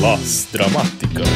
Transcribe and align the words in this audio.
Las 0.00 0.48
Dramáticas. 0.50 1.28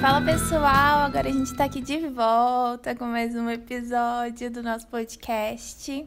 Fala 0.00 0.22
pessoal, 0.22 1.00
agora 1.00 1.28
a 1.28 1.32
gente 1.32 1.52
tá 1.56 1.64
aqui 1.64 1.80
de 1.80 2.06
volta 2.08 2.94
com 2.94 3.06
mais 3.06 3.34
um 3.34 3.50
episódio 3.50 4.48
do 4.48 4.62
nosso 4.62 4.86
podcast. 4.86 6.06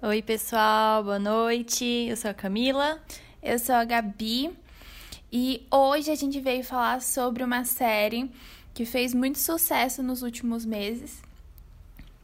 Oi, 0.00 0.22
pessoal, 0.22 1.04
boa 1.04 1.18
noite. 1.18 1.84
Eu 2.08 2.16
sou 2.16 2.30
a 2.30 2.34
Camila. 2.34 2.98
Eu 3.42 3.58
sou 3.58 3.74
a 3.74 3.84
Gabi 3.84 4.50
e 5.30 5.66
hoje 5.70 6.10
a 6.10 6.14
gente 6.14 6.40
veio 6.40 6.64
falar 6.64 7.02
sobre 7.02 7.44
uma 7.44 7.66
série 7.66 8.30
que 8.72 8.86
fez 8.86 9.12
muito 9.12 9.38
sucesso 9.38 10.02
nos 10.02 10.22
últimos 10.22 10.64
meses, 10.64 11.20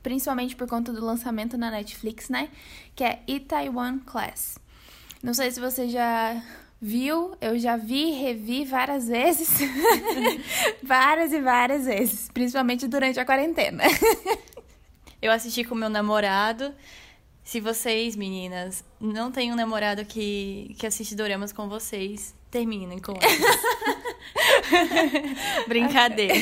principalmente 0.06 0.55
por 0.55 0.69
conta 0.69 0.92
do 0.92 1.05
lançamento 1.05 1.59
na 1.59 1.69
Netflix, 1.69 2.28
né? 2.28 2.48
Que 2.95 3.02
é 3.02 3.19
Itaewon 3.27 3.98
Class. 4.06 4.56
Não 5.20 5.34
sei 5.34 5.51
se 5.51 5.59
você 5.59 5.88
já 5.88 6.41
viu, 6.80 7.37
eu 7.41 7.59
já 7.59 7.77
vi, 7.77 8.12
revi 8.12 8.64
várias 8.64 9.09
vezes. 9.11 9.48
várias 10.80 11.33
e 11.33 11.41
várias 11.41 11.87
vezes, 11.87 12.28
principalmente 12.33 12.87
durante 12.87 13.19
a 13.19 13.24
quarentena. 13.24 13.83
eu 15.20 15.33
assisti 15.33 15.64
com 15.64 15.74
meu 15.74 15.91
namorado. 15.91 16.73
Se 17.42 17.59
vocês, 17.59 18.14
meninas, 18.14 18.84
não 19.00 19.33
têm 19.33 19.52
um 19.52 19.56
namorado 19.56 20.05
que, 20.05 20.77
que 20.78 20.86
assiste 20.86 21.16
doramas 21.16 21.52
com 21.52 21.69
vocês, 21.69 22.33
terminem 22.48 23.00
com 23.00 23.14
eles. 23.20 23.41
Brincadeira. 25.66 26.36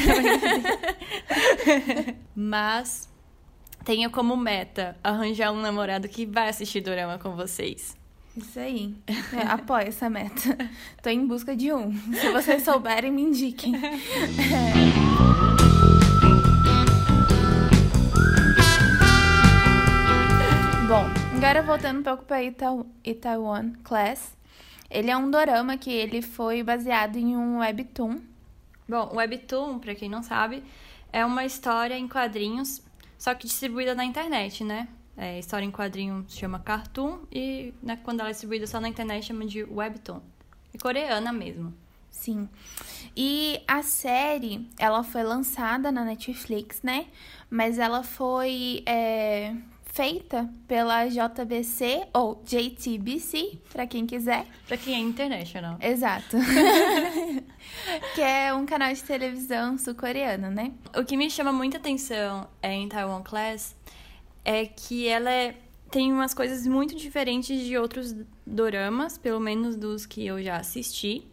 Mas 2.36 3.08
tenha 3.84 4.08
como 4.08 4.36
meta 4.36 4.96
arranjar 5.04 5.52
um 5.52 5.60
namorado 5.60 6.08
que 6.08 6.24
vai 6.24 6.48
assistir 6.48 6.80
dorama 6.80 7.18
com 7.18 7.36
vocês. 7.36 7.96
Isso 8.36 8.58
aí. 8.58 8.96
É, 9.32 9.42
apoio 9.46 9.86
essa 9.86 10.10
meta. 10.10 10.58
Tô 11.02 11.10
em 11.10 11.24
busca 11.26 11.54
de 11.54 11.72
um. 11.72 11.92
Se 12.14 12.32
vocês 12.32 12.64
souberem, 12.64 13.12
me 13.12 13.22
indiquem. 13.22 13.76
É. 13.76 13.80
Bom, 20.88 21.06
agora 21.36 21.62
voltando 21.62 22.00
um 22.00 22.02
pouco 22.02 22.24
para 22.24 22.42
Itaewon 22.42 23.72
Class. 23.84 24.36
Ele 24.90 25.10
é 25.10 25.16
um 25.16 25.30
dorama 25.30 25.76
que 25.76 25.90
ele 25.90 26.20
foi 26.22 26.62
baseado 26.62 27.16
em 27.16 27.36
um 27.36 27.58
webtoon. 27.58 28.20
Bom, 28.88 29.10
o 29.12 29.16
webtoon, 29.16 29.78
para 29.78 29.94
quem 29.94 30.08
não 30.08 30.22
sabe, 30.22 30.62
é 31.12 31.24
uma 31.24 31.44
história 31.44 31.96
em 31.96 32.06
quadrinhos, 32.08 32.82
só 33.24 33.34
que 33.34 33.46
distribuída 33.46 33.94
na 33.94 34.04
internet, 34.04 34.62
né? 34.62 34.86
É, 35.16 35.38
história 35.38 35.64
em 35.64 35.70
quadrinho 35.70 36.26
se 36.28 36.36
chama 36.36 36.58
cartoon 36.58 37.20
e 37.32 37.72
né, 37.82 37.98
quando 38.04 38.20
ela 38.20 38.28
é 38.28 38.32
distribuída 38.32 38.66
só 38.66 38.78
na 38.78 38.86
internet 38.86 39.24
chama 39.24 39.46
de 39.46 39.64
webtoon. 39.64 40.20
É 40.74 40.76
coreana 40.76 41.32
mesmo. 41.32 41.72
Sim. 42.10 42.46
E 43.16 43.62
a 43.66 43.82
série, 43.82 44.68
ela 44.78 45.02
foi 45.02 45.22
lançada 45.22 45.90
na 45.90 46.04
Netflix, 46.04 46.82
né? 46.82 47.06
Mas 47.48 47.78
ela 47.78 48.02
foi 48.02 48.82
é, 48.84 49.56
feita 49.94 50.50
pela 50.66 51.06
JBC 51.06 52.08
ou 52.12 52.42
JTBC, 52.44 53.60
para 53.72 53.86
quem 53.86 54.04
quiser. 54.04 54.44
Para 54.66 54.76
quem 54.76 54.96
é 54.96 54.98
international. 54.98 55.78
Exato. 55.80 56.36
que 58.12 58.20
é 58.20 58.52
um 58.52 58.66
canal 58.66 58.92
de 58.92 59.04
televisão 59.04 59.78
sul-coreano, 59.78 60.50
né? 60.50 60.72
O 60.96 61.04
que 61.04 61.16
me 61.16 61.30
chama 61.30 61.52
muita 61.52 61.76
atenção 61.76 62.48
é, 62.60 62.72
em 62.72 62.88
Taiwan 62.88 63.22
Class 63.22 63.76
é 64.44 64.66
que 64.66 65.06
ela 65.06 65.30
é, 65.30 65.54
tem 65.92 66.12
umas 66.12 66.34
coisas 66.34 66.66
muito 66.66 66.96
diferentes 66.96 67.64
de 67.64 67.78
outros 67.78 68.16
doramas, 68.44 69.16
pelo 69.16 69.38
menos 69.38 69.76
dos 69.76 70.04
que 70.04 70.26
eu 70.26 70.42
já 70.42 70.56
assisti. 70.56 71.24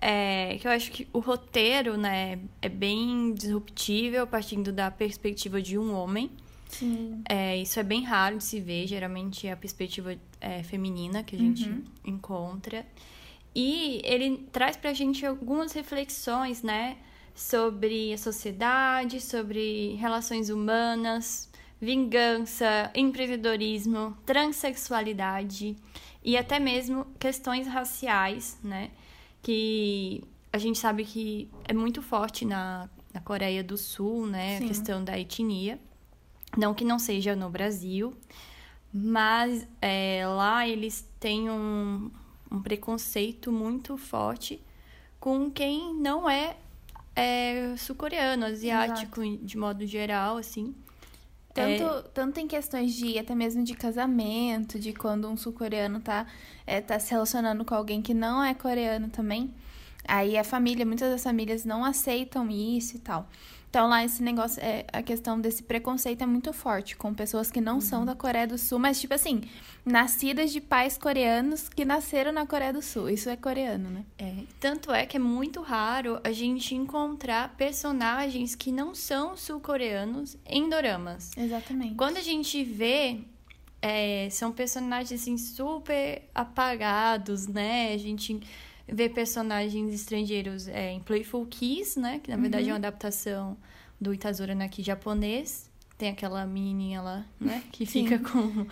É, 0.00 0.58
que 0.60 0.66
eu 0.66 0.72
acho 0.72 0.90
que 0.90 1.06
o 1.12 1.20
roteiro, 1.20 1.96
né, 1.96 2.40
é 2.60 2.68
bem 2.68 3.32
disruptível, 3.34 4.26
partindo 4.26 4.72
da 4.72 4.90
perspectiva 4.90 5.62
de 5.62 5.78
um 5.78 5.94
homem. 5.94 6.28
Sim. 6.68 7.22
É, 7.28 7.56
isso 7.56 7.80
é 7.80 7.82
bem 7.82 8.04
raro 8.04 8.38
de 8.38 8.44
se 8.44 8.60
ver, 8.60 8.86
geralmente 8.86 9.46
é 9.46 9.52
a 9.52 9.56
perspectiva 9.56 10.16
é, 10.40 10.62
feminina 10.62 11.22
que 11.22 11.34
a 11.34 11.38
gente 11.38 11.68
uhum. 11.68 11.82
encontra. 12.04 12.86
E 13.54 14.00
ele 14.04 14.46
traz 14.52 14.76
pra 14.76 14.92
gente 14.92 15.24
algumas 15.24 15.72
reflexões, 15.72 16.62
né, 16.62 16.98
sobre 17.34 18.12
a 18.12 18.18
sociedade, 18.18 19.20
sobre 19.20 19.94
relações 19.94 20.50
humanas, 20.50 21.48
vingança, 21.80 22.90
empreendedorismo, 22.94 24.16
transexualidade 24.26 25.76
e 26.22 26.36
até 26.36 26.60
mesmo 26.60 27.06
questões 27.18 27.66
raciais, 27.66 28.58
né, 28.62 28.90
que 29.42 30.22
a 30.52 30.58
gente 30.58 30.78
sabe 30.78 31.04
que 31.04 31.48
é 31.64 31.72
muito 31.72 32.02
forte 32.02 32.44
na, 32.44 32.88
na 33.12 33.20
Coreia 33.20 33.64
do 33.64 33.76
Sul, 33.76 34.26
né, 34.26 34.58
Sim. 34.58 34.64
a 34.64 34.68
questão 34.68 35.04
da 35.04 35.18
etnia. 35.18 35.80
Não 36.58 36.74
que 36.74 36.84
não 36.84 36.98
seja 36.98 37.36
no 37.36 37.48
Brasil, 37.48 38.12
mas 38.92 39.64
é, 39.80 40.26
lá 40.26 40.66
eles 40.66 41.06
têm 41.20 41.48
um, 41.48 42.10
um, 42.50 42.60
preconceito 42.60 43.52
muito 43.52 43.96
forte 43.96 44.60
com 45.20 45.48
quem 45.48 45.94
não 45.94 46.28
é, 46.28 46.56
é 47.14 47.76
sul-coreano, 47.76 48.44
asiático, 48.44 49.22
Exato. 49.22 49.44
de 49.44 49.56
modo 49.56 49.86
geral, 49.86 50.36
assim. 50.36 50.74
Tanto, 51.54 51.84
é... 51.84 52.02
tanto 52.12 52.40
em 52.40 52.48
questões 52.48 52.92
de 52.92 53.16
até 53.20 53.36
mesmo 53.36 53.62
de 53.62 53.74
casamento, 53.74 54.80
de 54.80 54.92
quando 54.92 55.28
um 55.28 55.36
sul-coreano 55.36 56.00
tá, 56.00 56.26
é, 56.66 56.80
tá 56.80 56.98
se 56.98 57.12
relacionando 57.12 57.64
com 57.64 57.74
alguém 57.76 58.02
que 58.02 58.12
não 58.12 58.42
é 58.42 58.52
coreano 58.52 59.08
também. 59.10 59.54
Aí 60.08 60.36
a 60.36 60.42
família, 60.42 60.84
muitas 60.84 61.08
das 61.08 61.22
famílias 61.22 61.64
não 61.64 61.84
aceitam 61.84 62.50
isso 62.50 62.96
e 62.96 62.98
tal. 62.98 63.28
Então 63.70 63.86
lá 63.86 64.02
esse 64.02 64.22
negócio, 64.22 64.62
é, 64.62 64.86
a 64.92 65.02
questão 65.02 65.38
desse 65.38 65.62
preconceito 65.62 66.22
é 66.22 66.26
muito 66.26 66.52
forte 66.52 66.96
com 66.96 67.12
pessoas 67.12 67.50
que 67.50 67.60
não 67.60 67.74
uhum. 67.74 67.80
são 67.80 68.04
da 68.04 68.14
Coreia 68.14 68.46
do 68.46 68.56
Sul, 68.56 68.78
mas 68.78 69.00
tipo 69.00 69.12
assim, 69.12 69.42
nascidas 69.84 70.50
de 70.52 70.60
pais 70.60 70.96
coreanos 70.96 71.68
que 71.68 71.84
nasceram 71.84 72.32
na 72.32 72.46
Coreia 72.46 72.72
do 72.72 72.80
Sul. 72.80 73.10
Isso 73.10 73.28
é 73.28 73.36
coreano, 73.36 73.90
né? 73.90 74.04
É, 74.18 74.34
tanto 74.58 74.90
é 74.90 75.04
que 75.04 75.16
é 75.16 75.20
muito 75.20 75.60
raro 75.60 76.18
a 76.24 76.32
gente 76.32 76.74
encontrar 76.74 77.54
personagens 77.56 78.54
que 78.54 78.72
não 78.72 78.94
são 78.94 79.36
sul-coreanos 79.36 80.36
em 80.46 80.68
doramas. 80.68 81.36
Exatamente. 81.36 81.94
Quando 81.94 82.16
a 82.16 82.22
gente 82.22 82.64
vê 82.64 83.20
é, 83.80 84.28
são 84.30 84.50
personagens 84.50 85.20
assim 85.20 85.36
super 85.36 86.22
apagados, 86.34 87.46
né? 87.46 87.92
A 87.92 87.98
gente 87.98 88.40
ver 88.90 89.10
personagens 89.10 89.92
estrangeiros 89.92 90.68
é, 90.68 90.92
em 90.92 91.00
Playful 91.00 91.46
Kiss, 91.46 91.98
né? 91.98 92.20
Que 92.22 92.30
na 92.30 92.36
verdade 92.36 92.64
uhum. 92.64 92.70
é 92.70 92.72
uma 92.72 92.78
adaptação 92.78 93.56
do 94.00 94.14
Itazura 94.14 94.54
Naki 94.54 94.82
japonês. 94.82 95.68
Tem 95.96 96.10
aquela 96.10 96.46
menininha 96.46 97.02
lá, 97.02 97.26
né? 97.40 97.64
Que 97.72 97.84
Sim. 97.84 98.06
fica 98.06 98.20
com, 98.20 98.66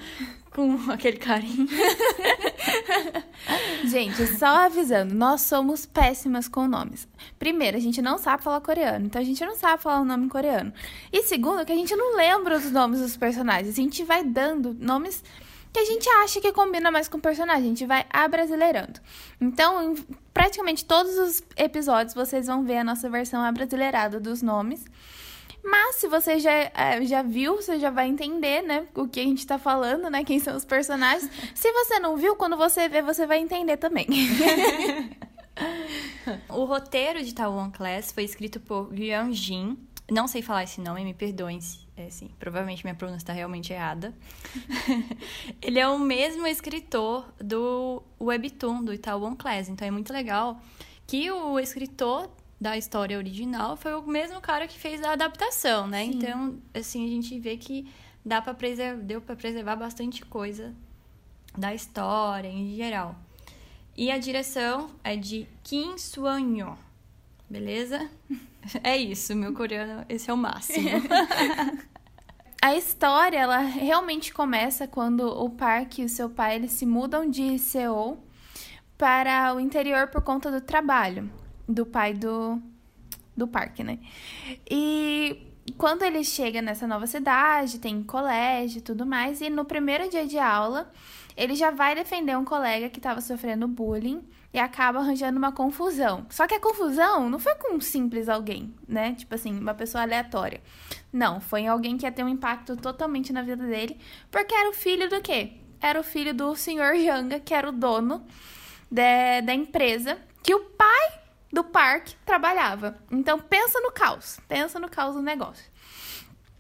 com 0.53 0.91
aquele 0.93 1.17
carinho. 1.17 1.67
gente, 3.85 4.25
só 4.39 4.67
avisando, 4.67 5.13
nós 5.13 5.41
somos 5.41 5.85
péssimas 5.85 6.47
com 6.47 6.69
nomes. 6.69 7.09
Primeiro, 7.37 7.77
a 7.77 7.81
gente 7.81 8.01
não 8.01 8.17
sabe 8.17 8.45
falar 8.45 8.61
coreano, 8.61 9.07
então 9.07 9.21
a 9.21 9.25
gente 9.25 9.45
não 9.45 9.57
sabe 9.57 9.83
falar 9.83 10.03
o 10.03 10.05
nome 10.05 10.29
coreano. 10.29 10.73
E 11.13 11.25
segundo, 11.25 11.67
que 11.67 11.73
a 11.73 11.77
gente 11.77 11.97
não 11.97 12.17
lembra 12.17 12.59
os 12.59 12.71
nomes 12.71 13.01
dos 13.01 13.17
personagens. 13.17 13.77
A 13.77 13.83
gente 13.83 14.05
vai 14.05 14.23
dando 14.23 14.73
nomes 14.75 15.25
que 15.77 15.81
a 15.81 15.85
gente 15.85 16.09
acha 16.09 16.41
que 16.41 16.53
combina 16.53 16.91
mais 16.91 17.07
com 17.07 17.19
o 17.19 17.21
personagem. 17.21 17.65
A 17.65 17.69
gente 17.69 17.85
vai 17.85 18.07
abrasileirando. 18.09 18.99
Então, 19.39 19.93
em 19.93 19.95
praticamente 20.33 20.87
todos 20.87 21.19
os 21.19 21.43
episódios, 21.55 22.15
vocês 22.15 22.47
vão 22.47 22.65
ver 22.65 22.79
a 22.79 22.85
nossa 22.85 23.11
versão 23.11 23.43
abrasileirada 23.43 24.19
dos 24.19 24.41
nomes. 24.41 24.87
Mas 25.63 25.97
se 25.97 26.09
você 26.09 26.39
já, 26.39 26.51
é, 26.51 27.05
já 27.05 27.21
viu, 27.21 27.57
você 27.57 27.79
já 27.79 27.91
vai 27.91 28.09
entender, 28.09 28.63
né? 28.63 28.87
O 28.95 29.07
que 29.07 29.21
a 29.21 29.25
gente 29.25 29.47
tá 29.47 29.59
falando, 29.59 30.09
né? 30.09 30.25
Quem 30.25 30.39
são 30.39 30.57
os 30.57 30.65
personagens. 30.65 31.31
se 31.55 31.71
você 31.71 31.99
não 31.99 32.17
viu, 32.17 32.37
quando 32.37 32.57
você 32.57 32.89
ver, 32.89 33.03
você 33.03 33.27
vai 33.27 33.39
entender 33.39 33.77
também. 33.77 34.07
o 36.49 36.65
roteiro 36.65 37.23
de 37.23 37.35
Taiwan 37.35 37.71
Class 37.71 38.13
foi 38.13 38.25
escrito 38.25 38.61
por 38.61 38.99
Yuan 38.99 39.31
Jin. 39.31 39.77
Não 40.11 40.27
sei 40.27 40.41
falar 40.41 40.65
esse 40.65 40.81
nome, 40.81 41.05
me 41.05 41.13
perdoem 41.13 41.61
é, 41.97 42.11
sim, 42.11 42.29
provavelmente 42.39 42.85
minha 42.85 42.95
pronúncia 42.95 43.23
está 43.23 43.33
realmente 43.33 43.73
errada. 43.73 44.15
ele 45.63 45.79
é 45.79 45.89
o 45.89 45.99
mesmo 45.99 46.47
escritor 46.47 47.27
do 47.39 48.03
Webtoon, 48.21 48.85
do 48.85 48.93
Itaewon 48.93 49.35
Class. 49.35 49.71
Então 49.71 49.89
é 49.89 49.91
muito 49.91 50.13
legal 50.13 50.61
que 51.07 51.31
o 51.31 51.59
escritor 51.59 52.31
da 52.61 52.77
história 52.77 53.17
original 53.17 53.77
foi 53.77 53.95
o 53.95 54.03
mesmo 54.03 54.41
cara 54.43 54.69
que 54.69 54.79
fez 54.79 55.03
a 55.03 55.13
adaptação, 55.13 55.87
né? 55.87 56.05
Sim. 56.05 56.11
Então, 56.11 56.59
assim, 56.75 57.05
a 57.05 57.09
gente 57.09 57.39
vê 57.39 57.57
que 57.57 57.89
dá 58.25 58.43
para 58.43 58.53
preservar, 58.53 59.03
deu 59.03 59.21
para 59.23 59.37
preservar 59.37 59.77
bastante 59.77 60.23
coisa 60.25 60.75
da 61.57 61.75
história 61.75 62.49
em 62.49 62.77
geral. 62.77 63.17
E 63.97 64.11
a 64.11 64.19
direção 64.19 64.91
é 65.03 65.17
de 65.17 65.47
Kim 65.63 65.97
Swan-yeon. 65.97 66.77
Beleza? 67.49 68.11
É 68.83 68.97
isso, 68.97 69.35
meu 69.35 69.53
coreano, 69.53 70.05
esse 70.09 70.31
é 70.31 70.33
o 70.33 70.37
máximo. 70.37 70.89
a 72.63 72.75
história, 72.77 73.39
ela 73.39 73.59
realmente 73.59 74.33
começa 74.33 74.87
quando 74.87 75.27
o 75.27 75.51
Park 75.51 75.99
e 75.99 76.05
o 76.05 76.09
seu 76.09 76.29
pai, 76.29 76.57
eles 76.57 76.73
se 76.73 76.87
mudam 76.87 77.29
de 77.29 77.59
Seul 77.59 78.19
para 78.97 79.55
o 79.55 79.61
interior 79.61 80.09
por 80.09 80.23
conta 80.23 80.51
do 80.51 80.61
trabalho 80.61 81.31
do 81.69 81.85
pai 81.85 82.15
do, 82.15 82.61
do 83.37 83.47
Park, 83.47 83.81
né? 83.81 83.99
E 84.71 85.47
quando 85.77 86.03
ele 86.03 86.23
chega 86.23 86.63
nessa 86.63 86.87
nova 86.87 87.07
cidade, 87.07 87.79
tem 87.79 88.03
colégio 88.03 88.79
e 88.79 88.83
tudo 88.83 89.05
mais, 89.05 89.41
e 89.41 89.51
no 89.51 89.65
primeiro 89.65 90.09
dia 90.09 90.27
de 90.27 90.39
aula, 90.39 90.91
ele 91.37 91.55
já 91.55 91.71
vai 91.71 91.95
defender 91.95 92.37
um 92.37 92.45
colega 92.45 92.89
que 92.89 92.99
estava 92.99 93.21
sofrendo 93.21 93.67
bullying 93.67 94.23
e 94.57 94.59
acaba 94.59 95.01
arranjando 95.01 95.37
uma 95.37 95.53
confusão. 95.53 96.27
Só 96.31 96.47
que 96.47 96.55
a 96.55 96.61
confusão 96.61 97.29
não 97.29 97.39
foi 97.39 97.55
com 97.57 97.75
um 97.75 97.81
simples 97.81 98.27
alguém, 98.27 98.75
né? 98.89 99.15
Tipo 99.15 99.35
assim, 99.35 99.59
uma 99.59 99.75
pessoa 99.75 100.03
aleatória. 100.03 100.63
Não, 101.13 101.43
foi 101.43 101.67
alguém 101.67 101.99
que 101.99 102.07
ia 102.07 102.13
ter 102.13 102.25
um 102.25 102.29
impacto 102.29 102.75
totalmente 102.75 103.35
na 103.35 103.43
vida 103.43 103.67
dele, 103.67 104.01
porque 104.31 104.55
era 104.55 104.71
o 104.71 104.73
filho 104.73 105.11
do 105.11 105.21
quê? 105.21 105.53
Era 105.79 106.01
o 106.01 106.03
filho 106.03 106.33
do 106.33 106.57
senhor 106.57 106.97
Janga, 106.97 107.39
que 107.39 107.53
era 107.53 107.69
o 107.69 107.73
dono 107.73 108.27
de, 108.91 109.43
da 109.43 109.53
empresa, 109.53 110.17
que 110.43 110.55
o 110.55 110.61
pai 110.61 111.21
do 111.53 111.63
parque 111.63 112.17
trabalhava. 112.25 112.97
Então 113.11 113.39
pensa 113.39 113.79
no 113.81 113.93
caos, 113.93 114.41
pensa 114.49 114.81
no 114.81 114.89
caos 114.89 115.15
do 115.15 115.23
negócio. 115.23 115.67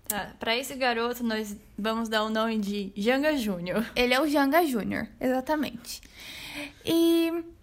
Tá, 0.06 0.34
pra 0.38 0.54
esse 0.54 0.74
garoto, 0.74 1.24
nós 1.24 1.56
vamos 1.78 2.10
dar 2.10 2.24
o 2.24 2.28
nome 2.28 2.58
de 2.58 2.92
Janga 2.94 3.34
Júnior. 3.38 3.90
Ele 3.96 4.12
é 4.12 4.20
o 4.20 4.28
Janga 4.28 4.64
Júnior, 4.66 5.08
exatamente. 5.18 6.02
E 6.84 7.55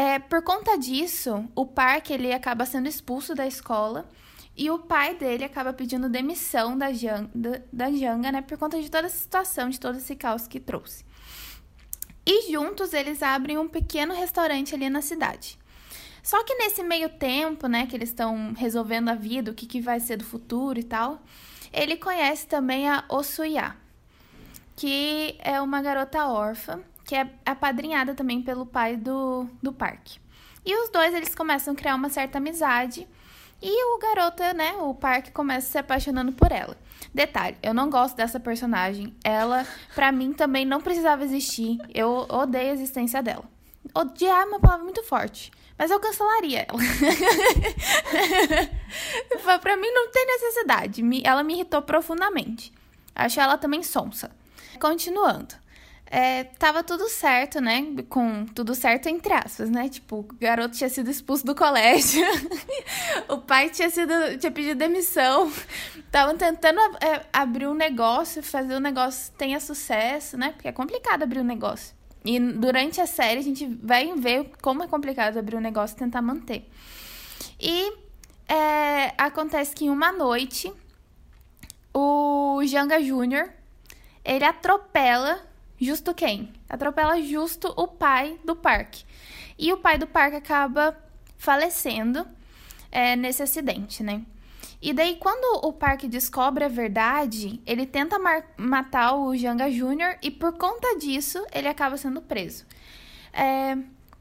é, 0.00 0.20
por 0.20 0.42
conta 0.42 0.78
disso, 0.78 1.44
o 1.56 1.66
Park 1.66 2.10
ele 2.10 2.32
acaba 2.32 2.64
sendo 2.64 2.86
expulso 2.86 3.34
da 3.34 3.48
escola 3.48 4.08
e 4.56 4.70
o 4.70 4.78
pai 4.78 5.16
dele 5.16 5.42
acaba 5.42 5.72
pedindo 5.72 6.08
demissão 6.08 6.78
da 6.78 6.92
Janga, 6.92 7.66
da 7.72 7.90
Janga, 7.90 8.30
né, 8.30 8.40
por 8.40 8.56
conta 8.56 8.80
de 8.80 8.88
toda 8.88 9.08
essa 9.08 9.18
situação, 9.18 9.68
de 9.68 9.80
todo 9.80 9.98
esse 9.98 10.14
caos 10.14 10.46
que 10.46 10.60
trouxe. 10.60 11.04
E 12.24 12.52
juntos 12.52 12.92
eles 12.92 13.24
abrem 13.24 13.58
um 13.58 13.66
pequeno 13.66 14.14
restaurante 14.14 14.72
ali 14.72 14.88
na 14.88 15.02
cidade. 15.02 15.58
Só 16.22 16.44
que 16.44 16.54
nesse 16.54 16.84
meio 16.84 17.08
tempo, 17.08 17.66
né, 17.66 17.84
que 17.84 17.96
eles 17.96 18.10
estão 18.10 18.52
resolvendo 18.52 19.08
a 19.08 19.16
vida, 19.16 19.50
o 19.50 19.54
que, 19.54 19.66
que 19.66 19.80
vai 19.80 19.98
ser 19.98 20.18
do 20.18 20.24
futuro 20.24 20.78
e 20.78 20.84
tal, 20.84 21.20
ele 21.72 21.96
conhece 21.96 22.46
também 22.46 22.88
a 22.88 23.04
Osuya, 23.08 23.74
que 24.76 25.36
é 25.40 25.60
uma 25.60 25.82
garota 25.82 26.28
órfã 26.28 26.84
que 27.08 27.16
é 27.16 27.26
apadrinhada 27.46 28.14
também 28.14 28.42
pelo 28.42 28.66
pai 28.66 28.94
do, 28.94 29.48
do 29.62 29.72
parque. 29.72 30.20
E 30.62 30.76
os 30.76 30.90
dois, 30.90 31.14
eles 31.14 31.34
começam 31.34 31.72
a 31.72 31.76
criar 31.76 31.94
uma 31.94 32.10
certa 32.10 32.36
amizade. 32.36 33.08
E 33.62 33.94
o 33.94 33.98
garoto, 33.98 34.42
né, 34.54 34.74
o 34.78 34.94
parque 34.94 35.30
começa 35.30 35.70
se 35.70 35.78
apaixonando 35.78 36.32
por 36.32 36.52
ela. 36.52 36.76
Detalhe, 37.14 37.56
eu 37.62 37.72
não 37.72 37.88
gosto 37.88 38.14
dessa 38.14 38.38
personagem. 38.38 39.16
Ela, 39.24 39.66
para 39.94 40.12
mim, 40.12 40.34
também 40.34 40.66
não 40.66 40.82
precisava 40.82 41.24
existir. 41.24 41.78
Eu 41.94 42.26
odeio 42.28 42.72
a 42.72 42.74
existência 42.74 43.22
dela. 43.22 43.44
Odiar 43.94 44.42
é 44.42 44.44
uma 44.44 44.60
palavra 44.60 44.84
muito 44.84 45.02
forte. 45.02 45.50
Mas 45.78 45.90
eu 45.90 45.98
cancelaria 45.98 46.66
ela. 46.68 46.78
pra 49.62 49.78
mim 49.78 49.90
não 49.90 50.10
tem 50.10 50.26
necessidade. 50.26 51.02
Ela 51.24 51.42
me 51.42 51.54
irritou 51.54 51.80
profundamente. 51.80 52.70
Acho 53.14 53.40
ela 53.40 53.56
também 53.56 53.82
sonsa. 53.82 54.30
Continuando 54.78 55.54
é, 56.10 56.44
tava 56.44 56.82
tudo 56.82 57.06
certo, 57.08 57.60
né? 57.60 57.84
Com 58.08 58.46
tudo 58.46 58.74
certo 58.74 59.08
entre 59.08 59.32
aspas, 59.32 59.68
né? 59.68 59.88
Tipo, 59.88 60.20
o 60.20 60.28
garoto 60.40 60.76
tinha 60.76 60.88
sido 60.88 61.10
expulso 61.10 61.44
do 61.44 61.54
colégio, 61.54 62.26
o 63.28 63.38
pai 63.38 63.68
tinha 63.68 63.90
sido 63.90 64.12
tinha 64.38 64.50
pedido 64.50 64.78
demissão, 64.78 65.52
estavam 65.96 66.36
tentando 66.36 66.80
é, 67.02 67.26
abrir 67.30 67.66
um 67.66 67.74
negócio, 67.74 68.42
fazer 68.42 68.74
o 68.74 68.78
um 68.78 68.80
negócio 68.80 69.32
tenha 69.36 69.60
sucesso, 69.60 70.38
né? 70.38 70.52
Porque 70.52 70.68
é 70.68 70.72
complicado 70.72 71.22
abrir 71.22 71.40
um 71.40 71.44
negócio. 71.44 71.94
E 72.24 72.40
durante 72.40 73.00
a 73.00 73.06
série 73.06 73.40
a 73.40 73.44
gente 73.44 73.66
vai 73.82 74.12
ver 74.14 74.50
como 74.62 74.82
é 74.82 74.88
complicado 74.88 75.36
abrir 75.36 75.56
um 75.56 75.60
negócio 75.60 75.94
e 75.94 75.98
tentar 75.98 76.22
manter. 76.22 76.66
E 77.60 77.92
é, 78.48 79.12
acontece 79.18 79.74
que 79.74 79.84
em 79.84 79.90
uma 79.90 80.10
noite 80.10 80.72
o 81.92 82.62
Janga 82.64 83.02
Júnior 83.02 83.50
ele 84.24 84.44
atropela 84.44 85.47
Justo 85.80 86.12
quem? 86.14 86.52
Atropela 86.68 87.20
justo 87.22 87.72
o 87.76 87.86
pai 87.86 88.38
do 88.44 88.56
parque. 88.56 89.04
E 89.58 89.72
o 89.72 89.78
pai 89.78 89.98
do 89.98 90.06
parque 90.06 90.36
acaba 90.36 90.96
falecendo 91.36 92.26
é, 92.90 93.14
nesse 93.16 93.42
acidente, 93.42 94.02
né? 94.02 94.24
E 94.80 94.92
daí, 94.92 95.16
quando 95.16 95.66
o 95.66 95.72
parque 95.72 96.06
descobre 96.06 96.64
a 96.64 96.68
verdade, 96.68 97.60
ele 97.66 97.84
tenta 97.84 98.16
matar 98.56 99.14
o 99.14 99.36
Janga 99.36 99.68
Jr. 99.68 100.18
e 100.22 100.30
por 100.30 100.52
conta 100.52 100.96
disso 100.98 101.44
ele 101.52 101.66
acaba 101.66 101.96
sendo 101.96 102.20
preso. 102.22 102.64
É, 103.32 103.76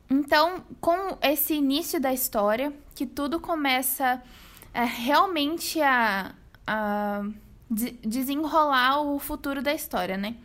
então, 0.09 0.63
com 0.81 1.17
esse 1.21 1.53
início 1.53 1.99
da 1.99 2.11
história, 2.11 2.73
que 2.95 3.05
tudo 3.05 3.39
começa 3.39 4.21
é, 4.73 4.83
realmente 4.83 5.79
a, 5.81 6.33
a 6.65 7.23
desenrolar 7.69 9.01
o 9.01 9.19
futuro 9.19 9.61
da 9.61 9.73
história, 9.73 10.17
né? 10.17 10.35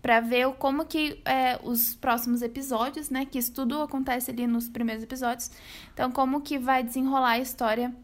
Para 0.00 0.20
ver 0.20 0.52
como 0.54 0.84
que 0.84 1.20
é, 1.24 1.58
os 1.62 1.94
próximos 1.94 2.42
episódios, 2.42 3.10
né? 3.10 3.24
Que 3.24 3.38
isso 3.38 3.52
tudo 3.52 3.82
acontece 3.82 4.30
ali 4.30 4.46
nos 4.46 4.68
primeiros 4.68 5.02
episódios. 5.02 5.50
Então, 5.92 6.10
como 6.10 6.40
que 6.40 6.58
vai 6.58 6.82
desenrolar 6.82 7.32
a 7.32 7.38
história 7.38 7.94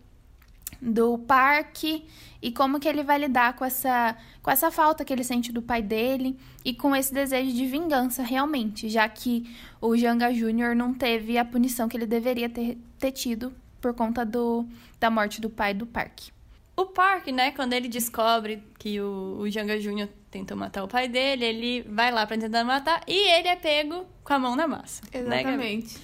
do 0.81 1.17
parque 1.19 2.05
e 2.43 2.53
como 2.53 2.79
que 2.79 2.87
ele 2.87 3.03
vai 3.03 3.19
lidar 3.19 3.55
com 3.57 3.65
essa, 3.65 4.17
com 4.43 4.51
essa 4.51 4.71
falta 4.71 5.05
que 5.05 5.13
ele 5.13 5.25
sente 5.25 5.51
do 5.51 5.63
pai 5.63 5.81
dele 5.81 6.39
e 6.65 6.75
com 6.75 6.95
esse 6.95 7.13
desejo 7.13 7.53
de 7.53 7.67
vingança 7.67 8.23
realmente, 8.23 8.89
já 8.89 9.09
que 9.09 9.49
o 9.81 9.97
Janga 9.97 10.33
Júnior 10.33 10.77
não 10.77 10.93
teve 10.93 11.39
a 11.39 11.45
punição 11.45 11.89
que 11.89 11.97
ele 11.97 12.07
deveria 12.07 12.49
ter, 12.49 12.77
ter 12.99 13.13
tido 13.13 13.53
por 13.81 13.95
conta 13.95 14.27
do, 14.27 14.67
da 15.01 15.11
morte 15.11 15.41
do 15.41 15.49
pai 15.49 15.73
do 15.73 15.87
parque. 15.87 16.34
O 16.77 16.87
Park, 16.87 17.29
né, 17.29 17.53
quando 17.53 17.73
ele 17.73 17.89
descobre 17.89 18.63
que 18.79 19.01
o, 19.01 19.39
o 19.39 19.49
Janga 19.49 19.79
Júnior 19.79 20.09
tentou 20.31 20.57
matar 20.57 20.83
o 20.83 20.89
pai 20.89 21.07
dele, 21.07 21.45
ele 21.45 21.83
vai 21.83 22.11
lá 22.11 22.27
pra 22.27 22.37
tentar 22.37 22.65
matar 22.65 23.03
e 23.07 23.17
ele 23.33 23.47
é 23.47 23.55
pego 23.55 24.05
com 24.25 24.33
a 24.33 24.39
mão 24.39 24.57
na 24.57 24.67
massa. 24.67 25.03
Né, 25.13 25.21
Exatamente. 25.21 25.95
Né, 25.95 26.01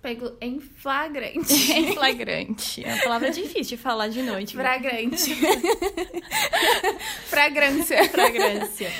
pego 0.00 0.32
em 0.40 0.60
flagrante. 0.60 1.52
em 1.72 1.92
flagrante. 1.92 2.82
É 2.82 2.94
uma 2.94 3.02
palavra 3.02 3.30
difícil 3.30 3.76
de 3.76 3.82
falar 3.82 4.08
de 4.08 4.22
noite. 4.22 4.54
Flagrante. 4.54 5.34
Fragrância. 7.28 8.08
Fragrância. 8.08 8.90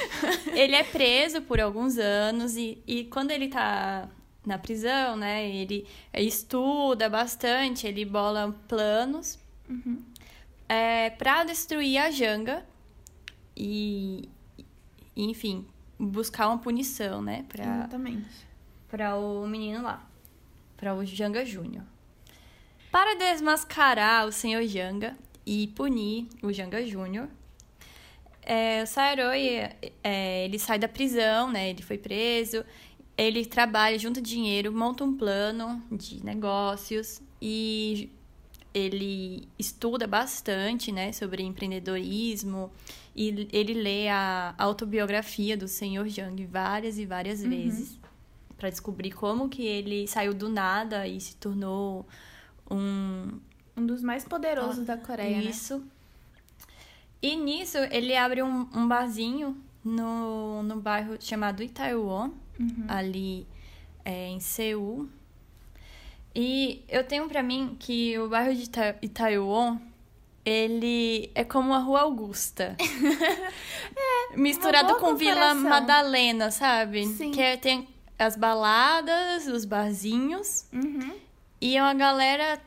Ele 0.52 0.74
é 0.74 0.82
preso 0.82 1.40
por 1.40 1.58
alguns 1.58 1.96
anos 1.96 2.54
e, 2.56 2.82
e 2.86 3.04
quando 3.04 3.30
ele 3.30 3.48
tá 3.48 4.10
na 4.44 4.58
prisão, 4.58 5.16
né, 5.16 5.48
ele 5.48 5.86
estuda 6.12 7.08
bastante, 7.08 7.86
ele 7.86 8.04
bola 8.04 8.54
planos. 8.68 9.38
Uhum 9.66 10.13
é, 10.68 11.10
para 11.10 11.44
destruir 11.44 11.98
a 11.98 12.10
Janga 12.10 12.64
e, 13.56 14.28
enfim, 15.16 15.66
buscar 15.98 16.48
uma 16.48 16.58
punição, 16.58 17.22
né? 17.22 17.44
Pra, 17.48 17.64
Exatamente. 17.64 18.46
Para 18.88 19.16
o 19.16 19.46
menino 19.46 19.82
lá, 19.82 20.06
para 20.76 20.94
o 20.94 21.04
Janga 21.04 21.44
Júnior. 21.44 21.84
Para 22.90 23.16
desmascarar 23.16 24.26
o 24.26 24.32
senhor 24.32 24.64
Janga 24.66 25.16
e 25.44 25.68
punir 25.68 26.28
o 26.42 26.52
Janga 26.52 26.84
Júnior, 26.86 27.28
é, 28.42 28.82
o 28.82 28.86
Sairoi, 28.86 29.70
é, 30.02 30.44
ele 30.44 30.58
sai 30.58 30.78
da 30.78 30.86
prisão, 30.86 31.50
né? 31.50 31.70
Ele 31.70 31.82
foi 31.82 31.98
preso, 31.98 32.64
ele 33.16 33.44
trabalha, 33.46 33.98
junta 33.98 34.20
dinheiro, 34.20 34.72
monta 34.72 35.02
um 35.02 35.16
plano 35.16 35.82
de 35.90 36.24
negócios 36.24 37.22
e 37.40 38.10
ele 38.74 39.48
estuda 39.58 40.06
bastante, 40.06 40.90
né, 40.90 41.12
sobre 41.12 41.42
empreendedorismo 41.42 42.70
e 43.14 43.48
ele 43.52 43.74
lê 43.74 44.08
a 44.08 44.54
autobiografia 44.58 45.56
do 45.56 45.68
Senhor 45.68 46.08
Jang 46.08 46.44
várias 46.46 46.98
e 46.98 47.06
várias 47.06 47.42
uhum. 47.42 47.50
vezes 47.50 47.98
para 48.56 48.68
descobrir 48.68 49.12
como 49.12 49.48
que 49.48 49.64
ele 49.64 50.08
saiu 50.08 50.34
do 50.34 50.48
nada 50.48 51.06
e 51.06 51.20
se 51.20 51.36
tornou 51.36 52.06
um 52.70 53.38
um 53.76 53.84
dos 53.86 54.02
mais 54.02 54.24
poderosos 54.24 54.88
ah, 54.88 54.94
da 54.94 54.96
Coreia, 54.96 55.38
né? 55.38 55.50
Isso. 55.50 55.78
Né? 55.78 55.84
E 57.22 57.36
nisso 57.36 57.78
ele 57.90 58.16
abre 58.16 58.42
um, 58.42 58.68
um 58.74 58.86
barzinho 58.86 59.56
no, 59.84 60.62
no 60.62 60.80
bairro 60.80 61.16
chamado 61.20 61.62
Itaewon, 61.62 62.30
uhum. 62.58 62.84
ali 62.86 63.46
é, 64.04 64.28
em 64.28 64.40
Seul, 64.40 65.08
e 66.34 66.84
eu 66.88 67.04
tenho 67.04 67.28
para 67.28 67.42
mim 67.42 67.76
que 67.78 68.18
o 68.18 68.28
bairro 68.28 68.54
de 68.54 68.68
Ita 69.02 69.30
ele 70.44 71.30
é 71.34 71.42
como 71.44 71.72
a 71.72 71.78
Rua 71.78 72.00
Augusta. 72.02 72.76
é, 72.82 74.36
misturado 74.36 74.96
com 74.96 75.14
Vila 75.14 75.54
Madalena, 75.54 76.50
sabe? 76.50 77.06
Sim. 77.06 77.30
Que 77.30 77.40
é, 77.40 77.56
tem 77.56 77.88
as 78.18 78.36
baladas, 78.36 79.46
os 79.46 79.64
barzinhos. 79.64 80.66
Uhum. 80.72 81.14
E 81.60 81.76
é 81.76 81.82
uma 81.82 81.94
galera 81.94 82.60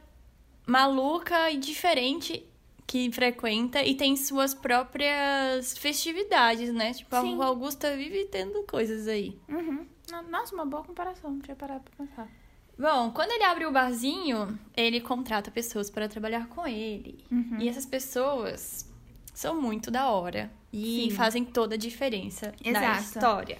maluca 0.65 1.51
e 1.51 1.57
diferente 1.57 2.43
que 2.87 3.11
frequenta 3.11 3.83
e 3.83 3.95
tem 3.95 4.15
suas 4.15 4.53
próprias 4.53 5.77
festividades, 5.77 6.73
né? 6.73 6.93
Tipo, 6.93 7.15
a 7.15 7.21
Sim. 7.21 7.35
Rua 7.35 7.47
Augusta 7.47 7.95
vive 7.95 8.25
tendo 8.25 8.63
coisas 8.63 9.07
aí. 9.07 9.37
Uhum. 9.49 9.85
Nossa, 10.29 10.55
uma 10.55 10.65
boa 10.65 10.83
comparação. 10.83 11.31
Não 11.31 11.39
tinha 11.39 11.55
parado 11.55 11.83
pra 11.83 12.05
pensar. 12.05 12.29
Bom, 12.77 13.11
quando 13.11 13.31
ele 13.31 13.43
abre 13.43 13.65
o 13.65 13.71
barzinho, 13.71 14.57
ele 14.75 15.01
contrata 15.01 15.49
pessoas 15.49 15.89
para 15.89 16.07
trabalhar 16.07 16.47
com 16.47 16.67
ele. 16.67 17.23
Uhum. 17.31 17.57
E 17.59 17.67
essas 17.67 17.85
pessoas 17.85 18.87
são 19.33 19.59
muito 19.59 19.89
da 19.89 20.09
hora. 20.09 20.51
E 20.71 21.07
Sim. 21.09 21.15
fazem 21.15 21.43
toda 21.43 21.75
a 21.75 21.77
diferença 21.77 22.53
na 22.63 22.69
Exato. 22.69 23.01
história. 23.01 23.57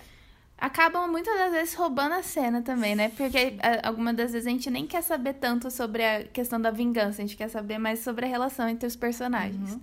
Acabam 0.60 1.08
muitas 1.10 1.36
das 1.38 1.52
vezes 1.52 1.74
roubando 1.76 2.14
a 2.14 2.24
cena 2.24 2.62
também, 2.62 2.96
né? 2.96 3.10
Porque 3.10 3.56
a- 3.62 3.88
algumas 3.88 4.16
das 4.16 4.32
vezes 4.34 4.48
a 4.48 4.50
gente 4.52 4.70
nem 4.70 4.86
quer 4.88 5.02
saber 5.04 5.34
tanto 5.34 5.70
sobre 5.72 6.04
a 6.04 6.24
questão 6.26 6.60
da 6.60 6.70
vingança, 6.72 7.22
a 7.22 7.26
gente 7.26 7.38
quer 7.38 7.48
saber 7.50 7.78
mais 7.78 8.00
sobre 8.00 8.26
a 8.26 8.30
relação 8.30 8.68
entre 8.68 8.86
os 8.88 8.96
personagens. 8.96 9.78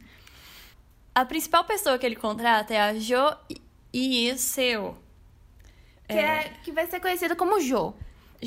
A 1.15 1.25
principal 1.25 1.65
pessoa 1.65 1.97
que 1.99 2.05
ele 2.07 2.17
contrata 2.17 2.75
é 2.75 2.81
a 2.81 2.95
Jo 2.99 3.37
Ieseo. 3.93 4.97
Que, 6.09 6.13
é, 6.15 6.53
que 6.65 6.73
vai 6.73 6.87
ser 6.87 7.01
conhecida 7.01 7.35
como 7.37 7.61
Jo. 7.61 7.95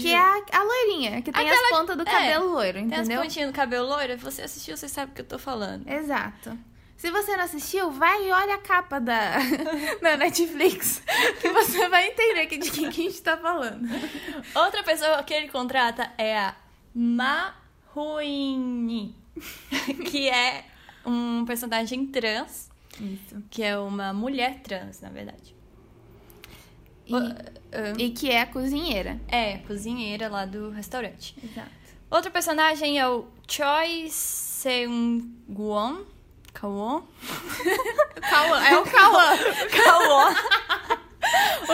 Que 0.02 0.14
é 0.14 0.18
a, 0.18 0.42
a 0.52 0.64
loirinha, 0.64 1.22
que 1.22 1.32
tem 1.32 1.50
as 1.50 1.58
Aquela- 1.58 1.70
pontas 1.80 1.98
do 1.98 2.04
é, 2.04 2.06
cabelo 2.12 2.52
loiro, 2.52 2.74
Tem 2.80 2.94
as 2.94 3.00
entendeu? 3.08 3.22
pontinhas 3.22 3.50
do 3.52 3.56
cabelo 3.56 3.88
loiro. 3.88 4.18
Você 4.18 4.42
assistiu, 4.42 4.76
você 4.78 4.88
sabe 4.88 5.12
o 5.12 5.16
que 5.16 5.22
eu 5.22 5.26
tô 5.26 5.38
falando. 5.40 5.88
Exato. 5.90 6.58
Se 6.98 7.12
você 7.12 7.38
não 7.38 7.44
assistiu, 7.44 7.92
vai 7.92 8.28
e 8.28 8.32
olha 8.32 8.56
a 8.56 8.58
capa 8.58 9.00
da, 9.00 9.34
da 10.02 10.18
Netflix, 10.18 11.02
que 11.40 11.50
você 11.50 11.88
vai 11.90 12.08
entender 12.08 12.48
que- 12.48 12.58
de 12.58 12.72
quem 12.72 12.90
que 12.90 13.02
a 13.02 13.10
gente 13.10 13.22
tá 13.22 13.38
falando. 13.38 13.88
Outra 14.56 14.82
pessoa 14.84 15.22
que 15.24 15.34
ele 15.34 15.48
contrata 15.50 16.12
é 16.18 16.38
a 16.40 16.56
Mahuini, 18.06 19.16
que 20.10 20.28
é 20.30 20.66
um 21.06 21.46
personagem 21.46 22.06
trans, 22.08 22.70
Isso. 23.00 23.44
que 23.50 23.62
é 23.64 23.78
uma 23.78 24.12
mulher 24.14 24.60
trans, 24.62 25.00
na 25.02 25.10
verdade. 25.10 25.56
E, 27.08 27.16
Ah, 27.16 27.94
e 27.98 28.10
que 28.12 28.30
é 28.30 28.42
a 28.42 28.46
cozinheira. 28.46 29.20
É, 29.28 29.58
cozinheira 29.60 30.30
lá 30.30 30.46
do 30.46 30.70
restaurante. 30.70 31.36
Exato. 31.44 31.70
Outro 32.10 32.32
personagem 32.32 33.00
é 33.00 33.08
o 33.08 33.26
Choi 33.48 34.08
Seung-won. 34.10 36.06
Kawon? 36.54 37.04
Cauã, 38.30 38.64
é 38.64 38.78
o 38.78 38.84
Cauã. 38.84 39.38
Kawon. 39.84 40.34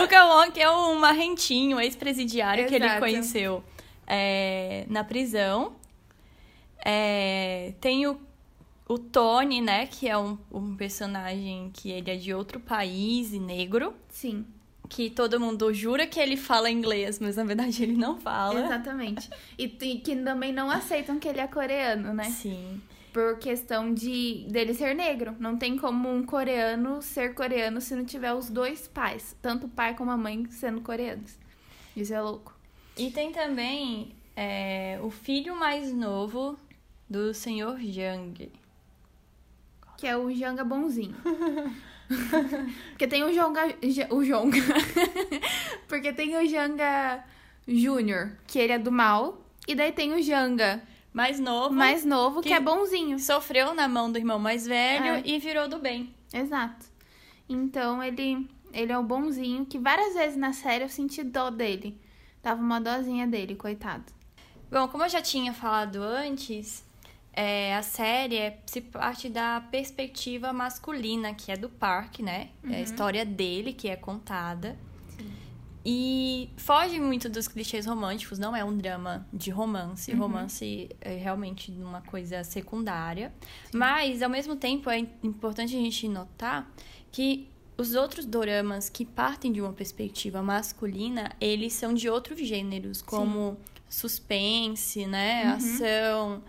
o 0.02 0.08
Kawon, 0.08 0.50
que 0.50 0.60
é 0.60 0.70
um 0.70 0.98
marrentinho, 0.98 1.80
ex-presidiário 1.80 2.66
que 2.66 2.74
ele 2.74 2.98
conheceu 2.98 3.64
é, 4.06 4.84
na 4.88 5.02
prisão. 5.04 5.76
É, 6.84 7.72
tem 7.80 8.06
o, 8.06 8.20
o 8.86 8.98
Tony, 8.98 9.62
né? 9.62 9.86
Que 9.86 10.08
é 10.08 10.18
um, 10.18 10.36
um 10.52 10.76
personagem 10.76 11.70
que 11.72 11.90
ele 11.90 12.10
é 12.10 12.16
de 12.16 12.34
outro 12.34 12.60
país 12.60 13.32
e 13.32 13.38
negro. 13.38 13.94
Sim, 14.10 14.44
Que 14.88 15.08
todo 15.08 15.40
mundo 15.40 15.72
jura 15.72 16.06
que 16.06 16.20
ele 16.20 16.36
fala 16.36 16.70
inglês, 16.70 17.18
mas 17.18 17.36
na 17.36 17.44
verdade 17.44 17.82
ele 17.82 17.96
não 17.96 18.18
fala. 18.18 18.64
exatamente. 18.64 19.30
E, 19.58 19.64
e 19.64 19.98
que 20.00 20.14
também 20.16 20.52
não 20.52 20.70
aceitam 20.70 21.18
que 21.18 21.26
ele 21.26 21.40
é 21.40 21.46
coreano, 21.46 22.12
né? 22.12 22.24
Sim. 22.24 22.80
Por 23.12 23.38
questão 23.38 23.94
de 23.94 24.44
dele 24.48 24.74
ser 24.74 24.94
negro. 24.94 25.34
Não 25.38 25.56
tem 25.56 25.78
como 25.78 26.12
um 26.12 26.24
coreano 26.24 27.00
ser 27.00 27.34
coreano 27.34 27.80
se 27.80 27.94
não 27.94 28.04
tiver 28.04 28.34
os 28.34 28.50
dois 28.50 28.86
pais. 28.88 29.36
Tanto 29.40 29.66
o 29.66 29.70
pai 29.70 29.94
como 29.94 30.10
a 30.10 30.16
mãe 30.16 30.44
sendo 30.50 30.80
coreanos. 30.80 31.38
Isso 31.96 32.12
é 32.12 32.20
louco. 32.20 32.52
E 32.96 33.10
tem 33.10 33.32
também 33.32 34.12
é, 34.36 34.98
o 35.02 35.10
filho 35.10 35.56
mais 35.56 35.92
novo 35.92 36.58
do 37.08 37.32
senhor 37.32 37.78
Jang. 37.80 38.50
Que 39.96 40.06
é 40.08 40.16
o 40.16 40.32
Janga 40.34 40.64
bonzinho. 40.64 41.16
Porque 42.90 43.06
tem 43.06 43.22
o 43.24 43.32
Jonga. 43.32 43.62
O 44.10 44.22
Jonga. 44.24 44.58
Porque 45.88 46.12
tem 46.12 46.36
o 46.36 46.46
Janga 46.48 47.24
Júnior, 47.66 48.32
que 48.46 48.58
ele 48.58 48.72
é 48.72 48.78
do 48.78 48.92
mal. 48.92 49.40
E 49.66 49.74
daí 49.74 49.92
tem 49.92 50.12
o 50.12 50.22
Janga 50.22 50.82
Mais 51.12 51.40
novo. 51.40 51.74
mais 51.74 52.04
novo, 52.04 52.42
que, 52.42 52.48
que- 52.48 52.54
é 52.54 52.60
bonzinho. 52.60 53.18
Sofreu 53.18 53.74
na 53.74 53.88
mão 53.88 54.10
do 54.12 54.18
irmão 54.18 54.38
mais 54.38 54.66
velho 54.66 55.06
É. 55.14 55.22
e 55.24 55.38
virou 55.38 55.68
do 55.68 55.78
bem. 55.78 56.14
Exato. 56.32 56.86
Então 57.48 58.02
ele, 58.02 58.46
ele 58.72 58.92
é 58.92 58.98
o 58.98 59.02
bonzinho, 59.02 59.64
que 59.66 59.78
várias 59.78 60.14
vezes 60.14 60.36
na 60.36 60.52
série 60.52 60.84
eu 60.84 60.88
senti 60.88 61.22
dó 61.22 61.50
dele. 61.50 61.98
Tava 62.42 62.60
uma 62.60 62.80
dozinha 62.80 63.26
dele, 63.26 63.54
coitado. 63.54 64.04
Bom, 64.70 64.86
como 64.88 65.04
eu 65.04 65.08
já 65.08 65.22
tinha 65.22 65.52
falado 65.54 66.02
antes, 66.02 66.84
é, 67.36 67.74
a 67.76 67.82
série 67.82 68.36
é- 68.36 68.58
se 68.66 68.80
parte 68.80 69.28
da 69.28 69.60
perspectiva 69.70 70.52
masculina, 70.52 71.34
que 71.34 71.50
é 71.52 71.56
do 71.56 71.68
Park, 71.68 72.20
né? 72.20 72.50
É 72.70 72.76
a 72.76 72.80
história 72.80 73.24
dele 73.24 73.72
que 73.72 73.88
é 73.88 73.96
contada. 73.96 74.76
E 75.86 76.48
foge 76.56 76.98
muito 76.98 77.28
dos 77.28 77.46
clichês 77.46 77.84
românticos, 77.84 78.38
não 78.38 78.56
é 78.56 78.64
um 78.64 78.74
drama 78.74 79.26
de 79.30 79.50
romance. 79.50 80.10
Romance 80.12 80.88
é 80.98 81.14
realmente 81.16 81.70
uma 81.72 82.00
coisa 82.00 82.42
secundária. 82.42 83.30
Mas, 83.72 84.22
ao 84.22 84.30
mesmo 84.30 84.56
tempo, 84.56 84.88
é 84.88 84.98
importante 85.22 85.76
a 85.76 85.78
gente 85.78 86.08
notar 86.08 86.72
que 87.12 87.50
os 87.76 87.94
outros 87.94 88.24
doramas 88.24 88.88
que 88.88 89.04
partem 89.04 89.52
de 89.52 89.60
uma 89.60 89.74
perspectiva 89.74 90.42
masculina, 90.42 91.32
eles 91.38 91.74
são 91.74 91.92
de 91.92 92.08
outros 92.08 92.38
gêneros, 92.40 93.02
como 93.02 93.58
suspense, 93.86 95.04
né? 95.06 95.44
Ação. 95.44 96.42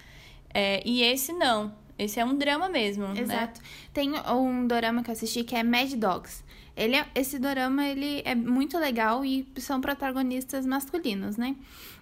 É, 0.58 0.82
e 0.86 1.04
esse 1.04 1.34
não. 1.34 1.74
Esse 2.00 2.20
é 2.20 2.26
um 2.26 2.36
drama 2.38 2.68
mesmo, 2.70 3.08
né? 3.10 3.22
Exato. 3.22 3.62
Tem 3.94 4.12
um 4.30 4.66
dorama 4.68 5.04
que 5.04 5.10
eu 5.10 5.14
assisti 5.14 5.44
que 5.44 5.56
é 5.56 5.64
Mad 5.64 5.92
Dogs. 5.94 6.44
Ele 6.78 6.96
é- 6.98 7.08
esse 7.16 7.40
dorama 7.40 7.86
ele 7.88 8.22
é 8.26 8.36
muito 8.36 8.78
legal 8.78 9.24
e 9.24 9.48
são 9.58 9.80
protagonistas 9.80 10.66
masculinos, 10.66 11.38
né? 11.38 11.56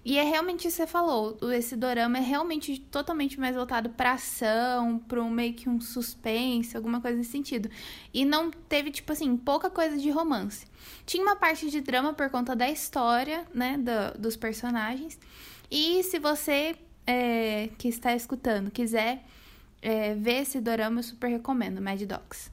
E 0.03 0.17
é 0.17 0.23
realmente 0.23 0.67
isso 0.67 0.77
que 0.77 0.83
você 0.83 0.87
falou. 0.87 1.37
Esse 1.53 1.75
dorama 1.75 2.17
é 2.17 2.21
realmente 2.21 2.79
totalmente 2.79 3.39
mais 3.39 3.55
voltado 3.55 3.89
pra 3.91 4.13
ação, 4.13 4.97
pra 5.07 5.21
um 5.21 5.29
meio 5.29 5.53
que 5.53 5.69
um 5.69 5.79
suspense, 5.79 6.75
alguma 6.75 6.99
coisa 6.99 7.17
nesse 7.17 7.29
sentido. 7.31 7.69
E 8.11 8.25
não 8.25 8.49
teve, 8.49 8.89
tipo 8.89 9.11
assim, 9.13 9.37
pouca 9.37 9.69
coisa 9.69 9.95
de 9.97 10.09
romance. 10.09 10.65
Tinha 11.05 11.23
uma 11.23 11.35
parte 11.35 11.69
de 11.69 11.79
drama 11.81 12.13
por 12.13 12.29
conta 12.31 12.55
da 12.55 12.67
história, 12.69 13.45
né? 13.53 13.77
do- 13.77 14.19
dos 14.19 14.35
personagens. 14.35 15.19
E 15.69 16.01
se 16.03 16.17
você 16.19 16.75
é, 17.05 17.69
que 17.77 17.87
está 17.87 18.15
escutando 18.15 18.71
quiser 18.71 19.23
é, 19.81 20.13
ver 20.15 20.41
esse 20.41 20.61
dorama, 20.61 20.99
eu 20.99 21.03
super 21.03 21.27
recomendo, 21.27 21.81
Mad 21.81 22.01
Dogs. 22.01 22.51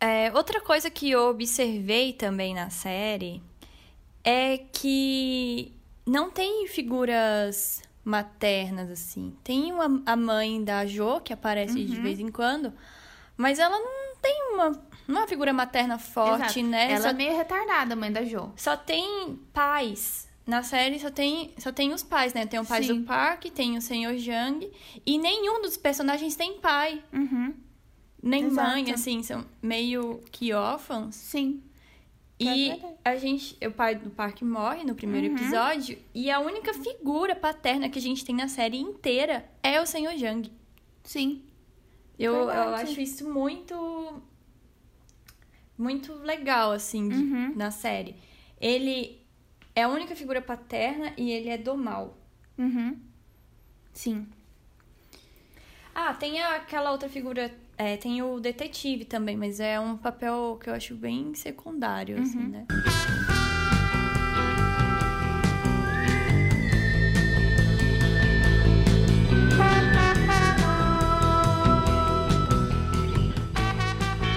É, 0.00 0.32
outra 0.32 0.60
coisa 0.60 0.88
que 0.90 1.10
eu 1.10 1.28
observei 1.28 2.12
também 2.12 2.54
na 2.54 2.70
série 2.70 3.42
é 4.24 4.58
que 4.58 5.74
não 6.06 6.30
tem 6.30 6.66
figuras 6.68 7.82
maternas, 8.02 8.90
assim. 8.90 9.36
Tem 9.44 9.70
uma, 9.72 10.02
a 10.06 10.16
mãe 10.16 10.62
da 10.62 10.86
Jo, 10.86 11.20
que 11.20 11.32
aparece 11.32 11.84
de 11.84 12.00
vez 12.00 12.18
em 12.18 12.30
quando, 12.30 12.72
mas 13.36 13.58
ela 13.58 13.78
não 13.78 14.16
tem 14.22 14.52
uma, 14.52 14.82
é 15.08 15.12
uma 15.12 15.26
figura 15.26 15.52
materna 15.52 15.98
forte, 15.98 16.60
Exato. 16.60 16.62
né? 16.62 16.92
Ela 16.92 17.02
Só, 17.02 17.08
é 17.08 17.12
meio 17.12 17.36
retardada, 17.36 17.92
a 17.92 17.96
mãe 17.96 18.10
da 18.10 18.24
Jo. 18.24 18.52
só 18.56 18.76
tem 18.76 19.38
pais. 19.52 20.29
Na 20.50 20.64
série 20.64 20.98
só 20.98 21.10
tem, 21.10 21.52
só 21.58 21.70
tem 21.70 21.92
os 21.92 22.02
pais, 22.02 22.34
né? 22.34 22.44
Tem 22.44 22.58
o 22.58 22.64
pai 22.66 22.82
Sim. 22.82 23.00
do 23.00 23.06
Park, 23.06 23.44
tem 23.54 23.76
o 23.76 23.80
Senhor 23.80 24.16
Jang, 24.18 24.68
e 25.06 25.16
nenhum 25.16 25.62
dos 25.62 25.76
personagens 25.76 26.34
tem 26.34 26.58
pai, 26.58 27.02
Uhum. 27.12 27.54
nem 28.20 28.44
Exato. 28.46 28.68
mãe, 28.68 28.90
assim, 28.90 29.22
são 29.22 29.46
meio 29.62 30.20
que 30.32 30.52
órfãos. 30.52 31.14
Sim. 31.14 31.62
E 32.40 32.72
a 33.04 33.14
gente, 33.16 33.56
o 33.64 33.70
pai 33.70 33.94
do 33.94 34.10
Park 34.10 34.42
morre 34.42 34.82
no 34.82 34.94
primeiro 34.94 35.28
Uhum. 35.28 35.34
episódio, 35.36 35.96
e 36.12 36.30
a 36.32 36.40
única 36.40 36.74
figura 36.74 37.36
paterna 37.36 37.88
que 37.88 37.98
a 38.00 38.02
gente 38.02 38.24
tem 38.24 38.34
na 38.34 38.48
série 38.48 38.78
inteira 38.78 39.48
é 39.62 39.80
o 39.80 39.86
Senhor 39.86 40.16
Jang. 40.16 40.50
Sim. 41.04 41.42
Eu, 42.18 42.34
eu 42.34 42.74
acho 42.74 43.00
isso 43.00 43.28
muito 43.30 43.74
muito 45.78 46.12
legal 46.14 46.72
assim 46.72 47.08
de- 47.08 47.14
Uhum. 47.14 47.52
na 47.56 47.70
série. 47.70 48.14
Ele 48.60 49.18
é 49.74 49.82
a 49.82 49.88
única 49.88 50.14
figura 50.16 50.40
paterna 50.40 51.12
e 51.16 51.30
ele 51.30 51.48
é 51.48 51.58
do 51.58 51.76
mal. 51.76 52.16
Uhum. 52.58 52.98
Sim. 53.92 54.26
Ah, 55.94 56.14
tem 56.14 56.40
aquela 56.42 56.92
outra 56.92 57.08
figura, 57.08 57.52
é, 57.76 57.96
tem 57.96 58.22
o 58.22 58.38
detetive 58.40 59.04
também, 59.04 59.36
mas 59.36 59.60
é 59.60 59.78
um 59.80 59.96
papel 59.96 60.58
que 60.62 60.70
eu 60.70 60.74
acho 60.74 60.94
bem 60.94 61.34
secundário, 61.34 62.20
assim, 62.20 62.38
Uhum. 62.38 62.48
né? 62.48 62.66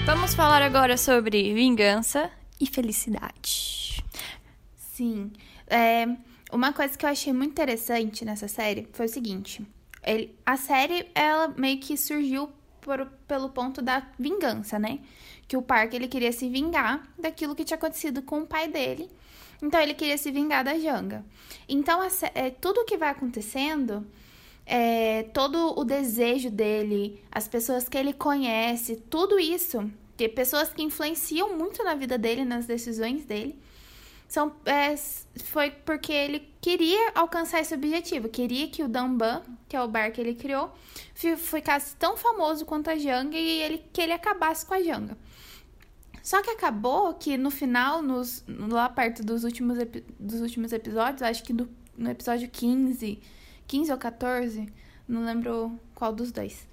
Vamos 0.05 0.33
falar 0.35 0.61
agora 0.61 0.97
sobre 0.97 1.53
vingança 1.53 2.29
e 2.59 2.65
felicidade. 2.67 3.62
Sim. 4.93 5.31
É, 5.65 6.05
uma 6.51 6.71
coisa 6.71 6.95
que 6.95 7.03
eu 7.03 7.09
achei 7.09 7.33
muito 7.33 7.49
interessante 7.49 8.23
nessa 8.23 8.47
série 8.47 8.87
foi 8.93 9.07
o 9.07 9.09
seguinte: 9.09 9.65
ele, 10.03 10.37
a 10.45 10.55
série, 10.55 11.07
ela 11.15 11.47
meio 11.57 11.79
que 11.79 11.97
surgiu 11.97 12.49
por, 12.79 13.07
pelo 13.27 13.49
ponto 13.49 13.81
da 13.81 14.05
vingança, 14.19 14.77
né? 14.77 14.99
Que 15.47 15.57
o 15.57 15.63
Park, 15.63 15.95
ele 15.95 16.07
queria 16.07 16.31
se 16.31 16.47
vingar 16.47 17.01
daquilo 17.17 17.55
que 17.55 17.63
tinha 17.63 17.75
acontecido 17.75 18.21
com 18.21 18.41
o 18.41 18.45
pai 18.45 18.67
dele. 18.67 19.09
Então, 19.63 19.81
ele 19.81 19.95
queria 19.95 20.17
se 20.17 20.29
vingar 20.29 20.63
da 20.63 20.77
Janga. 20.77 21.25
Então, 21.67 21.99
a, 21.99 22.07
é, 22.35 22.51
tudo 22.51 22.85
que 22.85 22.95
vai 22.97 23.09
acontecendo, 23.09 24.05
é, 24.63 25.23
todo 25.33 25.73
o 25.75 25.83
desejo 25.83 26.51
dele, 26.51 27.19
as 27.31 27.47
pessoas 27.47 27.89
que 27.89 27.97
ele 27.97 28.13
conhece, 28.13 28.97
tudo 29.09 29.39
isso, 29.39 29.89
que 30.15 30.29
pessoas 30.29 30.71
que 30.71 30.83
influenciam 30.83 31.57
muito 31.57 31.83
na 31.83 31.95
vida 31.95 32.15
dele, 32.15 32.45
nas 32.45 32.67
decisões 32.67 33.25
dele, 33.25 33.57
são, 34.33 34.51
é, 34.65 34.95
foi 35.43 35.69
porque 35.69 36.11
ele 36.11 36.39
queria 36.59 37.11
alcançar 37.13 37.61
esse 37.61 37.71
objetivo. 37.71 38.27
Queria 38.27 38.67
que 38.67 38.81
o 38.81 38.87
Damban, 38.87 39.43
que 39.69 39.75
é 39.75 39.81
o 39.81 39.87
bar 39.87 40.11
que 40.11 40.19
ele 40.19 40.33
criou, 40.33 40.73
ficasse 41.13 41.95
tão 41.97 42.17
famoso 42.17 42.65
quanto 42.65 42.89
a 42.89 42.97
Janga 42.97 43.37
e 43.37 43.61
ele, 43.61 43.85
que 43.93 44.01
ele 44.01 44.11
acabasse 44.11 44.65
com 44.65 44.73
a 44.73 44.81
Janga. 44.81 45.15
Só 46.23 46.41
que 46.41 46.49
acabou 46.49 47.13
que 47.13 47.37
no 47.37 47.51
final, 47.51 48.01
nos, 48.01 48.43
lá 48.47 48.89
perto 48.89 49.23
dos 49.23 49.43
últimos, 49.43 49.77
dos 50.19 50.41
últimos 50.41 50.73
episódios, 50.73 51.21
acho 51.21 51.43
que 51.43 51.53
do, 51.53 51.69
no 51.95 52.09
episódio 52.09 52.49
15, 52.49 53.21
15 53.67 53.91
ou 53.91 53.97
14, 53.99 54.67
não 55.07 55.25
lembro 55.25 55.79
qual 55.93 56.11
dos 56.11 56.31
dois. 56.31 56.67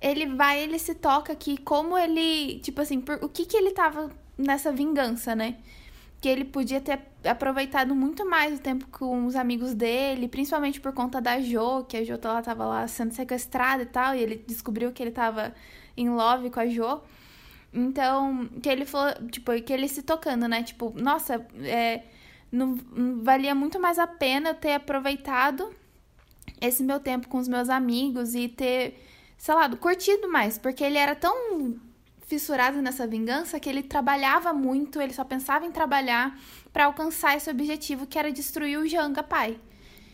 Ele 0.00 0.26
vai, 0.26 0.62
ele 0.62 0.78
se 0.78 0.94
toca 0.94 1.34
que 1.34 1.58
como 1.58 1.98
ele, 1.98 2.60
tipo 2.60 2.80
assim, 2.80 3.00
por, 3.00 3.18
o 3.24 3.28
que 3.28 3.44
que 3.44 3.56
ele 3.56 3.72
tava 3.72 4.08
nessa 4.38 4.70
vingança, 4.70 5.34
né? 5.34 5.56
Que 6.22 6.28
ele 6.28 6.44
podia 6.44 6.80
ter 6.80 7.00
aproveitado 7.24 7.96
muito 7.96 8.24
mais 8.24 8.56
o 8.56 8.62
tempo 8.62 8.86
com 8.92 9.26
os 9.26 9.34
amigos 9.34 9.74
dele, 9.74 10.28
principalmente 10.28 10.80
por 10.80 10.92
conta 10.92 11.20
da 11.20 11.40
Jo, 11.40 11.84
que 11.84 11.96
a 11.96 12.04
Jo 12.04 12.14
ela 12.22 12.40
tava 12.40 12.64
lá 12.64 12.86
sendo 12.86 13.12
sequestrada 13.12 13.82
e 13.82 13.86
tal, 13.86 14.14
e 14.14 14.22
ele 14.22 14.36
descobriu 14.46 14.92
que 14.92 15.02
ele 15.02 15.10
tava 15.10 15.52
em 15.96 16.08
love 16.08 16.48
com 16.48 16.60
a 16.60 16.66
Jo. 16.66 17.00
Então, 17.74 18.48
que 18.62 18.68
ele 18.68 18.86
falou, 18.86 19.12
tipo, 19.32 19.50
que 19.62 19.72
ele 19.72 19.88
se 19.88 20.02
tocando, 20.02 20.46
né? 20.46 20.62
Tipo, 20.62 20.92
nossa, 20.94 21.44
é, 21.56 22.04
não, 22.52 22.78
valia 23.24 23.52
muito 23.52 23.80
mais 23.80 23.98
a 23.98 24.06
pena 24.06 24.54
ter 24.54 24.74
aproveitado 24.74 25.74
esse 26.60 26.84
meu 26.84 27.00
tempo 27.00 27.26
com 27.26 27.38
os 27.38 27.48
meus 27.48 27.68
amigos 27.68 28.36
e 28.36 28.46
ter, 28.46 29.04
sei 29.36 29.54
lá, 29.56 29.68
curtido 29.76 30.30
mais, 30.30 30.56
porque 30.56 30.84
ele 30.84 30.98
era 30.98 31.16
tão 31.16 31.80
fissurado 32.32 32.80
nessa 32.80 33.06
vingança 33.06 33.60
que 33.60 33.68
ele 33.68 33.82
trabalhava 33.82 34.54
muito, 34.54 35.02
ele 35.02 35.12
só 35.12 35.22
pensava 35.22 35.66
em 35.66 35.70
trabalhar 35.70 36.40
para 36.72 36.86
alcançar 36.86 37.36
esse 37.36 37.50
objetivo 37.50 38.06
que 38.06 38.18
era 38.18 38.32
destruir 38.32 38.78
o 38.78 38.88
Janga 38.88 39.22
pai. 39.22 39.58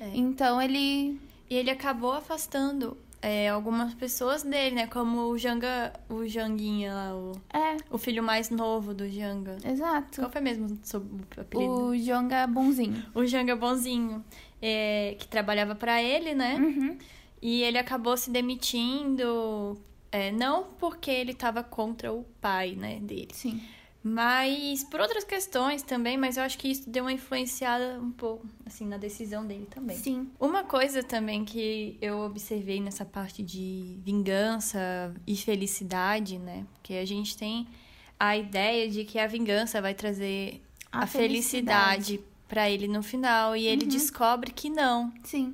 É. 0.00 0.10
Então 0.14 0.60
ele. 0.60 1.20
E 1.48 1.54
ele 1.54 1.70
acabou 1.70 2.12
afastando 2.12 2.96
é, 3.22 3.48
algumas 3.48 3.94
pessoas 3.94 4.42
dele, 4.42 4.74
né? 4.74 4.86
Como 4.88 5.28
o 5.28 5.38
Janga, 5.38 5.92
o 6.08 6.26
Janguinha 6.26 6.92
lá, 6.92 7.14
o, 7.14 7.32
é. 7.54 7.76
o 7.88 7.96
filho 7.96 8.22
mais 8.22 8.50
novo 8.50 8.92
do 8.92 9.08
Janga. 9.08 9.56
Exato. 9.64 10.20
Qual 10.20 10.30
foi 10.30 10.40
mesmo 10.40 10.66
o 10.66 11.40
apelido? 11.40 11.72
O 11.72 11.96
Janga 11.96 12.48
Bonzinho. 12.48 13.02
O 13.14 13.24
Janga 13.24 13.54
Bonzinho, 13.54 14.24
é, 14.60 15.14
que 15.20 15.28
trabalhava 15.28 15.76
para 15.76 16.02
ele, 16.02 16.34
né? 16.34 16.56
Uhum. 16.56 16.98
E 17.40 17.62
ele 17.62 17.78
acabou 17.78 18.16
se 18.16 18.28
demitindo 18.28 19.78
é, 20.10 20.32
não 20.32 20.64
porque 20.78 21.10
ele 21.10 21.32
estava 21.32 21.62
contra 21.62 22.12
o 22.12 22.24
pai, 22.40 22.74
né, 22.74 22.98
dele. 23.00 23.30
Sim. 23.32 23.60
Mas 24.02 24.84
por 24.84 25.00
outras 25.00 25.24
questões 25.24 25.82
também, 25.82 26.16
mas 26.16 26.36
eu 26.36 26.42
acho 26.44 26.56
que 26.56 26.68
isso 26.68 26.88
deu 26.88 27.04
uma 27.04 27.12
influenciada 27.12 28.00
um 28.00 28.12
pouco, 28.12 28.46
assim, 28.64 28.86
na 28.86 28.96
decisão 28.96 29.44
dele 29.44 29.66
também. 29.66 29.96
Sim. 29.96 30.30
Uma 30.38 30.62
coisa 30.62 31.02
também 31.02 31.44
que 31.44 31.98
eu 32.00 32.20
observei 32.20 32.80
nessa 32.80 33.04
parte 33.04 33.42
de 33.42 33.98
vingança 34.04 35.12
e 35.26 35.36
felicidade, 35.36 36.38
né? 36.38 36.64
Porque 36.74 36.94
a 36.94 37.04
gente 37.04 37.36
tem 37.36 37.66
a 38.18 38.36
ideia 38.36 38.88
de 38.88 39.04
que 39.04 39.18
a 39.18 39.26
vingança 39.26 39.82
vai 39.82 39.94
trazer 39.94 40.62
a, 40.92 41.02
a 41.02 41.06
felicidade, 41.06 42.04
felicidade 42.06 42.20
para 42.48 42.70
ele 42.70 42.88
no 42.88 43.02
final 43.02 43.54
e 43.56 43.66
ele 43.66 43.82
uhum. 43.82 43.90
descobre 43.90 44.52
que 44.52 44.70
não. 44.70 45.12
Sim. 45.24 45.52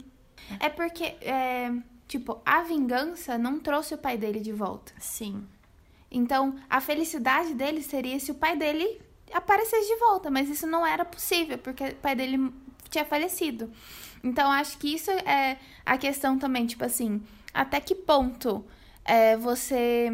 É 0.61 0.69
porque 0.69 1.05
é 1.23 1.73
Tipo, 2.15 2.41
a 2.47 2.63
vingança 2.63 3.37
não 3.37 3.59
trouxe 3.59 3.93
o 3.93 3.99
pai 3.99 4.17
dele 4.17 4.39
de 4.39 4.53
volta. 4.53 4.93
Sim. 5.01 5.45
Então, 6.09 6.55
a 6.71 6.81
felicidade 6.81 7.55
dele 7.55 7.83
seria 7.83 8.21
se 8.21 8.31
o 8.31 8.37
pai 8.37 8.57
dele 8.57 9.01
aparecesse 9.33 9.89
de 9.89 9.97
volta, 9.97 10.31
mas 10.31 10.49
isso 10.49 10.65
não 10.65 10.87
era 10.87 11.05
possível, 11.05 11.59
porque 11.59 11.89
o 11.89 11.97
pai 11.97 12.15
dele 12.15 12.55
tinha 12.89 13.05
falecido. 13.05 13.69
Então, 14.23 14.49
acho 14.53 14.79
que 14.79 14.95
isso 14.95 15.11
é 15.11 15.59
a 15.85 15.99
questão 15.99 16.39
também, 16.39 16.67
tipo 16.67 16.85
assim, 16.85 17.21
até 17.53 17.81
que 17.81 17.97
ponto 17.97 18.65
é, 19.05 19.37
você. 19.37 20.09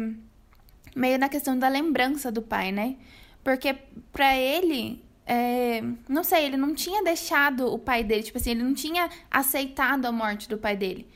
Meio 0.95 1.19
na 1.19 1.29
questão 1.29 1.55
da 1.55 1.67
lembrança 1.67 2.31
do 2.31 2.41
pai, 2.41 2.71
né? 2.71 2.95
Porque 3.43 3.75
para 4.11 4.35
ele, 4.35 5.05
é, 5.23 5.83
não 6.09 6.23
sei, 6.23 6.45
ele 6.45 6.57
não 6.57 6.73
tinha 6.73 7.03
deixado 7.03 7.71
o 7.71 7.77
pai 7.77 8.03
dele, 8.03 8.23
tipo 8.23 8.39
assim, 8.39 8.49
ele 8.49 8.63
não 8.63 8.73
tinha 8.73 9.07
aceitado 9.29 10.07
a 10.07 10.11
morte 10.11 10.49
do 10.49 10.57
pai 10.57 10.75
dele. 10.75 11.07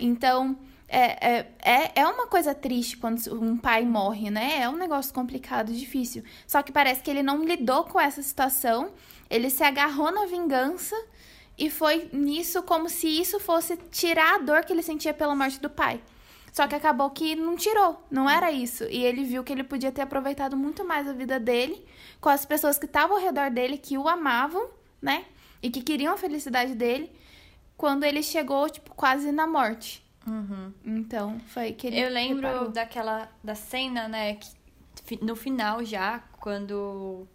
Então, 0.00 0.56
é, 0.88 1.28
é, 1.30 1.46
é, 1.62 2.00
é 2.00 2.06
uma 2.06 2.26
coisa 2.26 2.52
triste 2.52 2.96
quando 2.96 3.20
um 3.32 3.56
pai 3.56 3.84
morre, 3.84 4.28
né? 4.28 4.60
É 4.62 4.68
um 4.68 4.76
negócio 4.76 5.14
complicado, 5.14 5.72
difícil. 5.72 6.24
Só 6.46 6.62
que 6.62 6.72
parece 6.72 7.00
que 7.00 7.10
ele 7.10 7.22
não 7.22 7.44
lidou 7.44 7.84
com 7.84 8.00
essa 8.00 8.20
situação, 8.20 8.90
ele 9.30 9.50
se 9.50 9.62
agarrou 9.62 10.10
na 10.10 10.26
vingança 10.26 10.96
e 11.56 11.70
foi 11.70 12.08
nisso 12.12 12.62
como 12.64 12.88
se 12.88 13.06
isso 13.06 13.38
fosse 13.38 13.76
tirar 13.90 14.34
a 14.34 14.38
dor 14.38 14.64
que 14.64 14.72
ele 14.72 14.82
sentia 14.82 15.14
pela 15.14 15.36
morte 15.36 15.60
do 15.60 15.70
pai. 15.70 16.00
Só 16.52 16.66
que 16.66 16.74
acabou 16.74 17.10
que 17.10 17.36
não 17.36 17.54
tirou, 17.54 18.02
não 18.10 18.28
era 18.28 18.50
isso. 18.50 18.82
E 18.84 19.04
ele 19.04 19.22
viu 19.22 19.44
que 19.44 19.52
ele 19.52 19.62
podia 19.62 19.92
ter 19.92 20.02
aproveitado 20.02 20.56
muito 20.56 20.84
mais 20.84 21.06
a 21.06 21.12
vida 21.12 21.38
dele 21.38 21.86
com 22.20 22.28
as 22.28 22.44
pessoas 22.44 22.78
que 22.78 22.86
estavam 22.86 23.16
ao 23.16 23.22
redor 23.22 23.50
dele, 23.50 23.78
que 23.78 23.96
o 23.96 24.08
amavam, 24.08 24.68
né? 25.00 25.24
E 25.62 25.70
que 25.70 25.82
queriam 25.82 26.14
a 26.14 26.16
felicidade 26.16 26.74
dele 26.74 27.12
quando 27.80 28.04
ele 28.04 28.22
chegou, 28.22 28.68
tipo, 28.68 28.94
quase 28.94 29.32
na 29.32 29.46
morte. 29.46 30.04
Uhum. 30.26 30.70
Então, 30.84 31.40
foi 31.46 31.72
que 31.72 31.86
ele 31.86 31.98
Eu 31.98 32.10
lembro 32.10 32.46
reparou. 32.46 32.68
daquela, 32.68 33.26
da 33.42 33.54
cena, 33.54 34.06
né, 34.06 34.34
que, 34.34 35.24
no 35.24 35.34
final 35.34 35.82
já, 35.82 36.18
quando 36.40 37.26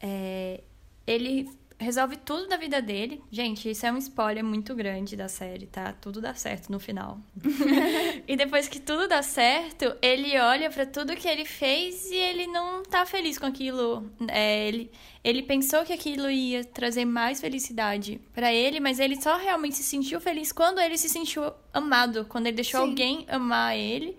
é, 0.00 0.64
ele 1.06 1.48
resolve 1.78 2.16
tudo 2.16 2.48
da 2.48 2.56
vida 2.56 2.80
dele. 2.80 3.22
Gente, 3.30 3.70
isso 3.70 3.84
é 3.84 3.92
um 3.92 3.98
spoiler 3.98 4.42
muito 4.42 4.74
grande 4.74 5.14
da 5.14 5.28
série, 5.28 5.66
tá? 5.66 5.92
Tudo 5.92 6.20
dá 6.20 6.34
certo 6.34 6.70
no 6.70 6.80
final. 6.80 7.20
e 8.26 8.36
depois 8.36 8.66
que 8.66 8.80
tudo 8.80 9.06
dá 9.06 9.22
certo, 9.22 9.94
ele 10.00 10.38
olha 10.38 10.70
para 10.70 10.86
tudo 10.86 11.16
que 11.16 11.28
ele 11.28 11.44
fez 11.44 12.10
e 12.10 12.14
ele 12.14 12.46
não 12.46 12.82
tá 12.82 13.04
feliz 13.04 13.38
com 13.38 13.46
aquilo. 13.46 14.10
É, 14.28 14.66
ele, 14.66 14.90
ele 15.22 15.42
pensou 15.42 15.84
que 15.84 15.92
aquilo 15.92 16.30
ia 16.30 16.64
trazer 16.64 17.04
mais 17.04 17.40
felicidade 17.40 18.20
para 18.34 18.52
ele, 18.52 18.80
mas 18.80 18.98
ele 18.98 19.20
só 19.20 19.36
realmente 19.36 19.76
se 19.76 19.82
sentiu 19.82 20.20
feliz 20.20 20.52
quando 20.52 20.80
ele 20.80 20.96
se 20.96 21.08
sentiu 21.08 21.52
amado, 21.72 22.24
quando 22.26 22.46
ele 22.46 22.56
deixou 22.56 22.80
Sim. 22.80 22.88
alguém 22.88 23.24
amar 23.28 23.76
ele 23.76 24.16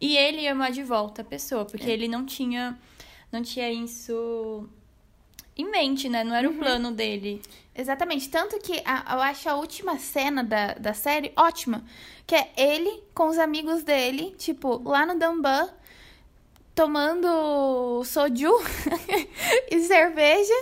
e 0.00 0.16
ele 0.16 0.46
amar 0.46 0.70
de 0.70 0.82
volta 0.82 1.22
a 1.22 1.24
pessoa, 1.24 1.64
porque 1.64 1.90
é. 1.90 1.92
ele 1.92 2.06
não 2.06 2.24
tinha 2.24 2.78
não 3.30 3.42
tinha 3.42 3.70
isso 3.70 4.68
em 5.58 5.68
mente, 5.68 6.08
né? 6.08 6.22
Não 6.22 6.34
era 6.34 6.48
uhum. 6.48 6.54
o 6.54 6.58
plano 6.58 6.92
dele. 6.92 7.42
Exatamente. 7.74 8.28
Tanto 8.28 8.58
que 8.60 8.80
a, 8.84 9.14
eu 9.14 9.20
acho 9.20 9.48
a 9.48 9.56
última 9.56 9.98
cena 9.98 10.44
da, 10.44 10.74
da 10.74 10.94
série 10.94 11.32
ótima. 11.36 11.84
Que 12.26 12.36
é 12.36 12.52
ele 12.56 13.02
com 13.12 13.28
os 13.28 13.38
amigos 13.38 13.82
dele, 13.82 14.34
tipo, 14.38 14.80
lá 14.88 15.04
no 15.04 15.18
Damban, 15.18 15.68
tomando 16.74 18.04
soju 18.04 18.52
e 19.70 19.80
cerveja, 19.80 20.54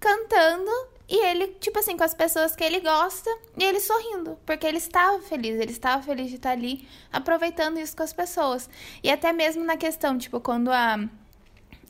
cantando. 0.00 0.70
E 1.08 1.26
ele, 1.26 1.48
tipo 1.60 1.78
assim, 1.78 1.96
com 1.96 2.04
as 2.04 2.14
pessoas 2.14 2.54
que 2.54 2.62
ele 2.62 2.80
gosta, 2.80 3.28
e 3.58 3.64
ele 3.64 3.80
sorrindo, 3.80 4.38
porque 4.46 4.64
ele 4.64 4.78
estava 4.78 5.20
feliz, 5.20 5.58
ele 5.58 5.72
estava 5.72 6.00
feliz 6.00 6.28
de 6.28 6.36
estar 6.36 6.52
ali, 6.52 6.88
aproveitando 7.12 7.80
isso 7.80 7.96
com 7.96 8.04
as 8.04 8.12
pessoas. 8.12 8.70
E 9.02 9.10
até 9.10 9.32
mesmo 9.32 9.64
na 9.64 9.76
questão, 9.76 10.16
tipo, 10.16 10.40
quando 10.40 10.70
a 10.70 11.08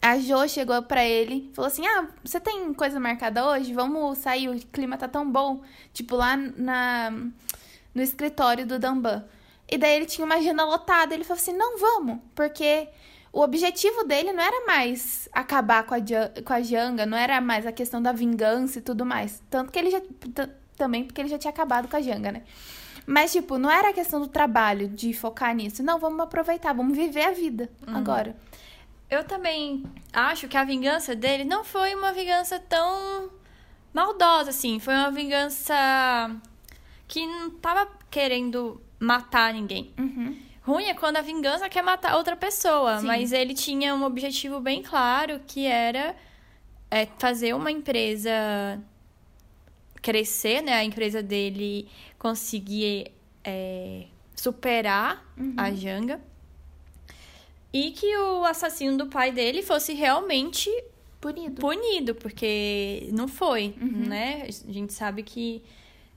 a 0.02 0.18
Jo 0.18 0.48
chegou 0.48 0.82
para 0.82 1.04
ele, 1.04 1.50
falou 1.54 1.66
assim: 1.68 1.86
"Ah, 1.86 2.08
você 2.22 2.40
tem 2.40 2.72
coisa 2.74 2.98
marcada 3.00 3.46
hoje? 3.46 3.72
Vamos 3.72 4.18
sair, 4.18 4.48
o 4.48 4.58
clima 4.66 4.96
tá 4.96 5.08
tão 5.08 5.30
bom". 5.30 5.62
Tipo 5.92 6.16
lá 6.16 6.36
na 6.36 7.10
no 7.94 8.02
escritório 8.02 8.66
do 8.66 8.78
Damban. 8.78 9.24
E 9.68 9.78
daí 9.78 9.96
ele 9.96 10.06
tinha 10.06 10.24
uma 10.24 10.36
agenda 10.36 10.64
lotada, 10.64 11.14
ele 11.14 11.24
falou 11.24 11.40
assim: 11.40 11.52
"Não, 11.52 11.78
vamos", 11.78 12.18
porque 12.34 12.88
o 13.32 13.40
objetivo 13.42 14.04
dele 14.04 14.32
não 14.32 14.42
era 14.42 14.66
mais 14.66 15.28
acabar 15.32 15.84
com 15.84 15.94
a, 15.94 15.98
com 16.44 16.52
a 16.52 16.62
Janga, 16.62 17.06
não 17.06 17.16
era 17.16 17.40
mais 17.40 17.64
a 17.64 17.72
questão 17.72 18.02
da 18.02 18.12
vingança 18.12 18.78
e 18.78 18.82
tudo 18.82 19.06
mais. 19.06 19.42
Tanto 19.48 19.70
que 19.70 19.78
ele 19.78 19.90
já. 19.90 20.00
Também 20.76 21.04
porque 21.04 21.20
ele 21.20 21.28
já 21.28 21.38
tinha 21.38 21.50
acabado 21.50 21.88
com 21.88 21.96
a 21.96 22.00
Janga, 22.00 22.32
né? 22.32 22.42
Mas, 23.06 23.32
tipo, 23.32 23.58
não 23.58 23.70
era 23.70 23.90
a 23.90 23.92
questão 23.92 24.20
do 24.20 24.28
trabalho, 24.28 24.88
de 24.88 25.12
focar 25.12 25.54
nisso. 25.54 25.82
Não, 25.82 25.98
vamos 25.98 26.20
aproveitar, 26.20 26.72
vamos 26.72 26.96
viver 26.96 27.24
a 27.24 27.32
vida 27.32 27.68
uhum. 27.86 27.96
agora. 27.96 28.36
Eu 29.10 29.24
também 29.24 29.82
acho 30.12 30.46
que 30.46 30.56
a 30.56 30.64
vingança 30.64 31.16
dele 31.16 31.44
não 31.44 31.64
foi 31.64 31.94
uma 31.94 32.12
vingança 32.12 32.60
tão 32.60 33.30
maldosa, 33.92 34.50
assim. 34.50 34.78
Foi 34.78 34.94
uma 34.94 35.10
vingança 35.10 35.74
que 37.08 37.26
não 37.26 37.50
tava 37.50 37.88
querendo 38.08 38.80
matar 39.00 39.52
ninguém. 39.52 39.92
Uhum. 39.98 40.36
Ruim 40.62 40.84
é 40.84 40.94
quando 40.94 41.16
a 41.16 41.22
vingança 41.22 41.68
quer 41.68 41.82
matar 41.82 42.16
outra 42.16 42.36
pessoa, 42.36 43.00
Sim. 43.00 43.06
mas 43.06 43.32
ele 43.32 43.54
tinha 43.54 43.94
um 43.94 44.04
objetivo 44.04 44.60
bem 44.60 44.82
claro 44.82 45.40
que 45.46 45.66
era 45.66 46.14
é, 46.90 47.06
fazer 47.18 47.54
uma 47.54 47.72
empresa 47.72 48.30
crescer, 50.00 50.62
né? 50.62 50.74
A 50.74 50.84
empresa 50.84 51.22
dele 51.22 51.88
conseguir 52.18 53.10
é, 53.42 54.04
superar 54.36 55.24
a 55.56 55.72
Janga. 55.72 56.20
E 57.72 57.92
que 57.92 58.16
o 58.16 58.44
assassino 58.44 58.96
do 58.98 59.06
pai 59.06 59.30
dele 59.30 59.62
fosse 59.62 59.94
realmente 59.94 60.70
Punido. 61.20 61.60
punido, 61.60 62.14
porque 62.14 63.08
não 63.12 63.28
foi, 63.28 63.74
né? 63.78 64.46
A 64.48 64.72
gente 64.72 64.92
sabe 64.92 65.22
que 65.22 65.62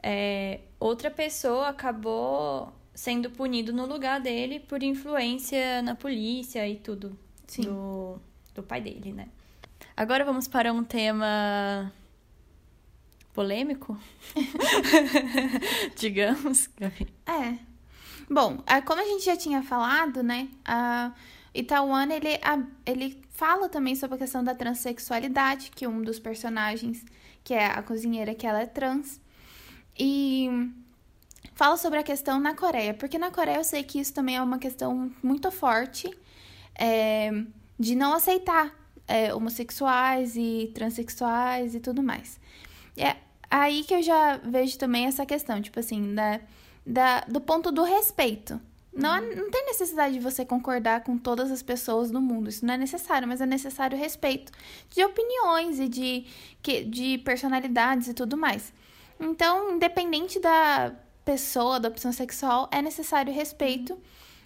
é, 0.01 0.61
outra 0.79 1.11
pessoa 1.11 1.67
acabou 1.67 2.71
sendo 2.95 3.29
punido 3.29 3.73
no 3.73 3.85
lugar 3.85 4.21
dele 4.21 4.59
por 4.59 4.81
influência 4.81 5.81
na 5.81 5.95
polícia 5.95 6.67
e 6.67 6.77
tudo 6.77 7.17
Sim. 7.47 7.63
do, 7.63 8.19
do 8.55 8.63
pai 8.63 8.81
dele, 8.81 9.11
né? 9.11 9.27
Agora 9.95 10.23
vamos 10.23 10.47
para 10.47 10.71
um 10.71 10.83
tema 10.83 11.91
polêmico, 13.33 13.97
digamos. 15.97 16.69
É. 17.25 17.57
Bom, 18.29 18.63
ah, 18.65 18.81
como 18.81 19.01
a 19.01 19.05
gente 19.05 19.25
já 19.25 19.35
tinha 19.35 19.61
falado, 19.61 20.23
né? 20.23 20.47
A 21.55 21.59
Itaúana, 21.59 22.15
ele, 22.15 22.39
ele 22.85 23.21
fala 23.29 23.69
também 23.69 23.95
sobre 23.95 24.15
a 24.15 24.19
questão 24.19 24.43
da 24.43 24.55
transexualidade, 24.55 25.71
que 25.71 25.87
um 25.87 26.01
dos 26.01 26.19
personagens, 26.19 27.05
que 27.43 27.53
é 27.53 27.65
a 27.65 27.81
cozinheira, 27.83 28.33
que 28.33 28.47
ela 28.47 28.61
é 28.61 28.65
trans. 28.65 29.21
E 29.97 30.49
fala 31.53 31.77
sobre 31.77 31.99
a 31.99 32.03
questão 32.03 32.39
na 32.39 32.55
Coreia, 32.55 32.93
porque 32.93 33.17
na 33.17 33.31
Coreia 33.31 33.57
eu 33.57 33.63
sei 33.63 33.83
que 33.83 33.99
isso 33.99 34.13
também 34.13 34.37
é 34.37 34.41
uma 34.41 34.57
questão 34.57 35.11
muito 35.21 35.51
forte 35.51 36.09
é, 36.75 37.31
de 37.79 37.95
não 37.95 38.13
aceitar 38.13 38.73
é, 39.07 39.33
homossexuais 39.33 40.35
e 40.35 40.71
transexuais 40.73 41.75
e 41.75 41.79
tudo 41.79 42.01
mais. 42.01 42.39
É 42.97 43.17
aí 43.49 43.83
que 43.83 43.93
eu 43.93 44.01
já 44.01 44.37
vejo 44.37 44.77
também 44.77 45.05
essa 45.05 45.25
questão, 45.25 45.61
tipo 45.61 45.79
assim, 45.79 46.15
da, 46.15 46.39
da, 46.85 47.21
do 47.21 47.39
ponto 47.39 47.71
do 47.71 47.83
respeito. 47.83 48.59
Não, 48.95 49.15
é- 49.15 49.35
não 49.35 49.49
tem 49.49 49.65
necessidade 49.65 50.13
de 50.13 50.19
você 50.19 50.45
concordar 50.45 51.03
com 51.03 51.17
todas 51.17 51.51
as 51.51 51.63
pessoas 51.63 52.11
do 52.11 52.21
mundo. 52.21 52.49
Isso 52.49 52.65
não 52.65 52.73
é 52.75 52.77
necessário, 52.77 53.27
mas 53.27 53.41
é 53.41 53.45
necessário 53.45 53.97
respeito 53.97 54.51
de 54.89 55.03
opiniões 55.03 55.79
e 55.79 55.87
de, 55.87 56.25
de 56.87 57.17
personalidades 57.19 58.07
e 58.07 58.13
tudo 58.13 58.37
mais. 58.37 58.71
Então, 59.19 59.75
independente 59.75 60.39
da 60.39 60.93
pessoa, 61.25 61.79
da 61.79 61.89
opção 61.89 62.11
sexual, 62.11 62.69
é 62.71 62.81
necessário 62.81 63.33
respeito. 63.33 63.97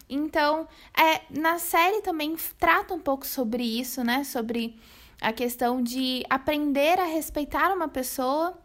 Então, 0.09 0.67
é, 0.97 1.21
na 1.29 1.59
série 1.59 2.01
também 2.01 2.35
trata 2.57 2.93
um 2.93 2.99
pouco 2.99 3.25
sobre 3.25 3.63
isso, 3.63 4.03
né? 4.03 4.23
Sobre 4.23 4.79
a 5.19 5.33
questão 5.33 5.81
de 5.81 6.23
aprender 6.29 6.99
a 6.99 7.05
respeitar 7.05 7.73
uma 7.73 7.87
pessoa 7.87 8.57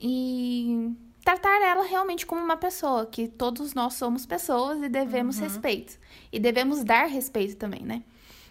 e 0.00 0.94
tratar 1.36 1.62
ela 1.62 1.84
realmente 1.84 2.26
como 2.26 2.42
uma 2.42 2.56
pessoa, 2.56 3.06
que 3.06 3.28
todos 3.28 3.72
nós 3.72 3.94
somos 3.94 4.26
pessoas 4.26 4.82
e 4.82 4.88
devemos 4.88 5.38
respeito. 5.38 5.98
E 6.32 6.40
devemos 6.40 6.82
dar 6.82 7.06
respeito 7.06 7.56
também, 7.56 7.82
né? 7.82 8.02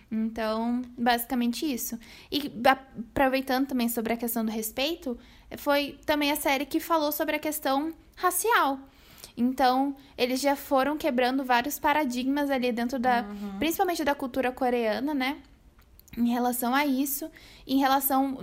Então, 0.09 0.81
basicamente 0.97 1.65
isso. 1.65 1.99
E 2.31 2.51
aproveitando 2.65 3.67
também 3.67 3.89
sobre 3.89 4.13
a 4.13 4.17
questão 4.17 4.45
do 4.45 4.51
respeito, 4.51 5.17
foi 5.57 5.99
também 6.05 6.31
a 6.31 6.35
série 6.35 6.65
que 6.65 6.79
falou 6.79 7.11
sobre 7.11 7.35
a 7.35 7.39
questão 7.39 7.93
racial. 8.15 8.79
Então, 9.35 9.95
eles 10.17 10.39
já 10.39 10.55
foram 10.55 10.97
quebrando 10.97 11.43
vários 11.43 11.77
paradigmas 11.77 12.49
ali 12.49 12.71
dentro 12.71 12.97
da, 12.97 13.25
principalmente 13.57 14.03
da 14.03 14.15
cultura 14.15 14.51
coreana, 14.51 15.13
né? 15.13 15.37
Em 16.17 16.29
relação 16.29 16.73
a 16.73 16.85
isso, 16.85 17.29
em 17.67 17.77
relação, 17.77 18.39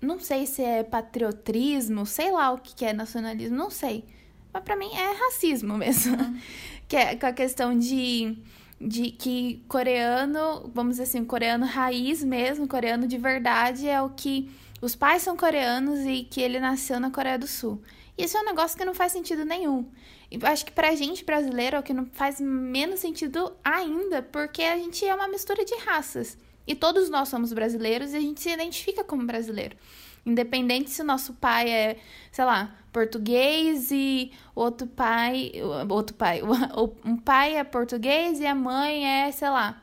não 0.00 0.18
sei 0.18 0.46
se 0.46 0.62
é 0.62 0.82
patriotismo, 0.82 2.06
sei 2.06 2.30
lá 2.32 2.52
o 2.52 2.58
que 2.58 2.84
é 2.84 2.92
nacionalismo, 2.92 3.56
não 3.56 3.70
sei. 3.70 4.04
Mas 4.52 4.62
pra 4.62 4.76
mim 4.76 4.90
é 4.92 5.12
racismo 5.12 5.76
mesmo. 5.76 6.16
que 6.88 6.96
é 6.96 7.14
com 7.14 7.26
a 7.26 7.32
questão 7.32 7.78
de, 7.78 8.36
de 8.80 9.10
que 9.12 9.62
coreano, 9.68 10.70
vamos 10.74 10.94
dizer 10.94 11.04
assim, 11.04 11.24
coreano 11.24 11.66
raiz 11.66 12.24
mesmo, 12.24 12.66
coreano 12.66 13.06
de 13.06 13.16
verdade 13.18 13.88
é 13.88 14.00
o 14.00 14.10
que 14.10 14.50
os 14.80 14.96
pais 14.96 15.22
são 15.22 15.36
coreanos 15.36 16.00
e 16.00 16.24
que 16.24 16.40
ele 16.40 16.58
nasceu 16.58 16.98
na 16.98 17.10
Coreia 17.10 17.38
do 17.38 17.46
Sul. 17.46 17.82
Isso 18.16 18.36
é 18.36 18.40
um 18.40 18.44
negócio 18.44 18.76
que 18.76 18.84
não 18.84 18.94
faz 18.94 19.12
sentido 19.12 19.44
nenhum. 19.44 19.86
E 20.30 20.36
eu 20.36 20.46
acho 20.48 20.64
que 20.64 20.72
pra 20.72 20.94
gente 20.94 21.24
brasileiro 21.24 21.76
é 21.76 21.78
o 21.78 21.82
que 21.82 21.92
não 21.92 22.06
faz 22.06 22.40
menos 22.40 23.00
sentido 23.00 23.52
ainda, 23.62 24.22
porque 24.22 24.62
a 24.62 24.76
gente 24.76 25.04
é 25.04 25.14
uma 25.14 25.28
mistura 25.28 25.64
de 25.64 25.74
raças. 25.76 26.36
E 26.70 26.74
todos 26.76 27.10
nós 27.10 27.28
somos 27.28 27.52
brasileiros 27.52 28.12
e 28.12 28.16
a 28.16 28.20
gente 28.20 28.40
se 28.40 28.48
identifica 28.48 29.02
como 29.02 29.26
brasileiro. 29.26 29.76
Independente 30.24 30.88
se 30.88 31.02
o 31.02 31.04
nosso 31.04 31.34
pai 31.34 31.68
é, 31.68 31.96
sei 32.30 32.44
lá, 32.44 32.76
português 32.92 33.90
e 33.90 34.30
outro 34.54 34.86
pai. 34.86 35.50
Outro 35.88 36.14
pai. 36.14 36.40
Um 37.04 37.16
pai 37.16 37.56
é 37.56 37.64
português 37.64 38.38
e 38.38 38.46
a 38.46 38.54
mãe 38.54 39.04
é, 39.04 39.32
sei 39.32 39.48
lá, 39.48 39.82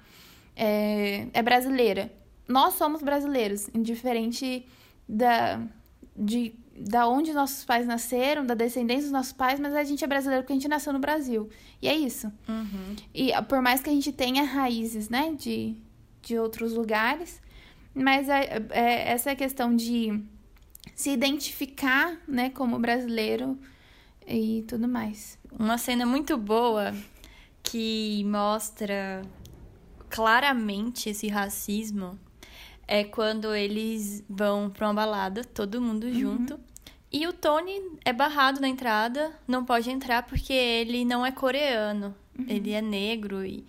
é, 0.55 1.27
é 1.33 1.41
brasileira. 1.41 2.09
Nós 2.47 2.75
somos 2.75 3.01
brasileiros, 3.01 3.67
indiferente 3.73 4.65
da, 5.09 5.59
de, 6.15 6.55
da 6.73 7.05
onde 7.05 7.33
nossos 7.33 7.65
pais 7.65 7.85
nasceram, 7.85 8.45
da 8.45 8.53
descendência 8.53 9.03
dos 9.03 9.11
nossos 9.11 9.33
pais, 9.33 9.59
mas 9.59 9.75
a 9.75 9.83
gente 9.83 10.05
é 10.05 10.07
brasileiro 10.07 10.43
porque 10.43 10.53
a 10.53 10.55
gente 10.55 10.69
nasceu 10.69 10.93
no 10.93 10.99
Brasil. 10.99 11.49
E 11.81 11.89
é 11.89 11.93
isso. 11.97 12.31
E 13.13 13.33
ah, 13.33 13.41
por 13.41 13.61
mais 13.61 13.81
que 13.81 13.89
a 13.89 13.93
gente 13.93 14.13
tenha 14.13 14.43
raízes, 14.43 15.09
né, 15.09 15.33
de, 15.37 15.75
de 16.27 16.37
outros 16.37 16.73
lugares, 16.73 17.41
mas 17.95 18.27
é, 18.27 18.61
é- 18.71 19.11
essa 19.11 19.33
questão 19.35 19.73
de 19.75 20.21
se 20.93 21.09
identificar, 21.11 22.17
né, 22.27 22.49
como 22.49 22.77
brasileiro 22.79 23.57
e 24.27 24.63
tudo 24.67 24.87
mais. 24.87 25.39
Uma 25.57 25.77
cena 25.77 26.05
muito 26.05 26.37
boa 26.37 26.93
que 27.63 28.23
mostra 28.25 29.21
claramente 30.09 31.09
esse 31.09 31.27
racismo 31.27 32.17
é 32.87 33.03
quando 33.03 33.53
eles 33.53 34.23
vão 34.29 34.69
pra 34.69 34.87
uma 34.87 34.93
balada, 34.93 35.43
todo 35.43 35.81
mundo 35.81 36.11
junto. 36.13 36.59
E 37.11 37.25
o 37.25 37.31
Tony 37.33 37.81
é 38.03 38.11
barrado 38.11 38.59
na 38.59 38.67
entrada, 38.67 39.31
não 39.47 39.63
pode 39.63 39.89
entrar 39.89 40.23
porque 40.23 40.51
ele 40.53 41.05
não 41.05 41.25
é 41.25 41.31
coreano. 41.31 42.13
Ele 42.47 42.71
é 42.71 42.81
negro 42.81 43.43
e, 43.45 43.65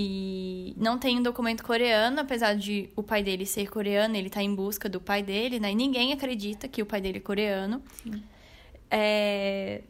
e 0.00 0.74
não 0.76 0.96
tem 0.96 1.18
um 1.18 1.22
documento 1.22 1.64
coreano, 1.64 2.20
apesar 2.20 2.54
de 2.54 2.88
o 2.94 3.02
pai 3.02 3.20
dele 3.22 3.44
ser 3.44 3.68
coreano, 3.68 4.14
ele 4.16 4.30
tá 4.30 4.40
em 4.40 4.54
busca 4.54 4.88
do 4.88 5.00
pai 5.00 5.24
dele, 5.24 5.58
né? 5.58 5.72
E 5.72 5.74
ninguém 5.74 6.12
acredita 6.12 6.68
que 6.68 6.80
o 6.80 6.86
pai 6.86 7.00
dele 7.00 7.18
é 7.18 7.20
coreano. 7.20 7.82
É, 8.90 9.82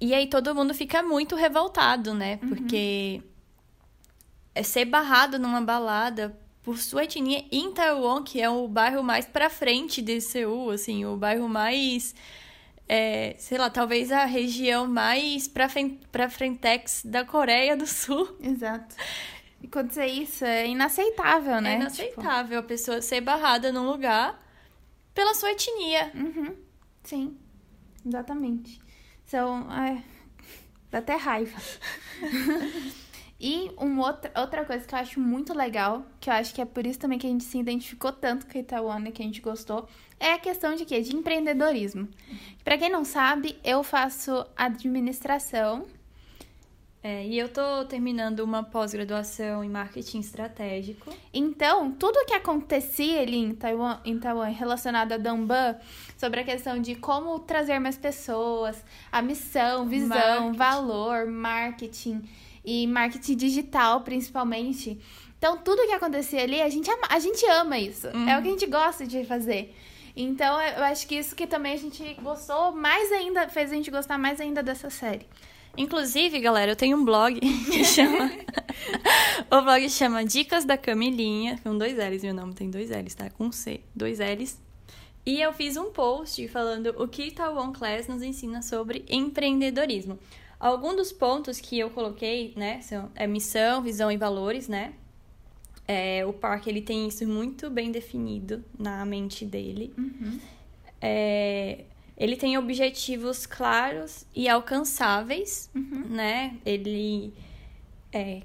E 0.00 0.12
aí 0.12 0.26
todo 0.26 0.54
mundo 0.54 0.74
fica 0.74 1.02
muito 1.02 1.34
revoltado, 1.34 2.12
né? 2.12 2.36
Porque 2.48 3.22
é 4.54 4.62
ser 4.62 4.84
barrado 4.84 5.38
numa 5.38 5.60
balada 5.62 6.38
por 6.62 6.78
sua 6.78 7.04
etnia 7.04 7.44
em 7.50 7.72
Taiwan, 7.72 8.22
que 8.22 8.40
é 8.40 8.48
o 8.50 8.68
bairro 8.68 9.02
mais 9.02 9.26
pra 9.26 9.48
frente 9.50 10.00
de 10.02 10.20
Seul, 10.20 10.70
assim, 10.70 11.04
o 11.04 11.16
bairro 11.16 11.48
mais. 11.48 12.14
é, 12.88 13.34
sei 13.38 13.56
lá, 13.58 13.70
talvez 13.70 14.12
a 14.12 14.24
região 14.26 14.86
mais 14.86 15.48
pra, 15.48 15.68
fen- 15.70 15.98
pra 16.12 16.28
frentex 16.28 17.02
da 17.04 17.24
Coreia 17.24 17.74
do 17.76 17.86
Sul. 17.86 18.36
Exato. 18.40 18.94
E 19.64 19.66
acontecer 19.66 20.04
isso 20.04 20.44
é 20.44 20.66
inaceitável, 20.66 21.58
né? 21.58 21.72
É 21.72 21.76
inaceitável 21.76 22.58
a 22.58 22.62
pessoa 22.62 23.00
ser 23.00 23.22
barrada 23.22 23.72
num 23.72 23.86
lugar 23.86 24.38
pela 25.14 25.32
sua 25.32 25.52
etnia. 25.52 26.10
Tipo, 26.10 26.18
uhum. 26.18 26.56
Sim, 27.02 27.38
exatamente. 28.04 28.78
São. 29.24 29.64
ai, 29.70 30.04
dá 30.90 30.98
até 30.98 31.16
raiva. 31.16 31.58
e 33.40 33.70
um 33.80 33.98
outra, 34.00 34.30
outra 34.38 34.66
coisa 34.66 34.86
que 34.86 34.94
eu 34.94 34.98
acho 34.98 35.18
muito 35.18 35.54
legal, 35.54 36.04
que 36.20 36.28
eu 36.28 36.34
acho 36.34 36.54
que 36.54 36.60
é 36.60 36.66
por 36.66 36.86
isso 36.86 36.98
também 36.98 37.18
que 37.18 37.26
a 37.26 37.30
gente 37.30 37.44
se 37.44 37.56
identificou 37.56 38.12
tanto 38.12 38.46
com 38.46 38.58
a 38.58 38.60
Itaúana, 38.60 39.10
que 39.10 39.22
a 39.22 39.24
gente 39.24 39.40
gostou, 39.40 39.88
é 40.20 40.34
a 40.34 40.38
questão 40.38 40.74
de 40.74 40.84
quê? 40.84 41.00
De 41.00 41.16
empreendedorismo. 41.16 42.06
Pra 42.62 42.76
quem 42.76 42.90
não 42.90 43.02
sabe, 43.02 43.58
eu 43.64 43.82
faço 43.82 44.44
administração. 44.54 45.86
É, 47.06 47.22
e 47.22 47.38
eu 47.38 47.50
tô 47.50 47.84
terminando 47.84 48.40
uma 48.40 48.62
pós-graduação 48.62 49.62
em 49.62 49.68
marketing 49.68 50.20
estratégico. 50.20 51.12
Então, 51.34 51.92
tudo 51.92 52.24
que 52.24 52.32
acontecia 52.32 53.20
ali 53.20 53.36
em 53.36 53.54
Taiwan, 53.54 54.00
em 54.06 54.18
Taiwan 54.18 54.48
relacionado 54.48 55.12
a 55.12 55.18
Danban, 55.18 55.76
sobre 56.16 56.40
a 56.40 56.44
questão 56.44 56.80
de 56.80 56.94
como 56.94 57.38
trazer 57.40 57.78
mais 57.78 57.98
pessoas, 57.98 58.82
a 59.12 59.20
missão, 59.20 59.86
visão, 59.86 60.16
Marketing. 60.16 60.56
valor, 60.56 61.26
marketing 61.26 62.22
e 62.64 62.86
marketing 62.86 63.36
digital, 63.36 64.00
principalmente. 64.00 64.98
Então, 65.36 65.58
tudo 65.58 65.86
que 65.86 65.92
acontecia 65.92 66.42
ali, 66.42 66.62
a 66.62 66.70
gente 66.70 66.90
ama, 66.90 67.06
a 67.10 67.18
gente 67.18 67.44
ama 67.50 67.78
isso. 67.78 68.06
É 68.06 68.38
o 68.38 68.40
que 68.40 68.48
a 68.48 68.52
gente 68.52 68.66
gosta 68.66 69.06
de 69.06 69.26
fazer. 69.26 69.76
Então, 70.16 70.58
eu 70.58 70.84
acho 70.84 71.06
que 71.06 71.16
isso 71.16 71.36
que 71.36 71.46
também 71.46 71.74
a 71.74 71.76
gente 71.76 72.14
gostou 72.22 72.72
mais 72.72 73.12
ainda, 73.12 73.46
fez 73.46 73.70
a 73.70 73.74
gente 73.74 73.90
gostar 73.90 74.16
mais 74.16 74.40
ainda 74.40 74.62
dessa 74.62 74.88
série. 74.88 75.26
Inclusive, 75.76 76.38
galera, 76.40 76.72
eu 76.72 76.76
tenho 76.76 76.96
um 76.96 77.04
blog 77.04 77.38
que 77.40 77.84
chama. 77.84 78.30
o 79.50 79.62
blog 79.62 79.88
chama 79.90 80.24
Dicas 80.24 80.64
da 80.64 80.76
Camilinha, 80.76 81.58
com 81.62 81.76
dois 81.76 81.96
L's, 81.96 82.22
meu 82.22 82.34
nome 82.34 82.54
tem 82.54 82.70
dois 82.70 82.90
L's, 82.90 83.14
tá? 83.14 83.28
Com 83.30 83.50
C, 83.50 83.80
dois 83.94 84.18
L's. 84.18 84.62
E 85.26 85.40
eu 85.40 85.52
fiz 85.52 85.76
um 85.76 85.90
post 85.90 86.46
falando 86.48 86.94
o 86.98 87.08
que 87.08 87.30
Taiwan 87.30 87.72
Class 87.72 88.08
nos 88.08 88.22
ensina 88.22 88.60
sobre 88.60 89.04
empreendedorismo. 89.08 90.18
Alguns 90.60 90.96
dos 90.96 91.12
pontos 91.12 91.60
que 91.60 91.78
eu 91.78 91.90
coloquei, 91.90 92.52
né, 92.56 92.80
são 92.82 93.10
é 93.14 93.26
missão, 93.26 93.82
visão 93.82 94.12
e 94.12 94.16
valores, 94.16 94.68
né? 94.68 94.92
É, 95.86 96.24
o 96.26 96.32
parque 96.32 96.70
ele 96.70 96.80
tem 96.80 97.08
isso 97.08 97.26
muito 97.26 97.68
bem 97.68 97.90
definido 97.90 98.64
na 98.78 99.04
mente 99.04 99.44
dele. 99.44 99.92
Uhum. 99.96 100.38
É, 101.00 101.84
ele 102.16 102.36
tem 102.36 102.56
objetivos 102.56 103.46
claros 103.46 104.24
e 104.34 104.48
alcançáveis, 104.48 105.70
Uhum. 105.74 106.06
né? 106.08 106.56
Ele 106.64 107.32
é, 108.12 108.42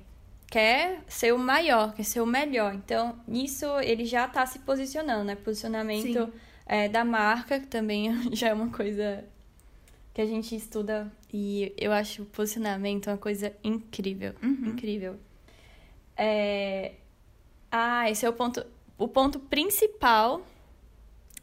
quer 0.49 1.01
ser 1.08 1.34
o 1.34 1.38
maior, 1.38 1.93
quer 1.93 2.03
ser 2.03 2.21
o 2.21 2.25
melhor. 2.25 2.73
Então, 2.73 3.19
nisso 3.27 3.65
ele 3.82 4.05
já 4.05 4.25
está 4.25 4.45
se 4.45 4.60
posicionando, 4.60 5.23
né? 5.23 5.36
Posicionamento 5.36 6.32
é, 6.65 6.88
da 6.89 7.05
marca, 7.05 7.60
que 7.60 7.67
também 7.67 8.12
já 8.34 8.49
é 8.49 8.53
uma 8.53 8.69
coisa 8.69 9.23
que 10.13 10.21
a 10.21 10.25
gente 10.25 10.55
estuda 10.55 11.12
e 11.32 11.71
eu 11.77 11.91
acho 11.91 12.23
o 12.23 12.25
posicionamento 12.25 13.08
uma 13.08 13.17
coisa 13.17 13.53
incrível. 13.63 14.34
Uhum. 14.41 14.69
Incrível. 14.69 15.15
É... 16.17 16.93
Ah, 17.71 18.10
esse 18.10 18.25
é 18.25 18.29
o 18.29 18.34
ponto, 18.34 18.65
o 18.97 19.08
ponto 19.08 19.39
principal 19.39 20.41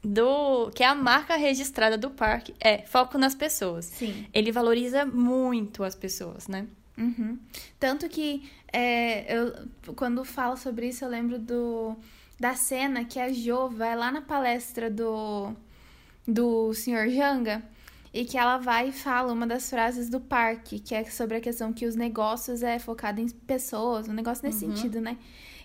do 0.06 0.70
que 0.70 0.84
é 0.84 0.86
a 0.86 0.94
marca 0.94 1.34
registrada 1.34 1.98
do 1.98 2.10
parque 2.10 2.54
é 2.60 2.78
foco 2.82 3.18
nas 3.18 3.34
pessoas. 3.34 3.86
Sim. 3.86 4.24
Ele 4.32 4.52
valoriza 4.52 5.04
muito 5.04 5.82
as 5.82 5.96
pessoas, 5.96 6.46
né? 6.46 6.68
Uhum. 6.96 7.36
Tanto 7.80 8.08
que 8.08 8.48
é, 8.72 9.36
eu, 9.36 9.68
quando 9.96 10.24
falo 10.24 10.56
sobre 10.56 10.88
isso, 10.88 11.04
eu 11.04 11.08
lembro 11.08 11.40
do, 11.40 11.96
da 12.38 12.54
cena 12.54 13.04
que 13.04 13.18
a 13.18 13.32
Jo 13.32 13.68
vai 13.68 13.96
lá 13.96 14.12
na 14.12 14.22
palestra 14.22 14.88
do, 14.88 15.52
do 16.26 16.72
Sr. 16.72 17.08
Janga 17.10 17.64
e 18.14 18.24
que 18.24 18.38
ela 18.38 18.58
vai 18.58 18.90
e 18.90 18.92
fala 18.92 19.32
uma 19.32 19.46
das 19.46 19.68
frases 19.68 20.08
do 20.08 20.20
parque, 20.20 20.78
que 20.78 20.94
é 20.94 21.02
sobre 21.06 21.36
a 21.36 21.40
questão 21.40 21.72
que 21.72 21.84
os 21.84 21.96
negócios 21.96 22.62
é 22.62 22.78
focado 22.78 23.20
em 23.20 23.28
pessoas, 23.28 24.08
um 24.08 24.12
negócio 24.12 24.46
nesse 24.46 24.60
sentido, 24.60 25.00
né? 25.00 25.18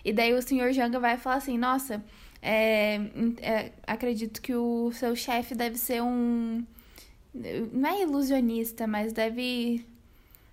E 0.04 0.12
daí 0.12 0.34
o 0.34 0.42
Sr. 0.42 0.72
Janga 0.72 0.98
vai 0.98 1.16
falar 1.16 1.36
assim, 1.36 1.56
nossa, 1.56 2.02
é, 2.42 3.00
é, 3.40 3.72
acredito 3.86 4.42
que 4.42 4.52
o 4.54 4.90
seu 4.92 5.14
chefe 5.14 5.54
deve 5.54 5.78
ser 5.78 6.02
um. 6.02 6.66
Não 7.72 7.88
é 7.88 8.02
ilusionista, 8.02 8.86
mas 8.86 9.12
deve 9.12 9.86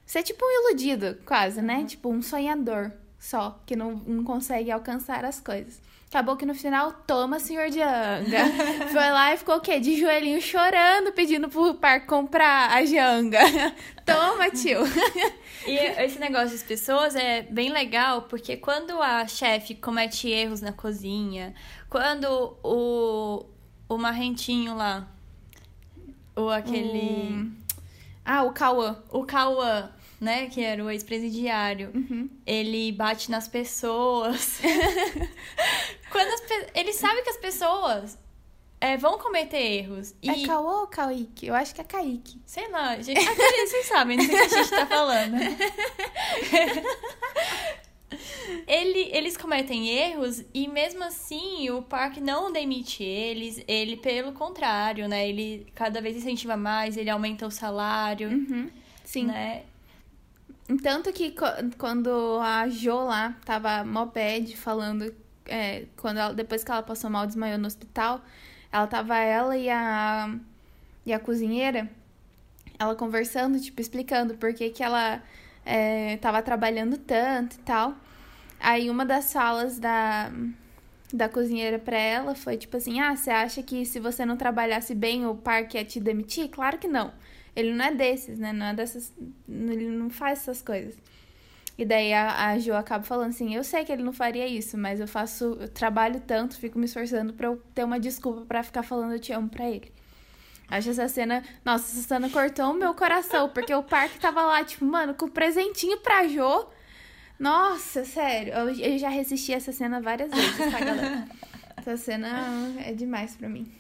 ser 0.06 0.24
tipo 0.24 0.46
um 0.46 0.70
iludido, 0.70 1.18
quase, 1.26 1.62
né? 1.62 1.84
Tipo 1.86 2.10
um 2.10 2.22
sonhador 2.22 2.92
só, 3.20 3.60
que 3.66 3.76
não, 3.76 3.96
não 3.96 4.24
consegue 4.24 4.72
alcançar 4.72 5.26
as 5.26 5.42
coisas. 5.42 5.82
Acabou 6.10 6.36
que 6.36 6.46
no 6.46 6.56
final, 6.56 6.92
toma, 7.06 7.40
senhor 7.40 7.70
de 7.70 7.80
Anga. 7.82 8.46
Foi 8.92 9.12
lá 9.12 9.32
e 9.32 9.38
ficou 9.38 9.58
o 9.58 9.62
quê? 9.62 9.80
De 9.80 10.00
joelhinho 10.00 10.42
chorando, 10.42 11.12
pedindo 11.12 11.48
pro 11.48 11.76
parque 11.76 12.08
comprar 12.08 12.72
a 12.72 12.84
Janga. 12.84 13.40
toma, 14.04 14.50
tio. 14.50 14.80
E 15.68 15.76
esse 16.04 16.18
negócio 16.18 16.50
das 16.50 16.64
pessoas 16.64 17.16
é 17.16 17.44
bem 17.44 17.72
legal, 17.72 18.24
porque 18.24 18.58
quando 18.58 19.00
a 19.00 19.28
chefe 19.28 19.76
comete 19.76 20.28
erros 20.28 20.62
na 20.62 20.74
cozinha, 20.74 21.54
quando 21.90 22.58
o, 22.64 23.46
o 23.88 23.98
marrentinho 23.98 24.76
lá, 24.76 25.08
ou 26.36 26.50
aquele. 26.50 27.52
Ah, 28.24 28.44
o 28.44 28.52
Cauã. 28.54 29.02
O 29.10 29.24
Cauã, 29.26 29.90
né, 30.22 30.48
que 30.48 30.62
era 30.64 30.84
o 30.84 30.90
ex-presidiário, 30.92 31.92
Uhum. 31.96 32.30
ele 32.46 32.92
bate 32.92 33.32
nas 33.32 33.48
pessoas. 33.48 34.60
quando 36.12 36.28
as 36.34 36.42
pe- 36.42 36.68
ele 36.76 36.94
sabe 36.94 37.22
que 37.24 37.30
as 37.30 37.38
pessoas 37.38 38.18
é, 38.80 38.96
vão 38.98 39.18
cometer 39.18 39.58
erros. 39.60 40.14
E, 40.22 40.30
É 40.30 40.46
Cauã 40.48 40.82
ou 40.82 40.88
Kaique? 40.88 41.48
Eu 41.48 41.56
acho 41.56 41.74
que 41.74 41.82
é 41.82 41.84
Kaique. 41.84 42.40
sei 42.46 42.70
lá, 42.70 42.96
gente, 43.02 43.20
até 43.28 43.66
vocês 43.68 43.86
sabem 43.88 44.18
do 44.18 44.28
que 44.28 44.36
a 44.36 44.48
gente 44.48 44.70
tá 44.70 44.86
falando. 44.86 45.36
Ele, 48.72 49.10
eles 49.12 49.36
cometem 49.36 49.88
erros 49.90 50.44
e 50.54 50.68
mesmo 50.68 51.04
assim 51.04 51.72
o 51.72 51.82
parque 51.82 52.22
não 52.22 52.52
demite 52.54 53.04
eles, 53.04 53.64
ele 53.68 53.98
pelo 53.98 54.32
contrário, 54.32 55.08
né? 55.08 55.28
Ele 55.28 55.66
cada 55.74 56.00
vez 56.00 56.16
incentiva 56.16 56.56
mais, 56.56 56.96
ele 56.96 57.10
aumenta 57.10 57.48
o 57.48 57.52
salário, 57.52 58.30
Uhum. 58.30 58.70
Sim. 59.04 59.26
né? 59.26 59.64
Tanto 60.84 61.12
que 61.12 61.34
quando 61.80 62.40
a 62.44 62.70
Jo 62.70 63.06
lá 63.06 63.36
tava 63.44 63.84
mó 63.84 64.06
bad 64.06 64.56
falando, 64.56 65.16
é, 65.48 65.86
quando 65.98 66.18
ela- 66.18 66.34
depois 66.36 66.64
que 66.64 66.70
ela 66.70 66.84
passou 66.84 67.10
mal, 67.10 67.26
desmaiou 67.26 67.58
no 67.58 67.66
hospital, 67.66 68.22
ela 68.72 68.86
tava 68.86 69.18
ela 69.18 69.58
e 69.58 69.68
a, 69.68 70.30
e 71.08 71.12
a 71.12 71.20
cozinheira, 71.20 71.90
ela 72.78 72.94
conversando, 72.94 73.60
tipo, 73.60 73.82
explicando 73.82 74.36
por 74.36 74.54
que 74.54 74.70
que 74.70 74.84
ela 74.84 75.24
é, 75.66 76.18
tava 76.18 76.40
trabalhando 76.44 77.00
tanto 77.00 77.56
e 77.56 77.60
tal. 77.60 77.96
Aí 78.60 78.90
uma 78.90 79.06
das 79.06 79.32
falas 79.32 79.80
da, 79.80 80.32
da 81.14 81.30
cozinheira 81.30 81.80
pra 81.80 81.98
ela 81.98 82.36
foi 82.36 82.58
tipo 82.58 82.78
assim: 82.78 83.00
Ah, 83.00 83.16
você 83.16 83.30
acha 83.30 83.64
que 83.64 83.86
se 83.86 84.00
você 84.00 84.26
não 84.26 84.38
trabalhasse 84.38 84.94
bem 84.94 85.26
o 85.26 85.36
parque 85.36 85.78
ia 85.78 85.86
te 85.86 86.00
demitir? 86.00 86.50
Claro 86.50 86.78
que 86.78 86.88
não. 86.88 87.14
Ele 87.56 87.74
não 87.74 87.86
é 87.86 87.94
desses, 87.94 88.38
né? 88.40 88.54
Não 88.54 88.68
é 88.68 88.74
dessas. 88.74 89.14
Ele 89.48 89.88
não 89.88 90.10
faz 90.10 90.40
essas 90.40 90.62
coisas. 90.62 90.96
E 91.78 91.86
daí 91.86 92.14
a, 92.14 92.50
a 92.50 92.60
Jo 92.60 92.74
acaba 92.74 93.04
falando 93.04 93.30
assim: 93.30 93.56
Eu 93.56 93.64
sei 93.64 93.86
que 93.86 93.92
ele 93.92 94.04
não 94.04 94.12
faria 94.12 94.46
isso, 94.46 94.78
mas 94.78 95.00
eu 95.00 95.08
faço. 95.08 95.58
Eu 95.60 95.70
trabalho 95.70 96.22
tanto, 96.28 96.58
fico 96.58 96.78
me 96.78 96.86
esforçando 96.86 97.34
pra 97.34 97.48
eu 97.48 97.62
ter 97.74 97.84
uma 97.86 98.00
desculpa 98.00 98.42
pra 98.46 98.64
ficar 98.64 98.84
falando 98.84 99.14
eu 99.14 99.20
te 99.20 99.32
amo 99.32 99.50
pra 99.50 99.70
ele. 99.70 99.92
Acho 100.70 100.90
essa 100.90 101.08
cena. 101.08 101.44
Nossa, 101.66 101.86
essa 101.92 102.08
cena 102.08 102.30
cortou 102.30 102.72
o 102.72 102.74
meu 102.74 102.94
coração, 102.94 103.50
porque 103.50 103.74
o 103.74 103.82
parque 103.82 104.20
tava 104.20 104.44
lá, 104.44 104.64
tipo, 104.64 104.86
mano, 104.86 105.14
com 105.14 105.28
presentinho 105.28 105.98
pra 106.00 106.28
Jo. 106.28 106.68
Nossa, 107.40 108.04
sério. 108.04 108.54
Eu, 108.54 108.70
eu 108.70 108.98
já 108.98 109.10
resisti 109.10 109.54
a 109.54 109.58
essa 109.58 109.72
cena 109.72 110.02
várias 110.02 110.30
vezes, 110.32 110.58
tá, 110.58 110.80
galera? 110.80 111.28
Essa 111.78 111.96
cena 111.96 112.76
é 112.86 112.92
demais 112.94 113.36
pra 113.38 113.48
mim. 113.48 113.72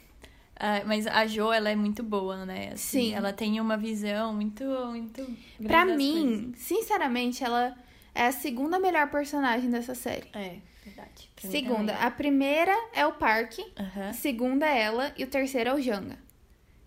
Ah, 0.55 0.81
mas 0.85 1.05
a 1.05 1.27
Jo, 1.27 1.51
ela 1.51 1.69
é 1.69 1.75
muito 1.75 2.01
boa, 2.01 2.45
né? 2.45 2.69
Assim, 2.73 3.09
Sim. 3.09 3.13
Ela 3.13 3.33
tem 3.33 3.59
uma 3.59 3.75
visão 3.75 4.33
muito, 4.33 4.63
muito... 4.63 5.27
Pra 5.63 5.83
mim, 5.83 6.53
sinceramente, 6.55 7.43
ela 7.43 7.75
é 8.15 8.27
a 8.27 8.31
segunda 8.31 8.79
melhor 8.79 9.09
personagem 9.11 9.69
dessa 9.69 9.93
série. 9.93 10.27
coisas. 10.31 10.49
É, 10.51 10.59
verdade. 10.85 11.29
Segunda. 11.37 11.91
também. 11.93 12.07
A 12.07 12.11
primeira 12.11 12.73
é 12.93 13.05
o 13.05 13.11
Parque, 13.13 13.65
Aham. 13.77 14.09
a 14.09 14.13
segunda 14.13 14.65
é 14.65 14.81
ela 14.81 15.13
e 15.17 15.23
o 15.25 15.27
terceiro 15.27 15.71
é 15.71 15.73
o 15.75 15.81
Janga. 15.81 16.17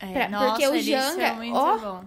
É, 0.00 0.12
Pra- 0.12 0.28
nossa, 0.30 0.46
porque 0.50 0.66
o 0.68 0.80
Janga, 0.80 1.26
são 1.28 1.36
muito 1.36 1.56
ó, 1.56 1.78
bom. 1.78 2.04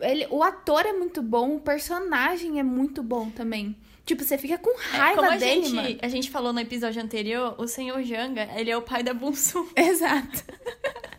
Ele, 0.00 0.26
o 0.30 0.42
ator 0.44 0.86
é 0.86 0.92
muito 0.92 1.20
bom, 1.22 1.56
o 1.56 1.60
personagem 1.60 2.58
é 2.60 2.62
muito 2.62 3.02
bom 3.02 3.30
também. 3.30 3.76
Tipo, 4.04 4.22
você 4.22 4.36
fica 4.36 4.58
com 4.58 4.70
É, 4.70 4.96
raiva 4.96 5.22
Como 5.22 5.32
a 5.32 5.36
dele, 5.36 5.62
gente, 5.64 5.74
mano. 5.74 5.98
a 6.02 6.08
gente 6.08 6.30
falou 6.30 6.52
no 6.52 6.60
episódio 6.60 7.02
anterior, 7.02 7.54
o 7.58 7.66
senhor 7.66 8.02
Janga, 8.02 8.48
ele 8.54 8.70
é 8.70 8.76
o 8.76 8.82
pai 8.82 9.02
da 9.02 9.14
Bunsum. 9.14 9.66
Exato. 9.74 10.44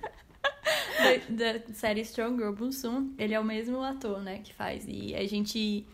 da, 1.30 1.54
da 1.54 1.74
série 1.74 2.02
Strong 2.02 2.38
Girl 2.38 2.54
Bunsum. 2.54 3.14
Ele 3.18 3.34
é 3.34 3.40
o 3.40 3.44
mesmo 3.44 3.82
ator, 3.82 4.22
né, 4.22 4.40
que 4.44 4.54
faz. 4.54 4.86
E 4.88 5.16
a 5.16 5.28
gente 5.28 5.86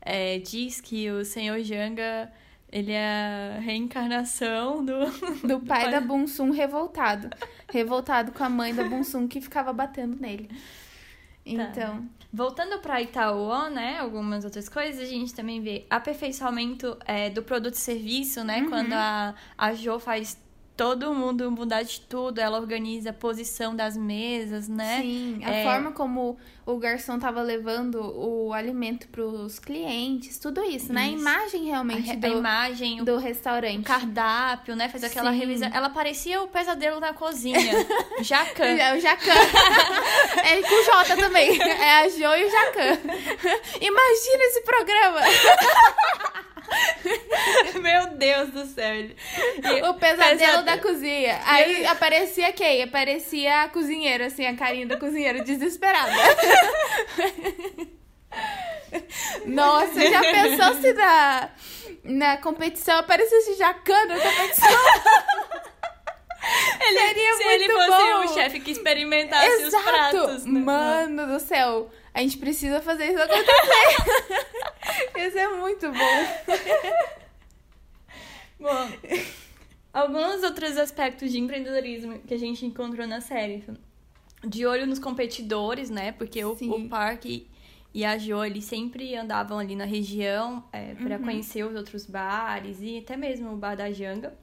é, 0.00 0.38
diz 0.38 0.80
que 0.80 1.10
o 1.10 1.22
senhor 1.22 1.60
Janga, 1.60 2.32
ele 2.72 2.92
é 2.92 3.56
a 3.58 3.60
reencarnação 3.60 4.82
do... 4.82 4.94
Do 5.46 5.60
pai 5.60 5.90
da 5.90 6.00
Bunsum 6.00 6.50
revoltado. 6.50 7.28
Revoltado 7.70 8.32
com 8.32 8.42
a 8.42 8.48
mãe 8.48 8.74
da 8.74 8.84
Bunsum 8.84 9.28
que 9.28 9.40
ficava 9.40 9.70
batendo 9.72 10.16
nele. 10.18 10.48
Então, 11.54 12.06
Voltando 12.30 12.78
para 12.80 13.00
Itaúã, 13.00 13.70
né, 13.70 13.98
algumas 13.98 14.44
outras 14.44 14.68
coisas, 14.68 15.00
a 15.00 15.06
gente 15.10 15.32
também 15.34 15.62
vê 15.62 15.86
aperfeiçoamento 15.88 16.96
é, 17.06 17.30
do 17.30 17.42
produto 17.42 17.74
e 17.74 17.78
serviço, 17.78 18.44
né, 18.44 18.60
Uhum. 18.60 18.68
quando 18.68 18.92
a, 18.92 19.34
a 19.56 19.72
Jo 19.72 19.98
faz 19.98 20.38
todo 20.76 21.12
mundo 21.12 21.50
mudar 21.50 21.82
de 21.82 22.00
tudo, 22.02 22.38
ela 22.38 22.60
organiza 22.60 23.10
a 23.10 23.12
posição 23.12 23.74
das 23.74 23.96
mesas, 23.96 24.68
né? 24.68 25.00
sim, 25.02 25.40
a 25.42 25.50
É. 25.52 25.62
forma 25.64 25.90
como 25.90 26.36
o 26.70 26.76
garçom 26.78 27.18
tava 27.18 27.40
levando 27.40 27.98
o 28.00 28.52
alimento 28.52 29.08
pros 29.08 29.58
clientes, 29.58 30.38
tudo 30.38 30.62
isso, 30.62 30.92
né? 30.92 31.02
A 31.02 31.06
Isso. 31.08 31.18
imagem 31.18 31.62
A, 31.62 31.64
realmente 31.64 32.06
re- 32.06 32.12
a 32.12 32.16
do, 32.16 32.26
imagem, 32.38 33.00
o 33.00 33.04
do 33.06 33.16
restaurante. 33.16 33.82
cardápio, 33.84 34.76
né, 34.76 34.86
faz 34.88 35.02
aquela 35.02 35.30
revisão. 35.30 35.70
Ela 35.72 35.88
parecia 35.88 36.42
o 36.42 36.48
pesadelo 36.48 37.00
na 37.00 37.14
cozinha. 37.14 37.58
Jacan. 38.20 38.64
É 38.66 38.94
o 38.96 39.00
Jacan. 39.00 39.32
é 40.44 40.60
com 40.62 40.84
J 40.84 41.16
também. 41.16 41.58
É 41.62 41.92
a 42.00 42.08
Jo 42.10 42.34
e 42.36 42.44
o 42.44 42.50
Jacan. 42.50 42.98
Imagina 43.80 44.44
esse 44.44 44.60
programa. 44.60 45.20
Meu 47.80 48.08
Deus 48.16 48.50
do 48.50 48.66
céu. 48.66 48.94
E- 48.96 49.16
O 49.88 49.94
pesadelo 49.94 50.38
Pesade- 50.38 50.64
da 50.64 50.78
cozinha. 50.78 51.40
Aí 51.46 51.86
aparecia 51.86 52.52
quem? 52.52 52.82
Aparecia 52.82 53.62
a 53.62 53.68
cozinheira, 53.68 54.26
assim, 54.26 54.44
a 54.46 54.54
carinha 54.54 54.86
da 54.86 54.96
cozinheira 54.98 55.42
desesperada. 55.42 56.12
Nossa, 59.46 60.00
já 60.00 60.20
pensou 60.20 60.74
se 60.80 60.92
na, 60.94 61.50
na 62.04 62.36
competição 62.38 62.98
aparecesse 62.98 63.54
Jacan 63.54 64.06
na 64.06 64.18
competição? 64.18 64.68
Ele, 66.80 66.98
Seria 66.98 67.34
se 67.36 67.44
muito 67.44 67.62
ele 67.62 67.72
fosse 67.72 67.88
bom. 67.88 68.20
um 68.20 68.28
chefe 68.34 68.60
que 68.60 68.70
experimentasse 68.70 69.62
Exato. 69.64 69.76
os 69.76 69.82
pratos. 69.82 70.44
Né? 70.46 70.60
Mano 70.60 71.26
do 71.26 71.40
céu, 71.40 71.90
a 72.14 72.20
gente 72.20 72.38
precisa 72.38 72.80
fazer 72.80 73.06
isso 73.06 73.20
acontecer. 73.20 73.48
isso 75.26 75.38
é 75.38 75.48
muito 75.48 75.92
bom. 75.92 76.26
bom, 78.60 78.88
alguns 79.92 80.42
outros 80.42 80.78
aspectos 80.78 81.30
de 81.30 81.38
empreendedorismo 81.38 82.20
que 82.20 82.32
a 82.32 82.38
gente 82.38 82.64
encontrou 82.64 83.06
na 83.06 83.20
série. 83.20 83.64
De 84.46 84.66
olho 84.66 84.86
nos 84.86 84.98
competidores, 84.98 85.90
né? 85.90 86.12
Porque 86.12 86.44
o, 86.44 86.52
o 86.52 86.88
parque 86.88 87.48
e 87.92 88.04
a 88.04 88.16
Jo, 88.18 88.44
eles 88.44 88.64
sempre 88.64 89.16
andavam 89.16 89.58
ali 89.58 89.74
na 89.74 89.84
região 89.84 90.62
é, 90.72 90.94
para 90.94 91.16
uhum. 91.16 91.24
conhecer 91.24 91.64
os 91.64 91.74
outros 91.74 92.06
bares 92.06 92.78
e 92.80 92.98
até 92.98 93.16
mesmo 93.16 93.52
o 93.52 93.56
bar 93.56 93.76
da 93.76 93.90
Janga. 93.90 94.36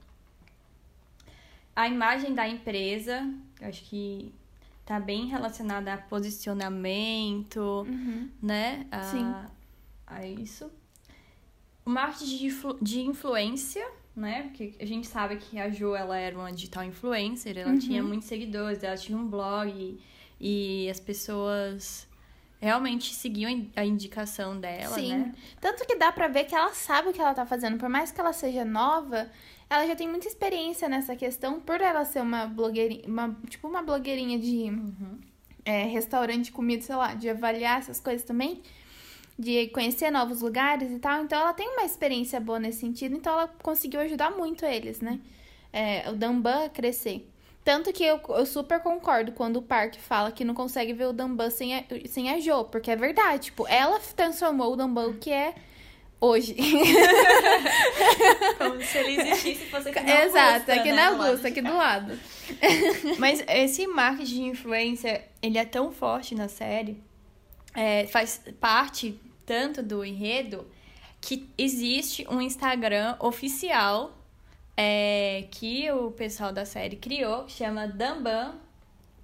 A 1.74 1.88
imagem 1.88 2.34
da 2.34 2.48
empresa, 2.48 3.28
acho 3.60 3.84
que 3.84 4.32
tá 4.84 4.98
bem 4.98 5.26
relacionada 5.26 5.92
a 5.92 5.98
posicionamento, 5.98 7.86
uhum. 7.88 8.28
né? 8.42 8.86
A, 8.90 9.02
Sim. 9.02 9.34
A 10.06 10.26
isso. 10.26 10.70
O 11.84 11.90
marketing 11.90 12.36
de, 12.36 12.46
influ 12.46 12.78
de 12.80 13.00
influência, 13.00 13.86
né? 14.16 14.44
Porque 14.44 14.74
a 14.80 14.86
gente 14.86 15.06
sabe 15.06 15.36
que 15.36 15.58
a 15.58 15.68
Jo, 15.68 15.94
ela 15.94 16.16
era 16.16 16.36
uma 16.36 16.50
digital 16.50 16.82
influencer, 16.82 17.58
ela 17.58 17.72
uhum. 17.72 17.78
tinha 17.78 18.02
muitos 18.02 18.26
seguidores, 18.26 18.82
ela 18.82 18.96
tinha 18.96 19.16
um 19.16 19.28
blog 19.28 20.00
e, 20.40 20.88
as 20.90 20.98
pessoas 20.98 22.08
realmente 22.58 23.14
seguiam 23.14 23.68
a 23.76 23.84
indicação 23.84 24.58
dela, 24.58 24.94
Sim. 24.94 25.14
né? 25.14 25.34
Tanto 25.60 25.86
que 25.86 25.94
dá 25.96 26.10
pra 26.10 26.26
ver 26.26 26.44
que 26.44 26.54
ela 26.54 26.72
sabe 26.72 27.10
o 27.10 27.12
que 27.12 27.20
ela 27.20 27.34
tá 27.34 27.44
fazendo. 27.44 27.78
Por 27.78 27.88
mais 27.88 28.10
que 28.10 28.18
ela 28.18 28.32
seja 28.32 28.64
nova, 28.64 29.30
ela 29.68 29.86
já 29.86 29.94
tem 29.94 30.08
muita 30.08 30.26
experiência 30.26 30.88
nessa 30.88 31.14
questão, 31.14 31.60
por 31.60 31.80
ela 31.82 32.04
ser 32.06 32.22
uma 32.22 32.46
blogueirinha, 32.46 33.06
uma, 33.06 33.36
tipo 33.48 33.68
uma 33.68 33.82
blogueirinha 33.82 34.38
de 34.38 34.70
uhum. 34.70 35.18
é, 35.64 35.84
restaurante, 35.84 36.50
comida, 36.50 36.82
sei 36.82 36.96
lá, 36.96 37.12
de 37.12 37.28
avaliar 37.28 37.80
essas 37.80 38.00
coisas 38.00 38.24
também, 38.24 38.62
de 39.38 39.68
conhecer 39.68 40.10
novos 40.10 40.40
lugares 40.40 40.90
e 40.90 40.98
tal. 40.98 41.22
Então 41.22 41.40
ela 41.40 41.52
tem 41.52 41.68
uma 41.68 41.84
experiência 41.84 42.40
boa 42.40 42.58
nesse 42.58 42.80
sentido, 42.80 43.14
então 43.14 43.32
ela 43.32 43.48
conseguiu 43.62 44.00
ajudar 44.00 44.30
muito 44.30 44.64
eles, 44.64 45.00
né? 45.00 45.20
É, 45.72 46.08
o 46.08 46.14
Damban 46.14 46.64
a 46.64 46.68
crescer. 46.68 47.28
Tanto 47.62 47.92
que 47.92 48.04
eu, 48.04 48.20
eu 48.28 48.46
super 48.46 48.80
concordo 48.80 49.32
quando 49.32 49.56
o 49.56 49.62
Park 49.62 49.96
fala 49.96 50.30
que 50.30 50.44
não 50.44 50.54
consegue 50.54 50.92
ver 50.92 51.06
o 51.06 51.12
Damban 51.12 51.50
sem 51.50 51.76
a, 51.76 51.84
sem 52.08 52.30
a 52.30 52.38
Jo, 52.38 52.64
porque 52.64 52.92
é 52.92 52.96
verdade. 52.96 53.46
Tipo, 53.46 53.66
ela 53.66 53.98
transformou 54.14 54.72
o 54.72 54.76
Damban, 54.76 55.08
o 55.08 55.14
que 55.14 55.32
é 55.32 55.54
hoje. 56.20 56.54
Como 58.56 58.80
se 58.80 58.98
ele 58.98 59.20
existisse 59.20 59.64
e 59.64 59.68
fosse 59.68 59.88
aqui 59.88 60.00
na 60.00 60.12
Augusta, 60.12 60.38
Exato, 60.38 60.72
aqui 60.72 60.88
né? 60.90 60.94
na 60.94 61.08
Augusta, 61.08 61.48
aqui 61.48 61.60
do 61.60 61.76
lado. 61.76 62.18
Mas 63.18 63.44
esse 63.48 63.86
marketing 63.86 64.34
de 64.34 64.42
influência, 64.42 65.24
ele 65.42 65.58
é 65.58 65.64
tão 65.64 65.90
forte 65.90 66.36
na 66.36 66.48
série, 66.48 67.02
é, 67.74 68.06
faz 68.06 68.40
parte 68.60 69.20
tanto 69.46 69.82
do 69.82 70.04
enredo, 70.04 70.66
que 71.20 71.48
existe 71.56 72.26
um 72.28 72.40
Instagram 72.40 73.16
oficial 73.20 74.16
é, 74.76 75.48
que 75.50 75.90
o 75.90 76.10
pessoal 76.10 76.52
da 76.52 76.66
série 76.66 76.96
criou, 76.96 77.44
que 77.44 77.52
chama 77.52 77.88
Damban 77.88 78.56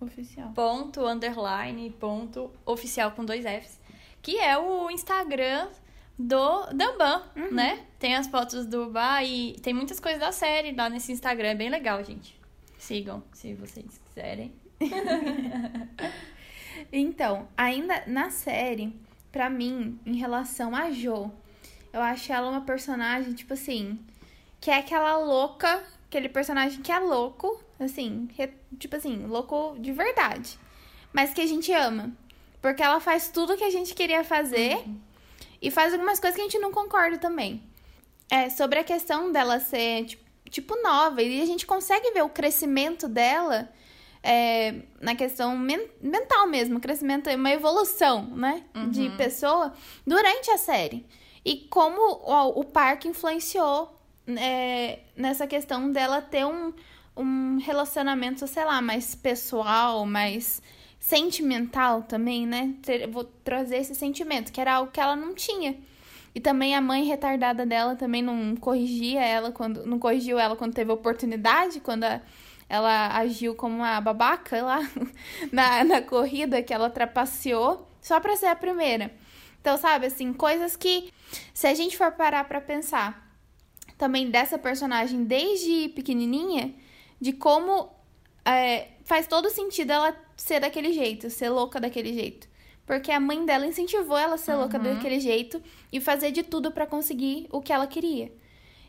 oficial. 0.00 0.50
Ponto, 0.54 1.06
underline, 1.06 1.90
ponto, 1.90 2.50
oficial 2.64 3.12
com 3.12 3.24
dois 3.24 3.44
Fs. 3.44 3.78
Que 4.20 4.38
é 4.38 4.56
o 4.56 4.90
Instagram 4.90 5.68
do 6.18 6.66
Damban, 6.72 7.22
uhum. 7.36 7.52
né? 7.52 7.84
Tem 7.98 8.14
as 8.14 8.26
fotos 8.26 8.66
do 8.66 8.90
bar 8.90 9.24
e 9.24 9.54
tem 9.62 9.74
muitas 9.74 10.00
coisas 10.00 10.20
da 10.20 10.32
série 10.32 10.72
lá 10.72 10.88
nesse 10.88 11.12
Instagram. 11.12 11.48
É 11.48 11.54
bem 11.54 11.68
legal, 11.68 12.02
gente. 12.04 12.40
Sigam, 12.78 13.22
se 13.32 13.54
vocês 13.54 14.00
quiserem. 14.06 14.52
então, 16.92 17.48
ainda 17.56 18.02
na 18.06 18.30
série, 18.30 18.92
pra 19.32 19.48
mim, 19.48 19.98
em 20.04 20.16
relação 20.16 20.76
a 20.76 20.90
Jo, 20.90 21.32
eu 21.92 22.00
acho 22.00 22.32
ela 22.32 22.50
uma 22.50 22.60
personagem, 22.60 23.32
tipo 23.32 23.54
assim, 23.54 23.98
que 24.60 24.70
é 24.70 24.76
aquela 24.76 25.16
louca, 25.16 25.82
aquele 26.06 26.28
personagem 26.28 26.82
que 26.82 26.92
é 26.92 26.98
louco, 26.98 27.60
assim, 27.80 28.28
tipo 28.78 28.94
assim, 28.94 29.26
louco 29.26 29.74
de 29.78 29.90
verdade. 29.90 30.58
Mas 31.12 31.32
que 31.32 31.40
a 31.40 31.46
gente 31.46 31.72
ama. 31.72 32.12
Porque 32.60 32.82
ela 32.82 33.00
faz 33.00 33.28
tudo 33.30 33.56
que 33.56 33.64
a 33.64 33.70
gente 33.70 33.94
queria 33.94 34.22
fazer 34.22 34.76
uhum. 34.76 35.00
e 35.60 35.70
faz 35.70 35.92
algumas 35.92 36.20
coisas 36.20 36.36
que 36.36 36.42
a 36.42 36.44
gente 36.44 36.60
não 36.60 36.70
concorda 36.70 37.18
também. 37.18 37.62
É, 38.30 38.48
sobre 38.48 38.78
a 38.78 38.84
questão 38.84 39.32
dela 39.32 39.58
ser, 39.58 40.04
tipo, 40.06 40.22
tipo 40.48 40.82
nova, 40.82 41.22
e 41.22 41.42
a 41.42 41.46
gente 41.46 41.66
consegue 41.66 42.12
ver 42.12 42.22
o 42.22 42.28
crescimento 42.28 43.08
dela 43.08 43.68
é, 44.22 44.82
na 45.00 45.14
questão 45.14 45.56
men 45.58 45.80
mental 46.00 46.46
mesmo, 46.46 46.78
crescimento, 46.78 47.28
uma 47.30 47.50
evolução, 47.50 48.24
né, 48.36 48.62
uhum. 48.74 48.90
de 48.90 49.10
pessoa 49.10 49.72
durante 50.06 50.50
a 50.50 50.58
série. 50.58 51.04
E 51.44 51.66
como 51.68 52.00
o, 52.00 52.60
o 52.60 52.64
parque 52.64 53.08
influenciou 53.08 53.98
é, 54.26 55.00
nessa 55.16 55.46
questão 55.46 55.90
dela 55.90 56.22
ter 56.22 56.46
um, 56.46 56.72
um 57.16 57.58
relacionamento, 57.58 58.46
sei 58.46 58.64
lá, 58.64 58.80
mais 58.80 59.14
pessoal, 59.14 60.06
mais 60.06 60.62
sentimental 61.00 62.02
também, 62.04 62.46
né? 62.46 62.74
Vou 63.10 63.24
trazer 63.24 63.78
esse 63.78 63.94
sentimento, 63.94 64.52
que 64.52 64.60
era 64.60 64.74
algo 64.74 64.92
que 64.92 65.00
ela 65.00 65.16
não 65.16 65.34
tinha. 65.34 65.76
E 66.32 66.40
também 66.40 66.74
a 66.74 66.80
mãe 66.80 67.04
retardada 67.04 67.66
dela 67.66 67.96
também 67.96 68.22
não 68.22 68.54
corrigia 68.56 69.20
ela 69.20 69.50
quando. 69.50 69.84
Não 69.84 69.98
corrigiu 69.98 70.38
ela 70.38 70.54
quando 70.54 70.72
teve 70.72 70.92
oportunidade, 70.92 71.80
quando 71.80 72.04
a, 72.04 72.22
ela 72.72 73.14
agiu 73.18 73.54
como 73.54 73.76
uma 73.76 74.00
babaca 74.00 74.62
lá 74.62 74.80
na, 75.52 75.84
na 75.84 76.00
corrida 76.00 76.62
que 76.62 76.72
ela 76.72 76.88
trapaceou, 76.88 77.86
só 78.00 78.18
pra 78.18 78.34
ser 78.34 78.46
a 78.46 78.56
primeira. 78.56 79.12
Então, 79.60 79.76
sabe, 79.76 80.06
assim, 80.06 80.32
coisas 80.32 80.74
que, 80.74 81.12
se 81.52 81.66
a 81.66 81.74
gente 81.74 81.98
for 81.98 82.10
parar 82.12 82.44
pra 82.44 82.62
pensar, 82.62 83.30
também 83.98 84.30
dessa 84.30 84.58
personagem 84.58 85.22
desde 85.22 85.90
pequenininha, 85.90 86.74
de 87.20 87.34
como 87.34 87.90
é, 88.42 88.88
faz 89.04 89.26
todo 89.26 89.50
sentido 89.50 89.92
ela 89.92 90.16
ser 90.34 90.60
daquele 90.60 90.94
jeito, 90.94 91.28
ser 91.28 91.50
louca 91.50 91.78
daquele 91.78 92.14
jeito. 92.14 92.48
Porque 92.86 93.12
a 93.12 93.20
mãe 93.20 93.44
dela 93.44 93.66
incentivou 93.66 94.16
ela 94.16 94.36
a 94.36 94.38
ser 94.38 94.52
uhum. 94.52 94.60
louca 94.60 94.78
daquele 94.78 95.20
jeito 95.20 95.62
e 95.92 96.00
fazer 96.00 96.32
de 96.32 96.42
tudo 96.42 96.72
para 96.72 96.86
conseguir 96.86 97.46
o 97.52 97.60
que 97.60 97.70
ela 97.70 97.86
queria. 97.86 98.32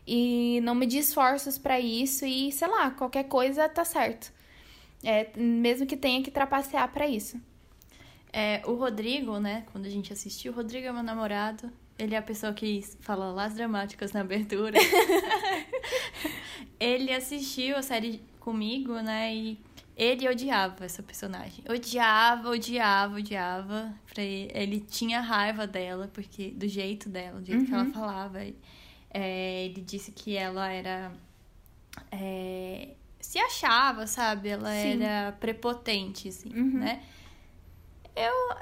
E 0.06 0.60
não 0.62 0.76
medir 0.76 1.00
esforços 1.00 1.58
para 1.58 1.80
isso 1.80 2.26
e, 2.26 2.52
sei 2.52 2.68
lá, 2.68 2.92
qualquer 2.92 3.24
coisa 3.24 3.70
tá 3.70 3.86
certo. 3.86 4.32
É, 5.04 5.30
mesmo 5.38 5.86
que 5.86 5.98
tenha 5.98 6.22
que 6.22 6.32
trapacear 6.32 6.92
para 6.92 7.08
isso. 7.08 7.40
É, 8.32 8.62
o 8.66 8.74
Rodrigo, 8.74 9.40
né, 9.40 9.64
quando 9.72 9.86
a 9.86 9.90
gente 9.90 10.12
assistiu, 10.12 10.52
o 10.52 10.56
Rodrigo 10.56 10.88
é 10.88 10.92
meu 10.92 11.04
namorado. 11.04 11.72
Ele 11.98 12.16
é 12.16 12.18
a 12.18 12.22
pessoa 12.22 12.54
que 12.54 12.82
fala 13.02 13.32
las 13.32 13.54
dramáticas 13.54 14.12
na 14.12 14.22
abertura. 14.22 14.78
ele 16.80 17.14
assistiu 17.14 17.78
a 17.78 17.84
série 17.84 18.22
comigo, 18.40 18.96
né? 18.96 19.34
E 19.34 19.60
ele 19.96 20.28
odiava 20.28 20.84
essa 20.84 21.04
personagem. 21.04 21.64
Odiava, 21.70 22.50
odiava, 22.50 23.18
odiava. 23.18 23.94
Ele, 24.18 24.50
ele 24.54 24.80
tinha 24.80 25.22
raiva 25.22 25.68
dela, 25.68 26.10
porque 26.12 26.50
do 26.50 26.68
jeito 26.68 27.10
dela, 27.10 27.40
do 27.40 27.46
jeito 27.46 27.62
uhum. 27.62 27.68
que 27.68 27.74
ela 27.74 27.84
uhum. 27.84 27.94
falava. 27.94 28.40
É, 29.14 29.66
ele 29.66 29.82
disse 29.82 30.12
que 30.12 30.36
ela 30.36 30.72
era. 30.72 31.12
É, 32.12 32.90
se 33.20 33.40
achava, 33.40 34.08
sabe? 34.08 34.50
Ela 34.50 34.72
Sim. 34.72 35.04
era 35.04 35.32
prepotente, 35.34 36.30
assim, 36.30 36.50
uhum. 36.50 36.80
né? 36.80 37.02
Eu, 38.16 38.56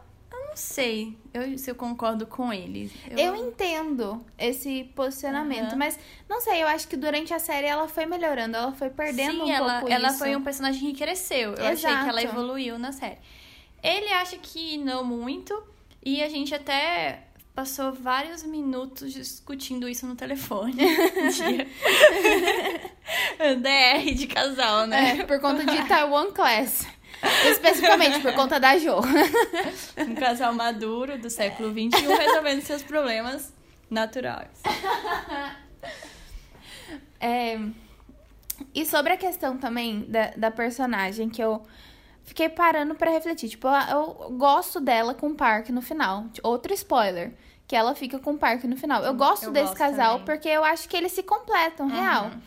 não 0.51 0.55
sei 0.55 1.17
eu, 1.33 1.57
se 1.57 1.71
eu 1.71 1.75
concordo 1.75 2.27
com 2.27 2.51
ele. 2.51 2.91
Eu, 3.09 3.17
eu 3.17 3.35
entendo 3.35 4.23
esse 4.37 4.83
posicionamento, 4.95 5.71
uhum. 5.71 5.77
mas 5.77 5.97
não 6.29 6.41
sei, 6.41 6.61
eu 6.61 6.67
acho 6.67 6.87
que 6.87 6.97
durante 6.97 7.33
a 7.33 7.39
série 7.39 7.67
ela 7.67 7.87
foi 7.87 8.05
melhorando, 8.05 8.57
ela 8.57 8.73
foi 8.73 8.89
perdendo 8.89 9.31
Sim, 9.31 9.41
um 9.43 9.51
ela, 9.51 9.79
pouco 9.79 9.93
ela 9.93 10.09
isso. 10.09 10.19
foi 10.19 10.35
um 10.35 10.43
personagem 10.43 10.91
que 10.91 10.97
cresceu. 10.97 11.53
Eu 11.53 11.71
Exato. 11.71 11.93
achei 11.95 12.03
que 12.03 12.09
ela 12.09 12.21
evoluiu 12.21 12.77
na 12.77 12.91
série. 12.91 13.17
Ele 13.81 14.11
acha 14.13 14.37
que 14.37 14.77
não 14.77 15.03
muito, 15.03 15.63
e 16.03 16.21
a 16.21 16.29
gente 16.29 16.53
até 16.53 17.27
passou 17.61 17.93
vários 17.93 18.41
minutos 18.41 19.13
discutindo 19.13 19.87
isso 19.87 20.07
no 20.07 20.15
telefone. 20.15 20.73
DR 23.61 24.15
de 24.15 24.25
casal, 24.25 24.87
né? 24.87 25.19
É, 25.19 25.25
por 25.25 25.39
conta 25.39 25.63
de 25.63 25.87
Taiwan 25.87 26.31
Class. 26.31 26.87
Especificamente 27.51 28.19
por 28.19 28.33
conta 28.33 28.59
da 28.59 28.79
Jo. 28.79 28.95
Um 29.95 30.15
casal 30.15 30.55
maduro 30.55 31.19
do 31.19 31.29
século 31.29 31.69
XXI 31.69 32.07
resolvendo 32.07 32.63
seus 32.63 32.81
problemas 32.81 33.53
naturais. 33.91 34.59
É, 37.19 37.59
e 38.73 38.83
sobre 38.87 39.13
a 39.13 39.17
questão 39.17 39.59
também 39.59 40.03
da, 40.09 40.31
da 40.31 40.49
personagem, 40.49 41.29
que 41.29 41.43
eu 41.43 41.61
fiquei 42.23 42.49
parando 42.49 42.95
para 42.95 43.11
refletir. 43.11 43.49
Tipo, 43.49 43.67
eu, 43.67 44.17
eu, 44.21 44.31
gosto 44.31 44.79
dela 44.79 45.13
com 45.13 45.27
o 45.27 45.35
Park 45.35 45.69
no 45.69 45.81
final. 45.81 46.25
Outro 46.43 46.73
spoiler. 46.73 47.33
Que 47.71 47.75
ela 47.77 47.95
fica 47.95 48.19
com 48.19 48.33
o 48.33 48.37
Park 48.37 48.65
no 48.65 48.75
final. 48.75 49.01
Eu 49.01 49.13
gosto 49.13 49.45
eu 49.45 49.51
desse 49.53 49.67
gosto 49.67 49.77
casal 49.77 50.19
também. 50.19 50.25
porque 50.25 50.49
eu 50.49 50.61
acho 50.61 50.89
que 50.89 50.97
eles 50.97 51.13
se 51.13 51.23
completam, 51.23 51.87
real. 51.87 52.25
Uhum. 52.25 52.41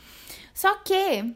Só 0.53 0.75
que 0.75 1.35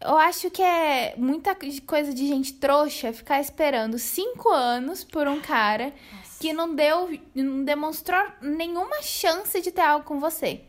eu 0.00 0.16
acho 0.16 0.50
que 0.50 0.62
é 0.62 1.12
muita 1.18 1.54
coisa 1.86 2.14
de 2.14 2.26
gente 2.26 2.54
trouxa 2.54 3.12
ficar 3.12 3.38
esperando 3.38 3.98
cinco 3.98 4.48
anos 4.48 5.04
por 5.04 5.28
um 5.28 5.42
cara 5.42 5.92
que 6.40 6.54
não 6.54 6.74
deu, 6.74 7.20
não 7.34 7.62
demonstrou 7.62 8.24
nenhuma 8.40 9.02
chance 9.02 9.60
de 9.60 9.70
ter 9.70 9.82
algo 9.82 10.06
com 10.06 10.18
você. 10.18 10.62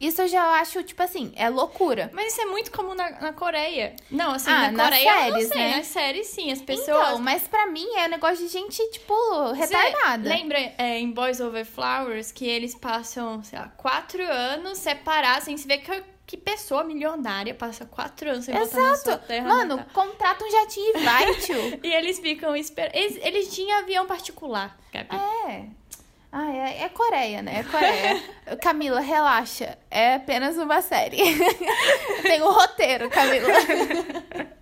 Isso 0.00 0.22
eu 0.22 0.28
já 0.28 0.42
acho, 0.60 0.82
tipo 0.82 1.02
assim, 1.02 1.30
é 1.36 1.48
loucura. 1.50 2.10
Mas 2.14 2.32
isso 2.32 2.40
é 2.40 2.46
muito 2.46 2.72
comum 2.72 2.94
na, 2.94 3.10
na 3.20 3.32
Coreia. 3.34 3.94
Não, 4.10 4.32
assim, 4.32 4.50
Ah, 4.50 4.70
na 4.70 4.72
nas 4.72 4.86
Coreia 4.86 5.08
eu 5.10 5.14
não 5.14 5.30
séries, 5.40 5.48
sei. 5.48 5.58
né? 5.58 5.76
Nas 5.76 5.86
séries, 5.88 6.26
sim. 6.28 6.50
As 6.52 6.62
pessoas... 6.62 6.88
Então, 7.08 7.18
mas 7.18 7.46
pra 7.46 7.66
mim 7.66 7.86
é 7.96 8.06
um 8.06 8.10
negócio 8.10 8.38
de 8.38 8.48
gente, 8.48 8.82
tipo, 8.92 9.14
Você 9.54 9.66
retardada. 9.76 10.28
Lembra 10.28 10.58
é, 10.78 10.98
em 10.98 11.10
Boys 11.12 11.38
Over 11.40 11.66
Flowers 11.66 12.32
que 12.32 12.46
eles 12.48 12.74
passam, 12.74 13.42
sei 13.44 13.58
lá, 13.58 13.68
quatro 13.76 14.22
anos 14.24 14.78
separados 14.78 15.44
sem 15.44 15.56
se 15.58 15.66
ver 15.68 15.78
que, 15.78 16.02
que 16.26 16.36
pessoa 16.38 16.82
milionária 16.82 17.54
passa 17.54 17.84
quatro 17.84 18.30
anos 18.30 18.46
sem 18.46 18.54
voltar 18.56 18.76
na 18.78 18.96
sua 18.96 19.12
Exato. 19.12 19.26
terra 19.26 19.48
Mano, 19.48 19.76
natal. 19.76 19.92
contrata 19.92 20.44
um 20.44 20.50
jatinho 20.50 20.96
e 20.96 21.00
vai, 21.04 21.34
tio. 21.40 21.80
E 21.82 21.92
eles 21.92 22.18
ficam 22.18 22.56
esperando. 22.56 22.94
Eles, 22.94 23.18
eles 23.22 23.54
tinham 23.54 23.78
avião 23.80 24.06
particular, 24.06 24.78
Gabi. 24.92 25.14
É. 25.46 25.64
Ah, 26.32 26.48
é, 26.52 26.82
é 26.84 26.88
Coreia, 26.88 27.42
né? 27.42 27.60
É 27.60 27.62
Coreia. 27.64 28.22
Camila, 28.62 29.00
relaxa. 29.00 29.76
É 29.90 30.14
apenas 30.14 30.56
uma 30.56 30.80
série. 30.80 31.16
Tem 32.22 32.40
um 32.42 32.50
roteiro, 32.52 33.10
Camila. 33.10 33.48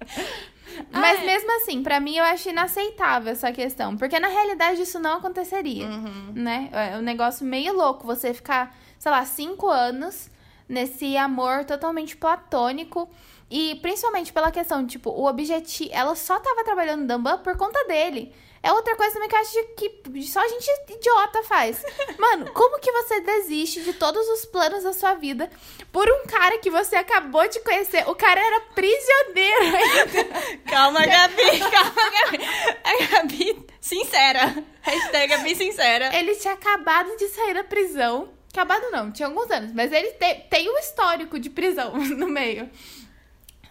Mas 0.91 1.19
Ah, 1.19 1.23
é. 1.23 1.27
mesmo 1.27 1.57
assim, 1.57 1.83
pra 1.83 2.01
mim 2.01 2.17
eu 2.17 2.25
acho 2.25 2.49
inaceitável 2.49 3.33
essa 3.33 3.53
questão. 3.53 3.97
Porque 3.97 4.19
na 4.19 4.29
realidade 4.29 4.81
isso 4.81 4.99
não 4.99 5.19
aconteceria. 5.19 5.87
Uhum. 5.87 6.33
Né? 6.35 6.71
É 6.73 6.97
um 6.97 7.03
negócio 7.03 7.45
meio 7.45 7.75
louco 7.75 8.07
você 8.07 8.33
ficar, 8.33 8.75
sei 8.99 9.11
lá, 9.11 9.25
cinco 9.25 9.69
anos 9.69 10.31
nesse 10.69 11.17
amor 11.17 11.65
totalmente 11.65 12.17
platônico. 12.17 13.09
E 13.51 13.77
principalmente 13.83 14.33
pela 14.33 14.51
questão, 14.51 14.87
tipo, 14.87 15.11
o 15.11 15.27
objetivo. 15.27 15.91
Ela 15.93 16.15
só 16.15 16.39
tava 16.39 16.65
trabalhando 16.65 17.01
no 17.03 17.07
Dumban 17.09 17.39
por 17.39 17.57
conta 17.57 17.85
dele. 17.87 18.33
É 18.63 18.73
outra 18.73 18.97
coisa 18.97 19.13
também 19.15 19.29
que 19.29 19.37
eu 19.37 19.41
acho 19.41 19.65
que 19.77 20.23
só 20.25 20.47
gente 20.49 20.69
idiota 20.91 21.43
faz. 21.45 21.81
Mano, 22.19 22.51
como 22.53 22.81
que 22.81 22.91
você 22.91 23.21
desiste 23.21 23.83
de 23.83 23.93
todos 23.93 24.27
os 24.29 24.45
planos 24.47 24.83
da 24.83 24.93
sua 24.93 25.15
vida 25.15 25.49
por 25.93 26.09
um 26.11 26.27
cara 26.27 26.59
que 26.59 26.69
você 26.71 26.97
acabou 26.97 27.47
de 27.49 27.61
conhecer? 27.61 28.09
O 28.09 28.15
cara 28.17 28.41
era 28.41 28.61
prisioneiro 28.75 29.63
ainda. 29.63 30.59
Calma, 30.69 31.07
Gabi, 31.07 31.59
calma, 31.71 32.11
Gabi. 32.11 32.45
A 32.85 33.07
Gabi, 33.07 33.67
sincera. 33.81 34.65
Hashtag 34.83 35.29
Gabi 35.37 35.55
sincera. 35.55 36.17
Ele 36.17 36.35
tinha 36.35 36.55
acabado 36.55 37.17
de 37.17 37.29
sair 37.29 37.55
da 37.55 37.63
prisão. 37.65 38.31
Acabado 38.53 38.91
não, 38.91 39.13
tinha 39.13 39.29
alguns 39.29 39.49
anos. 39.51 39.73
Mas 39.73 39.93
ele 39.93 40.11
te- 40.13 40.47
tem 40.51 40.69
um 40.69 40.79
histórico 40.79 41.39
de 41.39 41.49
prisão 41.49 41.93
no 41.97 42.27
meio. 42.29 42.69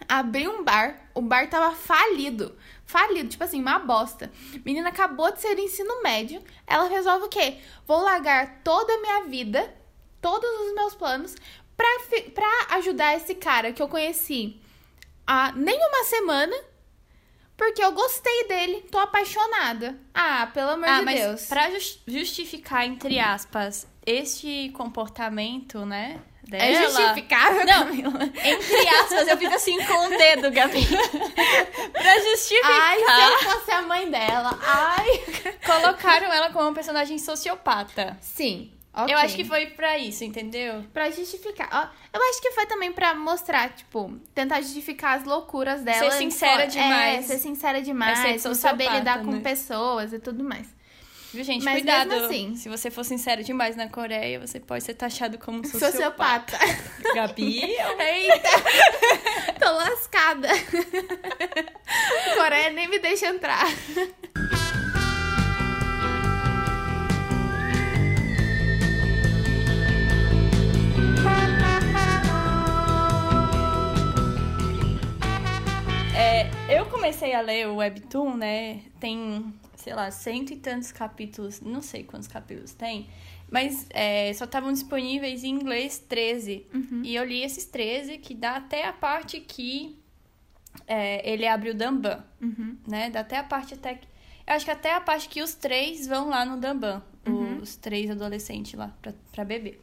Abriu 0.08 0.50
um 0.52 0.64
bar, 0.64 1.10
o 1.14 1.20
bar 1.20 1.48
tava 1.50 1.74
falido. 1.74 2.56
Falido, 2.88 3.28
tipo 3.28 3.44
assim, 3.44 3.60
uma 3.60 3.78
bosta. 3.78 4.32
Menina 4.64 4.88
acabou 4.88 5.30
de 5.30 5.42
sair 5.42 5.54
do 5.54 5.60
ensino 5.60 6.02
médio. 6.02 6.42
Ela 6.66 6.88
resolve 6.88 7.26
o 7.26 7.28
quê? 7.28 7.58
Vou 7.86 8.00
largar 8.02 8.62
toda 8.64 8.92
a 8.94 9.00
minha 9.00 9.24
vida, 9.24 9.72
todos 10.22 10.48
os 10.66 10.74
meus 10.74 10.94
planos, 10.94 11.36
pra, 11.76 11.86
pra 12.34 12.76
ajudar 12.78 13.14
esse 13.14 13.34
cara 13.34 13.74
que 13.74 13.82
eu 13.82 13.88
conheci 13.88 14.58
há 15.26 15.52
nem 15.52 15.76
uma 15.78 16.04
semana. 16.04 16.56
Porque 17.58 17.82
eu 17.84 17.90
gostei 17.92 18.46
dele, 18.46 18.82
tô 18.90 18.98
apaixonada. 18.98 19.98
Ah, 20.14 20.48
pelo 20.54 20.70
amor 20.70 20.88
Ah, 20.88 20.98
de 21.00 21.04
mas 21.04 21.20
Deus. 21.20 21.46
pra 21.46 21.70
jus- 21.72 22.00
justificar, 22.06 22.86
entre 22.86 23.18
aspas, 23.18 23.86
este 24.06 24.70
comportamento, 24.76 25.84
né? 25.84 26.22
Dela, 26.48 26.64
É 26.64 26.82
justificável, 26.82 27.66
Não. 27.66 27.84
Camila? 27.86 28.24
Entre 28.24 28.88
aspas, 28.88 29.28
eu 29.28 29.36
fico 29.36 29.54
assim 29.54 29.76
com 29.84 30.06
o 30.06 30.08
dedo, 30.16 30.50
Gabi. 30.50 30.80
pra 31.92 32.18
justificar, 32.20 32.70
Ai, 32.72 32.98
se 32.98 33.44
eu 33.44 33.50
fosse 33.50 33.70
a 33.70 33.82
mãe 33.82 34.10
dela. 34.10 34.58
Ai. 34.62 35.06
colocaram 35.64 36.32
ela 36.32 36.50
como 36.50 36.64
uma 36.64 36.74
personagem 36.74 37.18
sociopata. 37.18 38.16
Sim. 38.20 38.72
ok. 38.94 39.12
Eu 39.14 39.18
acho 39.18 39.36
que 39.36 39.44
foi 39.44 39.66
pra 39.66 39.98
isso, 39.98 40.24
entendeu? 40.24 40.84
Pra 40.92 41.10
justificar. 41.10 41.94
Eu 42.12 42.20
acho 42.30 42.40
que 42.40 42.50
foi 42.52 42.64
também 42.66 42.92
pra 42.92 43.14
mostrar, 43.14 43.68
tipo, 43.70 44.10
tentar 44.34 44.60
justificar 44.62 45.18
as 45.18 45.24
loucuras 45.24 45.82
dela. 45.82 46.10
Ser 46.10 46.16
sincera 46.16 46.62
É, 46.62 46.66
demais. 46.66 47.26
ser 47.26 47.38
sincera 47.38 47.82
demais. 47.82 48.18
É 48.24 48.38
ser 48.38 48.48
não 48.48 48.54
saber 48.54 48.90
lidar 48.90 49.18
com 49.22 49.32
né? 49.32 49.40
pessoas 49.40 50.12
e 50.14 50.18
tudo 50.18 50.42
mais. 50.42 50.66
Viu, 51.32 51.44
gente? 51.44 51.62
Mas 51.64 51.74
Cuidado. 51.82 52.08
mesmo 52.08 52.24
assim- 52.24 52.56
Se 52.56 52.68
você 52.68 52.90
for 52.90 53.04
sincero 53.04 53.44
demais 53.44 53.76
na 53.76 53.88
Coreia, 53.88 54.40
você 54.40 54.58
pode 54.58 54.82
ser 54.84 54.94
taxado 54.94 55.36
como 55.38 55.58
um 55.60 55.64
sociopata. 55.64 56.56
Sociopata. 56.58 57.14
Gabi, 57.14 57.60
Eita! 57.60 58.48
Tô 59.60 59.70
lascada. 59.72 60.48
Coreia 62.34 62.70
nem 62.70 62.88
me 62.88 62.98
deixa 62.98 63.26
entrar. 63.26 63.66
É, 76.16 76.48
eu 76.68 76.86
comecei 76.86 77.32
a 77.34 77.40
ler 77.40 77.68
o 77.68 77.76
Webtoon, 77.76 78.34
né? 78.36 78.80
Tem, 78.98 79.52
sei 79.88 79.94
lá, 79.94 80.10
cento 80.10 80.52
e 80.52 80.56
tantos 80.56 80.92
capítulos, 80.92 81.62
não 81.62 81.80
sei 81.80 82.04
quantos 82.04 82.28
capítulos 82.28 82.74
tem, 82.74 83.08
mas 83.50 83.86
é, 83.88 84.30
só 84.34 84.44
estavam 84.44 84.70
disponíveis 84.70 85.44
em 85.44 85.48
inglês 85.48 85.98
13. 85.98 86.66
E 87.02 87.14
eu 87.14 87.24
li 87.24 87.42
esses 87.42 87.64
13, 87.64 88.18
que 88.18 88.34
dá 88.34 88.56
até 88.56 88.86
a 88.86 88.92
parte 88.92 89.40
que 89.40 89.98
é, 90.86 91.26
ele 91.28 91.46
abre 91.46 91.70
o 91.70 91.74
Damban, 91.74 92.22
né? 92.86 93.08
Dá 93.08 93.20
até 93.20 93.38
a 93.38 93.42
parte 93.42 93.72
até 93.74 93.94
que. 93.94 94.06
Eu 94.46 94.54
acho 94.54 94.64
que 94.64 94.70
até 94.70 94.94
a 94.94 95.00
parte 95.00 95.28
que 95.28 95.42
os 95.42 95.54
três 95.54 96.06
vão 96.06 96.28
lá 96.28 96.44
no 96.44 96.58
Damban, 96.58 97.02
os 97.62 97.76
três 97.76 98.10
adolescentes 98.10 98.74
lá 98.74 98.94
pra, 99.00 99.14
pra 99.32 99.44
beber. 99.44 99.80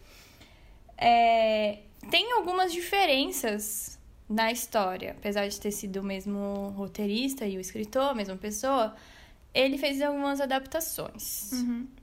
É, 0.97 1.79
tem 2.11 2.31
algumas 2.33 2.71
diferenças 2.71 3.99
na 4.29 4.51
história, 4.51 5.11
apesar 5.17 5.47
de 5.47 5.59
ter 5.59 5.71
sido 5.71 5.97
o 5.97 6.03
mesmo 6.03 6.73
roteirista 6.75 7.47
e 7.47 7.57
o 7.57 7.59
escritor, 7.59 8.09
a 8.09 8.15
mesma 8.15 8.35
pessoa, 8.35 8.95
ele 9.55 9.77
fez 9.77 10.01
algumas 10.01 10.41
adaptações. 10.41 11.51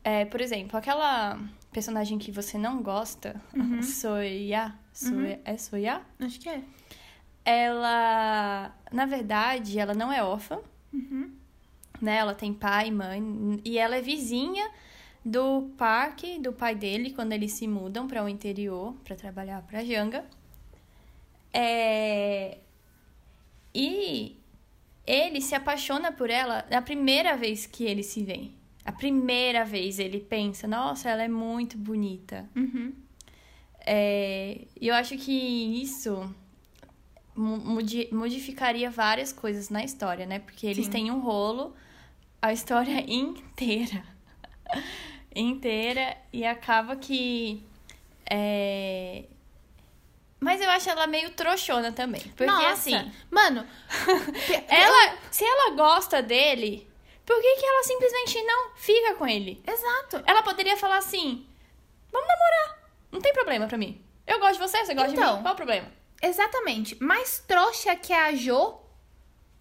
É, 0.03 0.24
por 0.24 0.40
exemplo, 0.40 0.78
aquela 0.78 1.38
personagem 1.70 2.18
que 2.18 2.32
você 2.32 2.57
não 2.57 2.82
gosta, 2.82 3.40
Soya, 3.82 4.74
Soya, 4.92 5.40
é 5.44 5.57
Soya? 5.59 6.00
Acho 6.18 6.40
que 6.40 6.48
é. 6.48 6.62
Ela, 7.44 8.74
na 8.90 9.05
verdade, 9.05 9.78
ela 9.78 9.92
não 9.92 10.11
é 10.11 10.24
órfã, 10.24 10.61
né? 12.00 12.16
Ela 12.16 12.34
tem 12.34 12.55
pai 12.55 12.88
e 12.88 12.90
mãe 12.90 13.61
e 13.64 13.78
ela 13.78 13.96
é 13.96 14.00
vizinha 14.00 14.70
do 15.24 15.70
parque 15.76 16.38
do 16.38 16.53
pai 16.53 16.74
dele 16.74 17.12
quando 17.12 17.32
eles 17.32 17.53
se 17.53 17.68
mudam 17.68 18.09
para 18.09 18.24
o 18.24 18.28
interior 18.28 18.94
para 19.05 19.14
trabalhar 19.14 19.62
para 19.62 19.84
Janga. 19.84 20.24
É... 21.53 22.59
E 23.74 24.41
ele 25.07 25.40
se 25.40 25.55
apaixona 25.55 26.12
por 26.12 26.30
ela 26.30 26.64
na 26.70 26.80
primeira 26.82 27.36
vez 27.36 27.66
que 27.66 27.84
eles 27.84 28.07
se 28.07 28.22
veem. 28.22 28.55
A 28.84 28.92
primeira 28.92 29.64
vez 29.64 29.98
ele 29.98 30.20
pensa, 30.20 30.66
nossa, 30.66 31.09
ela 31.11 31.22
é 31.22 31.28
muito 31.28 31.76
bonita. 31.78 32.48
Uhum. 32.57 32.92
É, 33.84 34.62
E 34.80 34.88
eu 34.88 34.94
acho 34.94 35.16
que 35.16 35.32
isso 35.82 36.32
modi- 37.36 38.09
modificaria 38.12 38.90
várias 38.90 39.32
coisas 39.32 39.68
na 39.70 39.84
história, 39.84 40.26
né? 40.26 40.38
Porque 40.40 40.66
eles 40.66 40.86
Sim. 40.86 40.90
têm 40.92 41.11
um 41.11 41.20
rolo 41.20 41.74
a 42.40 42.53
história 42.53 43.03
inteira. 43.11 44.05
inteira. 45.34 46.16
E 46.32 46.44
acaba 46.44 46.96
que. 46.96 47.62
é, 48.28 49.24
Mas 50.43 50.61
eu 50.61 50.68
acho 50.70 50.90
ela 50.90 51.07
meio 51.07 51.30
trouxona 51.30 51.93
também. 51.93 52.20
Porque 52.20 52.47
Nossa, 52.47 52.72
assim, 52.72 53.12
Mano, 53.30 53.64
ela, 54.68 55.16
se 55.30 55.45
ela 55.45 55.70
gosta 55.76 56.20
dele, 56.20 56.90
por 57.24 57.40
que, 57.40 57.57
que 57.57 57.64
ela 57.64 57.82
simplesmente 57.84 58.43
não 58.43 58.70
fica 58.74 59.14
com 59.14 59.24
ele? 59.24 59.62
Exato. 59.64 60.20
Ela 60.26 60.43
poderia 60.43 60.76
falar 60.76 60.97
assim: 60.97 61.47
vamos 62.11 62.26
namorar. 62.26 62.90
Não 63.12 63.20
tem 63.20 63.32
problema 63.32 63.68
pra 63.68 63.78
mim. 63.78 64.05
Eu 64.26 64.40
gosto 64.40 64.55
de 64.55 64.59
você, 64.68 64.84
você 64.84 64.95
gosta 64.95 65.11
de 65.12 65.16
Então. 65.16 65.36
mim. 65.36 65.43
Qual 65.43 65.55
o 65.55 65.57
problema? 65.57 65.93
Exatamente. 66.20 67.01
Mais 67.01 67.38
trouxa 67.47 67.95
que 67.95 68.12
a 68.12 68.34
Jo 68.34 68.80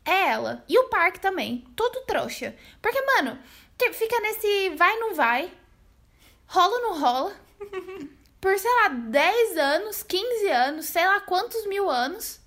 é 0.03 0.29
ela. 0.29 0.63
E 0.67 0.79
o 0.79 0.85
Park 0.85 1.17
também. 1.17 1.63
Tudo 1.75 2.01
trouxa. 2.07 2.55
Porque, 2.81 2.99
mano, 3.03 3.37
que 3.77 3.93
fica 3.93 4.19
nesse 4.19 4.69
vai, 4.71 4.97
não 4.97 5.13
vai. 5.13 5.51
Rola, 6.47 6.79
não 6.79 6.99
rola. 6.99 7.35
Por, 8.41 8.57
sei 8.57 8.71
lá, 8.81 8.87
10 8.89 9.57
anos, 9.57 10.03
15 10.03 10.47
anos, 10.49 10.85
sei 10.87 11.05
lá 11.05 11.19
quantos 11.21 11.65
mil 11.67 11.89
anos. 11.89 12.41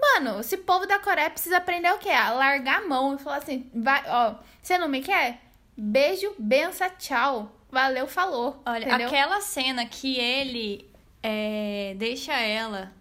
Mano, 0.00 0.40
esse 0.40 0.56
povo 0.56 0.86
da 0.86 0.98
Coreia 0.98 1.30
precisa 1.30 1.58
aprender 1.58 1.92
o 1.92 1.98
quê? 1.98 2.10
A 2.10 2.32
largar 2.32 2.82
a 2.82 2.88
mão 2.88 3.14
e 3.14 3.18
falar 3.18 3.36
assim, 3.36 3.70
vai, 3.72 4.02
ó, 4.08 4.34
você 4.60 4.76
não 4.76 4.88
me 4.88 5.00
quer? 5.02 5.38
Beijo, 5.76 6.34
benção, 6.38 6.90
tchau. 6.98 7.52
valeu, 7.70 8.08
falou. 8.08 8.60
Olha, 8.66 8.86
entendeu? 8.86 9.06
aquela 9.06 9.40
cena 9.40 9.86
que 9.86 10.18
ele 10.18 10.90
é, 11.22 11.94
deixa 11.96 12.32
ela. 12.32 12.92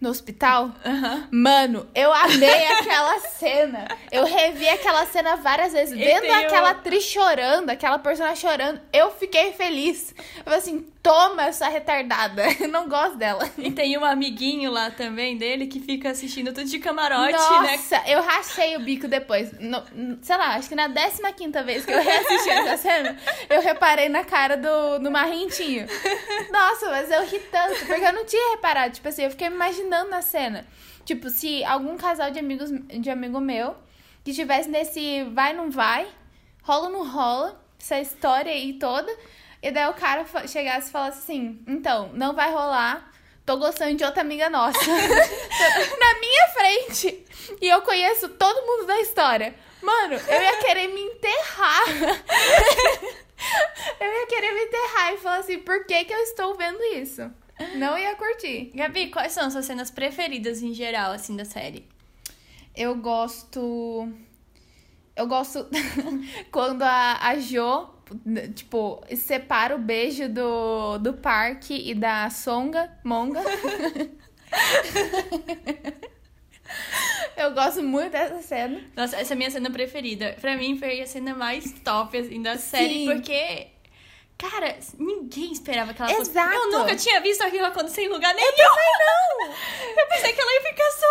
No 0.00 0.10
hospital? 0.10 0.70
Mano, 1.30 1.88
eu 1.92 2.12
amei 2.12 2.66
aquela 2.78 3.18
cena. 3.18 3.88
Eu 4.12 4.24
revi 4.24 4.68
aquela 4.68 5.04
cena 5.06 5.36
várias 5.36 5.72
vezes. 5.72 5.92
E 5.92 5.98
Vendo 5.98 6.30
aquela 6.30 6.70
atriz 6.70 7.02
chorando, 7.02 7.70
aquela 7.70 7.98
personagem 7.98 8.36
chorando, 8.36 8.80
eu 8.92 9.10
fiquei 9.10 9.52
feliz. 9.54 10.14
Eu 10.36 10.44
falei 10.44 10.58
assim, 10.60 10.86
toma 11.02 11.44
essa 11.44 11.68
retardada. 11.68 12.44
Eu 12.60 12.68
não 12.68 12.88
gosto 12.88 13.16
dela. 13.16 13.48
E 13.56 13.70
tem 13.70 13.96
um 13.96 14.04
amiguinho 14.04 14.70
lá 14.70 14.90
também 14.90 15.36
dele 15.36 15.66
que 15.66 15.80
fica 15.80 16.10
assistindo 16.10 16.52
tudo 16.52 16.64
de 16.68 16.78
camarote, 16.78 17.32
né? 17.32 17.72
Nossa, 17.72 18.02
eu 18.06 18.20
rachei 18.22 18.76
o 18.76 18.80
bico 18.80 19.06
depois. 19.08 19.52
No- 19.58 19.82
sei 20.22 20.36
lá, 20.36 20.54
acho 20.56 20.68
que 20.68 20.74
na 20.74 20.88
15 20.88 21.62
vez 21.64 21.84
que 21.84 21.92
eu 21.92 22.02
reassisti 22.02 22.50
essa 22.50 22.76
cena, 22.76 23.16
eu 23.48 23.60
reparei 23.62 24.08
na 24.08 24.24
cara 24.24 24.56
do, 24.56 24.98
do 24.98 25.10
Marrentinho. 25.10 25.86
Nossa, 26.50 26.90
mas 26.90 27.10
eu 27.10 27.24
ri 27.26 27.38
tanto, 27.50 27.86
porque 27.86 28.04
eu 28.04 28.12
não 28.12 28.24
tinha 28.24 28.56
reparado. 28.56 28.94
Tipo 28.94 29.08
assim, 29.08 29.22
eu 29.24 29.30
fiquei 29.30 29.48
me 29.48 29.54
imaginando 29.54 30.10
na 30.10 30.22
cena. 30.22 30.66
Tipo, 31.04 31.30
se 31.30 31.64
algum 31.64 31.96
casal 31.96 32.30
de 32.30 32.38
amigos 32.38 32.70
de 32.70 33.08
amigo 33.10 33.40
meu 33.40 33.74
que 34.24 34.32
estivesse 34.32 34.68
nesse 34.68 35.24
vai, 35.32 35.52
não 35.54 35.70
vai, 35.70 36.06
rola, 36.62 36.90
não 36.90 37.08
rola, 37.08 37.58
essa 37.80 37.98
história 37.98 38.52
aí 38.52 38.74
toda, 38.74 39.10
e 39.62 39.70
daí 39.70 39.88
o 39.88 39.94
cara 39.94 40.24
chegasse 40.46 40.88
e 40.88 40.92
falasse 40.92 41.18
assim: 41.18 41.62
então, 41.66 42.10
não 42.14 42.34
vai 42.34 42.50
rolar. 42.50 43.12
Tô 43.44 43.56
gostando 43.56 43.96
de 43.96 44.04
outra 44.04 44.20
amiga 44.20 44.50
nossa. 44.50 44.78
Na 44.86 46.14
minha 46.20 46.48
frente. 46.52 47.24
E 47.62 47.66
eu 47.66 47.80
conheço 47.80 48.28
todo 48.28 48.66
mundo 48.66 48.86
da 48.86 49.00
história. 49.00 49.54
Mano, 49.80 50.14
eu 50.14 50.42
ia 50.42 50.58
querer 50.58 50.88
me 50.88 51.00
enterrar. 51.00 51.84
eu 54.00 54.06
ia 54.06 54.26
querer 54.26 54.52
me 54.52 54.64
enterrar 54.64 55.14
e 55.14 55.16
falar 55.16 55.38
assim, 55.38 55.58
por 55.60 55.86
que 55.86 56.04
que 56.04 56.12
eu 56.12 56.18
estou 56.18 56.54
vendo 56.56 56.82
isso? 56.94 57.30
Não 57.76 57.96
ia 57.96 58.14
curtir. 58.16 58.70
Gabi, 58.74 59.08
quais 59.08 59.32
são 59.32 59.50
suas 59.50 59.64
cenas 59.64 59.90
preferidas 59.90 60.62
em 60.62 60.74
geral, 60.74 61.12
assim, 61.12 61.36
da 61.36 61.44
série? 61.44 61.86
Eu 62.76 62.96
gosto. 62.96 64.12
Eu 65.16 65.26
gosto 65.26 65.66
quando 66.52 66.82
a, 66.82 67.28
a 67.28 67.38
Jo, 67.38 67.88
tipo, 68.54 69.02
separa 69.16 69.74
o 69.74 69.78
beijo 69.78 70.28
do, 70.28 70.98
do 70.98 71.14
parque 71.14 71.90
e 71.90 71.94
da 71.94 72.28
Songa, 72.30 72.90
Monga. 73.04 73.40
Eu 77.36 77.52
gosto 77.52 77.82
muito 77.82 78.12
dessa 78.12 78.42
cena. 78.42 78.80
Nossa, 78.96 79.16
essa 79.16 79.32
é 79.32 79.34
a 79.34 79.36
minha 79.36 79.50
cena 79.50 79.70
preferida. 79.70 80.36
Pra 80.40 80.56
mim 80.56 80.76
foi 80.76 81.00
a 81.00 81.06
cena 81.06 81.34
mais 81.34 81.72
top, 81.84 82.18
assim, 82.18 82.42
da 82.42 82.58
série, 82.58 83.06
Sim. 83.06 83.14
porque... 83.14 83.68
Cara, 84.36 84.76
ninguém 84.98 85.52
esperava 85.52 85.92
que 85.92 86.00
ela 86.00 86.12
fosse... 86.12 86.30
Exato. 86.30 86.54
Eu 86.54 86.70
nunca 86.70 86.94
tinha 86.94 87.20
visto 87.20 87.42
aquilo 87.42 87.66
acontecer 87.66 88.02
em 88.02 88.08
lugar 88.08 88.32
nenhum. 88.34 88.48
Eu 88.48 88.54
também 88.56 88.92
não! 89.00 89.98
Eu 89.98 90.06
pensei 90.08 90.32
que 90.32 90.40
ela 90.40 90.52
ia 90.52 90.62
ficar 90.62 90.90
só 90.90 91.06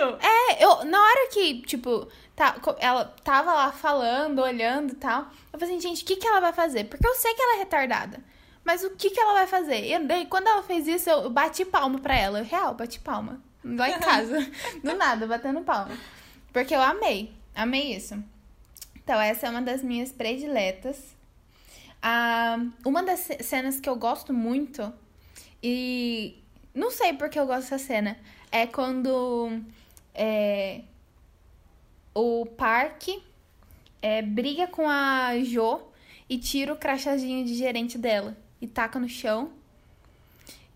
olhando. 0.00 0.18
É, 0.22 0.64
eu, 0.64 0.84
na 0.84 1.00
hora 1.00 1.28
que, 1.30 1.62
tipo, 1.62 2.08
tá, 2.36 2.56
ela 2.78 3.04
tava 3.22 3.52
lá 3.52 3.72
falando, 3.72 4.40
olhando 4.42 4.92
e 4.92 4.96
tal, 4.96 5.26
eu 5.52 5.58
falei 5.58 5.76
assim, 5.76 5.88
gente, 5.88 6.02
o 6.02 6.06
que, 6.06 6.16
que 6.16 6.26
ela 6.26 6.40
vai 6.40 6.52
fazer? 6.52 6.84
Porque 6.84 7.06
eu 7.06 7.14
sei 7.14 7.34
que 7.34 7.42
ela 7.42 7.56
é 7.56 7.58
retardada. 7.58 8.20
Mas 8.64 8.82
o 8.82 8.90
que, 8.90 9.10
que 9.10 9.20
ela 9.20 9.34
vai 9.34 9.46
fazer? 9.46 9.84
E 9.90 9.98
daí, 10.00 10.24
quando 10.26 10.46
ela 10.48 10.62
fez 10.62 10.88
isso, 10.88 11.10
eu 11.10 11.28
bati 11.28 11.64
palma 11.66 11.98
pra 11.98 12.16
ela. 12.16 12.38
Eu, 12.38 12.44
real, 12.44 12.74
bati 12.74 12.98
palma. 12.98 13.40
Lá 13.62 13.90
em 13.90 13.98
casa. 14.00 14.38
Do 14.82 14.94
nada, 14.96 15.26
batendo 15.26 15.60
palma. 15.60 15.94
Porque 16.50 16.74
eu 16.74 16.80
amei. 16.80 17.30
Amei 17.54 17.94
isso. 17.94 18.14
Então, 18.96 19.20
essa 19.20 19.46
é 19.46 19.50
uma 19.50 19.60
das 19.60 19.82
minhas 19.82 20.12
prediletas. 20.12 21.14
Ah, 22.02 22.56
uma 22.86 23.02
das 23.02 23.20
ce- 23.20 23.42
cenas 23.42 23.78
que 23.80 23.88
eu 23.88 23.96
gosto 23.96 24.32
muito, 24.32 24.92
e 25.62 26.42
não 26.74 26.90
sei 26.90 27.12
porque 27.14 27.38
eu 27.38 27.46
gosto 27.46 27.62
dessa 27.70 27.78
cena, 27.78 28.16
é 28.50 28.66
quando 28.66 29.60
é, 30.14 30.82
o 32.14 32.46
Parque 32.46 33.22
é, 34.00 34.22
briga 34.22 34.66
com 34.66 34.88
a 34.88 35.38
Jo 35.42 35.80
e 36.28 36.38
tira 36.38 36.72
o 36.72 36.76
crachazinho 36.76 37.44
de 37.44 37.54
gerente 37.54 37.98
dela 37.98 38.36
e 38.60 38.66
taca 38.66 38.98
no 38.98 39.08
chão. 39.08 39.50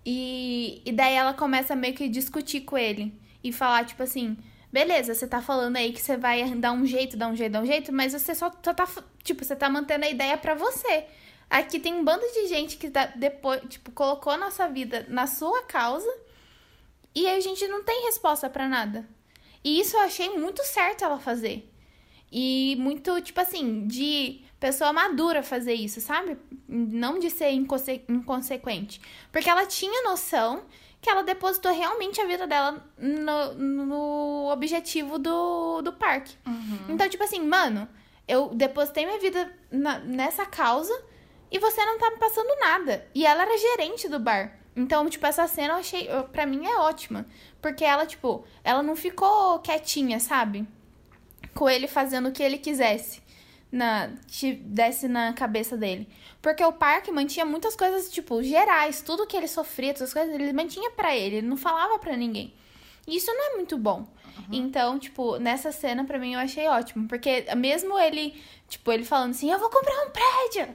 E, 0.05 0.83
e 0.85 0.93
daí 0.93 1.15
ela 1.15 1.35
começa 1.35 1.77
meio 1.77 1.95
que 1.95 2.09
discutir 2.09 2.63
com 2.63 2.77
ele 2.77 3.15
e 3.45 3.53
falar, 3.53 3.85
tipo 3.85 4.03
assim, 4.03 4.37
beleza, 4.73 5.15
você 5.15 5.27
tá 5.27 5.41
falando 5.41 5.77
aí 5.77 5.93
que 5.93 6.01
você 6.01 6.17
vai 6.17 6.43
dar 6.55 6.73
um 6.73 6.87
jeito, 6.87 7.17
dar 7.17 7.29
um 7.29 7.37
jeito, 7.37 7.53
dar 7.53 7.63
um 7.63 7.67
jeito, 7.67 7.93
mas 7.93 8.13
você 8.13 8.35
só, 8.35 8.51
só 8.63 8.75
tá, 8.75 8.89
tipo, 9.23 9.45
você 9.45 9.55
tá 9.55 9.69
mantendo 9.69 10.05
a 10.05 10.11
ideia 10.11 10.37
pra 10.37 10.55
você. 10.55 11.07
Aqui 11.51 11.79
tem 11.79 11.95
um 11.95 12.05
bando 12.05 12.25
de 12.33 12.47
gente 12.47 12.77
que 12.77 12.91
tá, 12.91 13.07
depois, 13.07 13.63
tipo, 13.69 13.91
colocou 13.93 14.33
a 14.33 14.37
nossa 14.37 14.69
vida 14.69 15.07
na 15.09 15.27
sua 15.27 15.63
causa 15.63 16.11
e 17.15 17.29
a 17.29 17.41
gente 17.41 17.67
não 17.69 17.83
tem 17.83 18.05
resposta 18.07 18.51
pra 18.51 18.69
nada. 18.69 19.07
E 19.65 19.81
isso 19.81 19.97
eu 19.97 20.01
achei 20.01 20.31
muito 20.39 20.63
certo 20.65 21.05
ela 21.05 21.19
fazer. 21.19 21.69
E 22.31 22.77
muito, 22.79 23.21
tipo 23.23 23.41
assim, 23.41 23.87
de 23.87 24.43
pessoa 24.61 24.93
madura 24.93 25.43
fazer 25.43 25.75
isso, 25.75 26.01
sabe? 26.01 26.37
Não 26.69 27.19
de 27.19 27.31
ser 27.31 27.51
inconse- 27.51 28.03
inconsequente. 28.09 29.01
Porque 29.33 29.49
ela 29.49 29.65
tinha 29.67 30.03
noção 30.03 30.65
que 31.01 31.09
ela 31.09 31.23
depositou 31.23 31.73
realmente 31.73 32.21
a 32.21 32.27
vida 32.27 32.47
dela 32.47 32.85
no, 32.99 33.55
no 33.55 34.51
objetivo 34.53 35.19
do, 35.19 35.81
do 35.83 35.93
parque. 35.93 36.35
Então, 36.89 37.09
tipo 37.09 37.23
assim, 37.25 37.41
mano, 37.41 37.89
eu 38.27 38.49
depositei 38.53 39.07
minha 39.07 39.19
vida 39.19 39.51
na- 39.71 40.01
nessa 40.01 40.45
causa 40.45 40.93
e 41.51 41.59
você 41.59 41.83
não 41.85 41.99
tá 41.99 42.11
me 42.11 42.19
passando 42.19 42.49
nada. 42.61 43.07
E 43.15 43.25
ela 43.25 43.43
era 43.43 43.57
gerente 43.57 44.09
do 44.09 44.19
bar. 44.19 44.59
Então, 44.77 45.09
tipo, 45.09 45.25
essa 45.27 45.47
cena 45.49 45.75
eu 45.75 45.79
achei, 45.79 46.09
pra 46.33 46.45
mim 46.47 46.67
é 46.67 46.77
ótima. 46.79 47.27
Porque 47.61 47.85
ela, 47.85 48.07
tipo, 48.07 48.45
ela 48.63 48.83
não 48.83 48.95
ficou 48.95 49.59
quietinha, 49.61 50.21
sabe? 50.21 50.67
Com 51.55 51.69
ele 51.69 51.89
fazendo 51.89 52.29
o 52.29 52.33
que 52.33 52.43
ele 52.43 52.59
quisesse. 52.59 53.23
Na, 53.71 54.11
te 54.27 54.55
desse 54.55 55.09
na 55.09 55.33
cabeça 55.33 55.77
dele. 55.77 56.09
Porque 56.41 56.65
o 56.65 56.73
parque 56.73 57.11
mantinha 57.11 57.45
muitas 57.45 57.77
coisas, 57.77 58.11
tipo, 58.11 58.43
gerais. 58.43 59.03
Tudo 59.03 59.27
que 59.27 59.37
ele 59.37 59.49
sofria, 59.49 59.93
todas 59.93 60.09
as 60.09 60.15
coisas, 60.15 60.35
ele 60.35 60.53
mantinha 60.53 60.91
pra 60.93 61.17
ele. 61.17 61.37
Ele 61.37 61.47
não 61.47 61.57
falava 61.57 61.99
pra 61.99 62.17
ninguém. 62.17 62.55
E 63.07 63.17
isso 63.17 63.33
não 63.33 63.53
é 63.53 63.57
muito 63.57 63.77
bom. 63.77 64.07
Então, 64.51 64.99
tipo, 64.99 65.39
nessa 65.39 65.73
cena, 65.73 66.05
pra 66.05 66.19
mim, 66.19 66.35
eu 66.35 66.41
achei 66.41 66.69
ótimo. 66.69 67.09
Porque 67.09 67.45
mesmo 67.57 67.99
ele, 67.99 68.41
tipo, 68.69 68.91
ele 68.93 69.05
falando 69.05 69.31
assim, 69.31 69.51
eu 69.51 69.59
vou 69.59 69.69
comprar 69.69 70.07
um 70.07 70.11
prédio. 70.11 70.75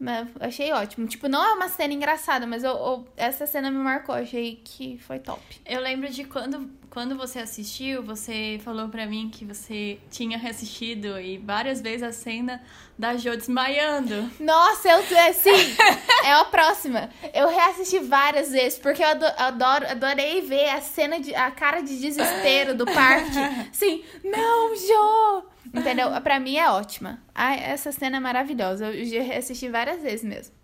Mas 0.00 0.28
achei 0.40 0.72
ótimo. 0.72 1.06
Tipo, 1.06 1.28
não 1.28 1.44
é 1.44 1.52
uma 1.52 1.68
cena 1.68 1.92
engraçada, 1.92 2.46
mas 2.46 2.64
eu, 2.64 2.70
eu- 2.70 3.08
essa 3.18 3.46
cena 3.46 3.70
me 3.70 3.76
marcou. 3.76 4.14
Achei 4.14 4.58
que 4.64 4.96
foi 4.98 5.18
top. 5.18 5.42
Eu 5.66 5.80
lembro 5.82 6.08
de 6.08 6.24
quando, 6.24 6.70
quando 6.90 7.16
você 7.16 7.38
assistiu, 7.38 8.02
você 8.02 8.60
falou 8.64 8.88
pra 8.88 9.06
mim 9.06 9.30
que 9.32 9.44
você 9.44 9.98
tinha 10.10 10.36
reassistido 10.36 11.18
e 11.20 11.38
várias 11.38 11.80
vezes 11.80 12.02
a 12.02 12.12
cena 12.12 12.60
da 12.98 13.16
Jo 13.16 13.36
desmaiando. 13.36 14.28
Nossa, 14.40 14.88
eu 14.90 15.02
sim, 15.32 15.50
é 16.24 16.32
a 16.32 16.44
próxima. 16.44 17.08
Eu 17.32 17.48
reassisti 17.48 17.98
várias 18.00 18.50
vezes, 18.50 18.78
porque 18.78 19.02
eu 19.02 19.08
ado- 19.08 19.34
adoro, 19.38 19.86
adorei 19.88 20.40
ver 20.42 20.68
a 20.70 20.80
cena 20.80 21.20
de. 21.20 21.34
a 21.34 21.50
cara 21.50 21.80
de 21.80 21.98
desespero 22.00 22.74
do 22.74 22.84
parque. 22.84 23.30
Sim, 23.72 24.02
não, 24.24 24.74
Jo! 24.74 25.44
Entendeu? 25.72 26.08
Pra 26.20 26.40
mim 26.40 26.56
é 26.56 26.68
ótima. 26.70 27.22
Ai, 27.34 27.60
essa 27.62 27.92
cena 27.92 28.16
é 28.16 28.20
maravilhosa. 28.20 28.86
Eu 28.86 29.04
já 29.04 29.22
reassisti 29.22 29.68
várias 29.68 30.02
vezes 30.02 30.24
mesmo. 30.24 30.54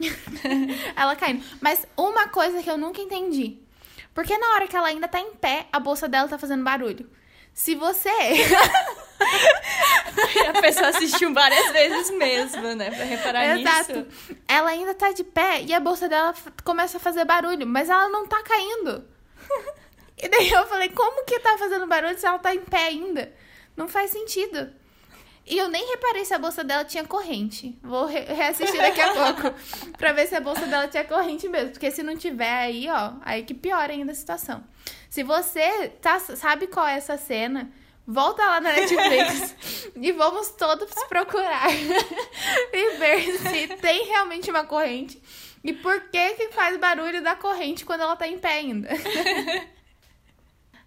ela 0.96 1.14
caindo. 1.16 1.44
Mas 1.60 1.86
uma 1.96 2.28
coisa 2.28 2.62
que 2.62 2.70
eu 2.70 2.76
nunca 2.78 3.00
entendi. 3.00 3.58
Porque 4.18 4.36
na 4.36 4.54
hora 4.54 4.66
que 4.66 4.76
ela 4.76 4.88
ainda 4.88 5.06
tá 5.06 5.20
em 5.20 5.30
pé, 5.36 5.68
a 5.72 5.78
bolsa 5.78 6.08
dela 6.08 6.26
tá 6.26 6.36
fazendo 6.36 6.64
barulho. 6.64 7.08
Se 7.54 7.76
você. 7.76 8.10
A 10.48 10.60
pessoa 10.60 10.88
assistiu 10.88 11.32
várias 11.32 11.70
vezes 11.70 12.10
mesmo, 12.10 12.74
né? 12.74 12.90
Pra 12.90 13.04
reparar 13.04 13.56
Exato. 13.56 13.92
nisso. 13.92 14.40
Ela 14.48 14.70
ainda 14.70 14.92
tá 14.92 15.12
de 15.12 15.22
pé 15.22 15.62
e 15.62 15.72
a 15.72 15.78
bolsa 15.78 16.08
dela 16.08 16.34
começa 16.64 16.96
a 16.96 17.00
fazer 17.00 17.24
barulho, 17.24 17.64
mas 17.64 17.88
ela 17.88 18.08
não 18.08 18.26
tá 18.26 18.42
caindo. 18.42 19.04
E 20.20 20.28
daí 20.28 20.50
eu 20.50 20.66
falei, 20.66 20.88
como 20.88 21.24
que 21.24 21.38
tá 21.38 21.56
fazendo 21.56 21.86
barulho 21.86 22.18
se 22.18 22.26
ela 22.26 22.40
tá 22.40 22.52
em 22.52 22.60
pé 22.60 22.86
ainda? 22.86 23.32
Não 23.76 23.86
faz 23.86 24.10
sentido. 24.10 24.68
E 25.48 25.56
eu 25.58 25.68
nem 25.68 25.88
reparei 25.90 26.24
se 26.24 26.34
a 26.34 26.38
bolsa 26.38 26.62
dela 26.62 26.84
tinha 26.84 27.04
corrente. 27.04 27.78
Vou 27.82 28.06
re- 28.06 28.24
reassistir 28.24 28.76
daqui 28.80 29.00
a 29.00 29.12
pouco 29.12 29.54
pra 29.96 30.12
ver 30.12 30.26
se 30.26 30.34
a 30.34 30.40
bolsa 30.40 30.66
dela 30.66 30.86
tinha 30.88 31.04
corrente 31.04 31.48
mesmo. 31.48 31.70
Porque 31.70 31.90
se 31.90 32.02
não 32.02 32.16
tiver 32.16 32.52
aí, 32.52 32.86
ó, 32.88 33.12
aí 33.22 33.42
que 33.44 33.54
piora 33.54 33.92
ainda 33.92 34.12
a 34.12 34.14
situação. 34.14 34.62
Se 35.08 35.22
você 35.22 35.88
tá, 36.02 36.18
sabe 36.20 36.66
qual 36.66 36.86
é 36.86 36.96
essa 36.96 37.16
cena, 37.16 37.70
volta 38.06 38.42
lá 38.44 38.60
na 38.60 38.72
Netflix 38.72 39.88
e 39.96 40.12
vamos 40.12 40.50
todos 40.50 40.88
procurar 41.08 41.68
e 42.72 42.96
ver 42.98 43.38
se 43.38 43.68
tem 43.76 44.04
realmente 44.06 44.50
uma 44.50 44.64
corrente 44.64 45.20
e 45.64 45.72
por 45.72 46.00
que 46.10 46.34
que 46.34 46.48
faz 46.50 46.78
barulho 46.78 47.22
da 47.22 47.34
corrente 47.34 47.84
quando 47.84 48.02
ela 48.02 48.16
tá 48.16 48.28
em 48.28 48.38
pé 48.38 48.52
ainda. 48.58 48.88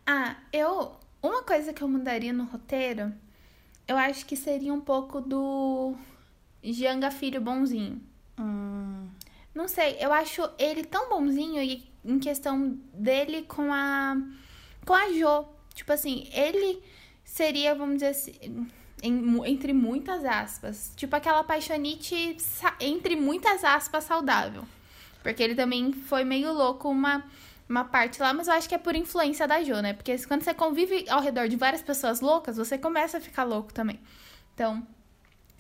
ah, 0.06 0.36
eu 0.52 0.96
uma 1.22 1.44
coisa 1.44 1.74
que 1.74 1.82
eu 1.82 1.88
mudaria 1.88 2.34
no 2.34 2.46
roteiro, 2.46 3.14
eu 3.92 3.98
acho 3.98 4.26
que 4.26 4.36
seria 4.36 4.74
um 4.74 4.80
pouco 4.82 5.20
do 5.22 5.94
Janga 6.64 7.12
filho 7.12 7.42
bonzinho. 7.42 8.02
Hum. 8.40 9.08
Não 9.54 9.68
sei, 9.68 9.98
eu 10.00 10.14
acho 10.14 10.42
ele 10.58 10.84
tão 10.84 11.10
bonzinho 11.10 11.62
e 11.62 11.84
em 12.06 12.18
questão 12.20 12.78
dele 12.94 13.44
com 13.44 13.72
a 13.72 14.16
com 14.86 14.94
a 14.94 15.12
Jo. 15.12 15.46
Tipo 15.74 15.92
assim, 15.94 16.28
ele 16.34 16.82
seria, 17.24 17.76
vamos 17.76 17.96
dizer 17.96 18.08
assim, 18.08 18.34
em- 19.04 19.46
entre 19.46 19.74
muitas 19.74 20.24
aspas, 20.26 20.94
tipo 20.96 21.16
aquela 21.16 21.44
paixonite 21.44 22.38
entre 22.80 23.16
muitas 23.16 23.64
aspas 23.64 24.04
saudável. 24.06 24.64
Porque 25.22 25.44
ele 25.44 25.54
também 25.56 25.92
foi 25.94 26.24
meio 26.24 26.52
louco 26.54 26.90
uma 26.90 27.24
uma 27.72 27.86
parte 27.86 28.22
lá, 28.22 28.34
mas 28.34 28.48
eu 28.48 28.54
acho 28.54 28.68
que 28.70 28.76
é 28.76 28.78
por 28.78 28.96
influência 28.96 29.48
da 29.48 29.64
Jo, 29.64 29.82
né? 29.82 29.94
Porque 29.94 30.18
quando 30.28 30.44
você 30.44 30.54
convive 30.54 31.06
ao 31.10 31.22
redor 31.22 31.48
de 31.48 31.56
várias 31.56 31.82
pessoas 31.82 32.22
loucas, 32.22 32.58
você 32.58 32.78
começa 32.78 33.18
a 33.18 33.22
ficar 33.22 33.44
louco 33.44 33.74
também. 33.74 34.00
Então, 34.54 34.86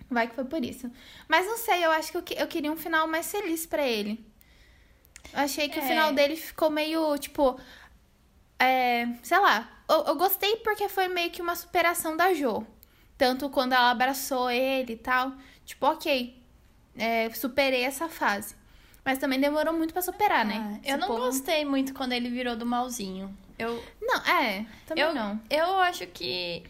vai 0.09 0.27
que 0.27 0.35
foi 0.35 0.45
por 0.45 0.63
isso. 0.63 0.91
Mas 1.27 1.45
não 1.45 1.57
sei, 1.57 1.83
eu 1.85 1.91
acho 1.91 2.11
que 2.11 2.17
eu, 2.17 2.37
eu 2.39 2.47
queria 2.47 2.71
um 2.71 2.77
final 2.77 3.07
mais 3.07 3.31
feliz 3.31 3.65
pra 3.65 3.85
ele. 3.87 4.23
Eu 5.33 5.39
achei 5.39 5.69
que 5.69 5.79
o 5.79 5.83
É. 5.83 5.87
final 5.87 6.13
dele 6.13 6.35
ficou 6.35 6.69
meio, 6.69 7.17
tipo. 7.17 7.59
É, 8.59 9.07
sei 9.23 9.39
lá. 9.39 9.69
Eu, 9.89 10.03
eu 10.05 10.15
gostei 10.15 10.57
porque 10.57 10.87
foi 10.89 11.07
meio 11.07 11.31
que 11.31 11.41
uma 11.41 11.55
superação 11.55 12.15
da 12.17 12.33
Jo. 12.33 12.65
Tanto 13.17 13.49
quando 13.49 13.73
ela 13.73 13.91
abraçou 13.91 14.49
ele 14.51 14.93
e 14.93 14.97
tal. 14.97 15.33
Tipo, 15.65 15.87
ok. 15.87 16.39
é, 16.97 17.29
superei 17.33 17.83
essa 17.83 18.09
fase. 18.09 18.55
Mas 19.03 19.17
também 19.17 19.39
demorou 19.39 19.73
muito 19.73 19.93
pra 19.93 20.01
superar, 20.01 20.45
né? 20.45 20.79
Ah, 20.83 20.89
eu 20.91 20.97
não 20.97 21.07
povo- 21.07 21.21
gostei 21.25 21.65
muito 21.65 21.93
quando 21.93 22.13
ele 22.13 22.29
virou 22.29 22.55
do 22.55 22.65
malzinho. 22.65 23.35
Eu, 23.57 23.83
Não, 24.01 24.17
é. 24.25 24.65
Também 24.85 25.03
eu, 25.03 25.13
não. 25.13 25.39
eu 25.49 25.75
acho 25.79 26.05
que. 26.07 26.63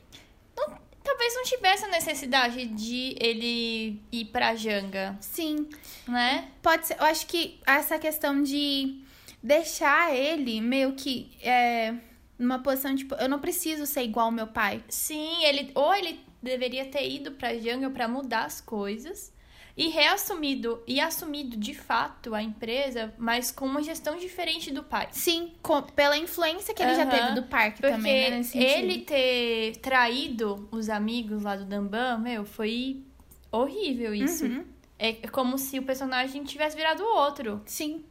não- 0.56 0.78
talvez 1.04 1.36
não 1.36 1.44
tivesse 1.44 1.86
a 1.86 1.88
necessidade 1.90 2.66
de 2.68 3.16
ele 3.20 4.02
ir 4.12 4.26
pra 4.26 4.56
Janga, 4.56 5.18
Sim. 5.20 5.68
né? 6.08 6.48
Pode 6.62 6.88
ser. 6.88 6.98
Eu 7.00 7.06
acho 7.06 7.26
que 7.28 7.60
essa 7.66 7.98
questão 8.00 8.42
de 8.42 9.02
deixar 9.44 10.14
ele 10.16 10.62
meio 10.62 10.94
que 10.94 11.32
é, 11.42 11.94
numa 12.40 12.60
posição, 12.60 12.96
tipo, 12.96 13.16
eu 13.16 13.28
não 13.28 13.40
preciso 13.40 13.86
ser 13.86 14.04
igual 14.04 14.28
ao 14.28 14.32
meu 14.32 14.48
pai. 14.48 14.84
Sim, 14.88 15.44
ele 15.44 15.72
ou 15.76 15.94
ele 15.94 16.20
deveria 16.42 16.86
ter 16.86 17.10
ido 17.10 17.32
pra 17.34 17.54
Jungle 17.58 17.92
pra 17.92 18.08
mudar 18.08 18.46
as 18.46 18.62
coisas 18.62 19.34
e 19.76 19.88
reassumido 19.90 20.82
e 20.86 21.00
assumido 21.00 21.56
de 21.58 21.74
fato 21.74 22.36
a 22.36 22.42
empresa, 22.44 23.14
mas 23.18 23.52
com 23.52 23.66
uma 23.66 23.82
gestão 23.82 24.18
diferente 24.18 24.72
do 24.72 24.84
pai. 24.84 25.08
Sim, 25.12 25.54
com- 25.62 25.82
pela 25.82 26.18
influência 26.18 26.74
que 26.74 26.82
ele 26.84 26.94
já 26.96 27.04
Aham, 27.04 27.12
teve 27.12 27.32
do 27.42 27.44
parque 27.44 27.82
Porque 27.82 27.96
também, 27.96 28.32
né? 28.32 28.42
Ele 28.54 29.00
ter 29.00 29.78
traído 29.78 30.68
os 30.72 30.90
amigos 30.90 31.44
lá 31.44 31.56
do 31.56 31.66
Dambam, 31.66 32.20
meu, 32.20 32.44
foi 32.46 33.04
horrível 33.52 34.14
isso. 34.14 34.46
Uhum. 34.46 34.66
É 35.00 35.14
como 35.30 35.58
se 35.58 35.80
o 35.80 35.84
personagem 35.84 36.44
tivesse 36.44 36.76
virado 36.76 37.02
o 37.04 37.16
outro. 37.18 37.62
Sim. 37.66 38.04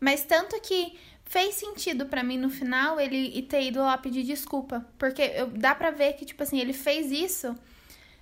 Mas 0.00 0.24
tanto 0.24 0.60
que 0.60 0.98
fez 1.24 1.54
sentido 1.54 2.06
pra 2.06 2.24
mim 2.24 2.36
no 2.36 2.50
final 2.50 2.98
ele 2.98 3.40
ter 3.42 3.62
ido 3.62 3.78
lá 3.80 3.96
pedir 3.96 4.24
desculpa. 4.24 4.84
Porque 4.98 5.22
eu, 5.22 5.46
dá 5.48 5.74
pra 5.74 5.90
ver 5.92 6.14
que, 6.14 6.24
tipo 6.24 6.42
assim, 6.42 6.58
ele 6.58 6.72
fez 6.72 7.12
isso 7.12 7.54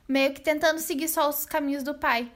meio 0.07 0.35
que 0.35 0.41
tentando 0.41 0.79
seguir 0.79 1.09
só 1.09 1.29
os 1.29 1.47
caminhos 1.47 1.83
do 1.83 1.95
pai. 1.95 2.31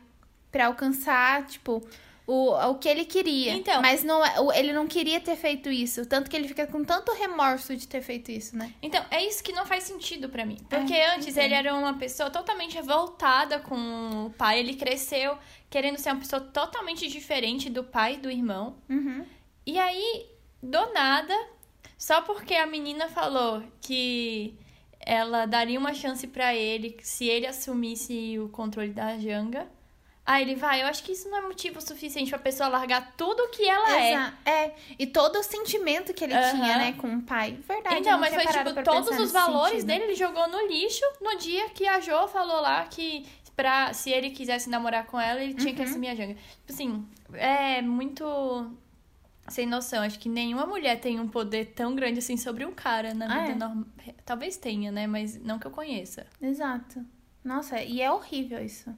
Pra 0.53 0.67
alcançar, 0.67 1.47
tipo, 1.47 1.83
o, 2.27 2.51
o 2.53 2.75
que 2.77 2.89
ele 2.89 3.05
queria. 3.07 3.53
Então- 3.55 3.81
Mas 3.83 4.05
não, 4.05 4.25
é- 4.25 4.59
ele 4.61 4.73
não 4.73 4.87
queria 4.87 5.19
ter 5.19 5.35
feito 5.35 5.69
isso. 5.71 6.07
Tanto 6.07 6.31
que 6.31 6.37
ele 6.37 6.47
fica 6.47 6.67
com 6.67 6.85
tanto 6.85 7.11
remorso 7.15 7.75
de 7.77 7.89
ter 7.89 8.01
feito 8.03 8.31
isso, 8.31 8.57
né? 8.57 8.73
Então, 8.83 9.05
é 9.11 9.25
isso 9.27 9.43
que 9.43 9.51
não 9.53 9.65
faz 9.67 9.85
sentido 9.85 10.29
pra 10.29 10.45
mim. 10.47 10.59
Porque 10.71 10.93
É, 10.95 11.15
antes 11.15 11.29
entendo. 11.29 11.45
ele 11.45 11.55
era 11.55 11.75
uma 11.75 11.95
pessoa 11.95 12.31
totalmente 12.31 12.75
revoltada 12.77 13.59
com 13.59 14.27
o 14.27 14.31
pai. 14.37 14.61
Ele 14.61 14.75
cresceu 14.75 15.37
querendo 15.71 15.97
ser 15.99 16.11
uma 16.11 16.21
pessoa 16.21 16.41
totalmente 16.41 17.09
diferente 17.09 17.69
do 17.71 17.83
pai 17.83 18.15
e 18.15 18.19
do 18.19 18.31
irmão. 18.31 18.77
Uhum. 18.89 19.25
E 19.67 19.79
aí, 19.79 20.27
do 20.63 20.93
nada, 20.93 21.35
só 21.97 22.21
porque 22.21 22.55
a 22.55 22.67
menina 22.67 23.09
falou 23.09 23.63
que 23.81 24.55
ela 25.01 25.47
daria 25.47 25.79
uma 25.79 25.95
chance 25.95 26.27
pra 26.27 26.55
ele 26.55 26.97
se 27.03 27.27
ele 27.27 27.47
assumisse 27.47 28.39
o 28.39 28.49
controle 28.51 28.91
da 28.93 29.19
Janga. 29.19 29.67
Aí 30.25 30.43
ele 30.43 30.55
vai, 30.55 30.83
eu 30.83 30.87
acho 30.87 31.03
que 31.03 31.11
isso 31.13 31.29
não 31.29 31.39
é 31.39 31.41
motivo 31.41 31.81
suficiente 31.81 32.31
pra 32.31 32.39
pessoa 32.39 32.69
largar 32.69 33.13
tudo 33.17 33.49
que 33.49 33.69
ela 33.69 33.97
é. 34.01 34.13
Exa- 34.13 34.35
é. 34.47 34.75
E 34.97 35.05
todo 35.07 35.37
o 35.41 35.43
sentimento 35.43 36.15
que 36.15 36.23
ele 36.23 36.33
Aham. 36.35 36.51
tinha, 36.53 36.79
né, 36.79 36.93
com 36.93 37.17
o 37.17 37.23
pai. 37.23 37.59
Verdade. 37.67 37.97
Então, 37.97 38.21
mas 38.21 38.33
foi 38.33 38.47
tipo, 38.47 38.83
todos 38.85 39.19
os 39.19 39.33
valores 39.33 39.81
sentido. 39.81 39.87
dele 39.89 40.05
ele 40.05 40.15
jogou 40.15 40.47
no 40.49 40.67
lixo 40.69 41.03
no 41.21 41.37
dia 41.39 41.69
que 41.71 41.89
a 41.89 41.99
Jo 41.99 42.29
falou 42.29 42.61
lá 42.61 42.85
que 42.85 43.27
pra, 43.57 43.93
se 43.93 44.11
ele 44.11 44.31
quisesse 44.31 44.71
namorar 44.71 45.07
com 45.07 45.21
ela, 45.21 45.41
ele 45.43 45.55
tinha 45.55 45.75
que 45.75 45.83
Uhum. 45.83 45.89
assumir 45.89 46.09
a 46.11 46.15
Janga. 46.15 46.35
Tipo 46.35 46.73
assim, 46.73 47.05
é 47.35 47.83
muito 47.83 48.71
sem 49.49 49.67
noção. 49.67 50.05
Acho 50.05 50.21
que 50.21 50.29
nenhuma 50.29 50.65
mulher 50.67 51.01
tem 51.01 51.19
um 51.19 51.27
poder 51.27 51.73
tão 51.75 51.97
grande 51.97 52.21
assim 52.21 52.37
sobre 52.37 52.65
um 52.65 52.73
cara 52.73 53.13
na 53.13 53.27
Ah, 53.27 53.41
vida 53.41 53.53
é? 53.53 53.55
normal. 53.57 53.85
Talvez 54.25 54.57
tenha, 54.57 54.93
né? 54.93 55.09
Mas 55.09 55.37
não 55.43 55.59
que 55.59 55.67
eu 55.67 55.71
conheça. 55.73 56.27
Exato. 56.41 57.05
Nossa, 57.45 57.83
e 57.83 58.01
é 58.01 58.09
horrível 58.11 58.65
isso. 58.65 58.89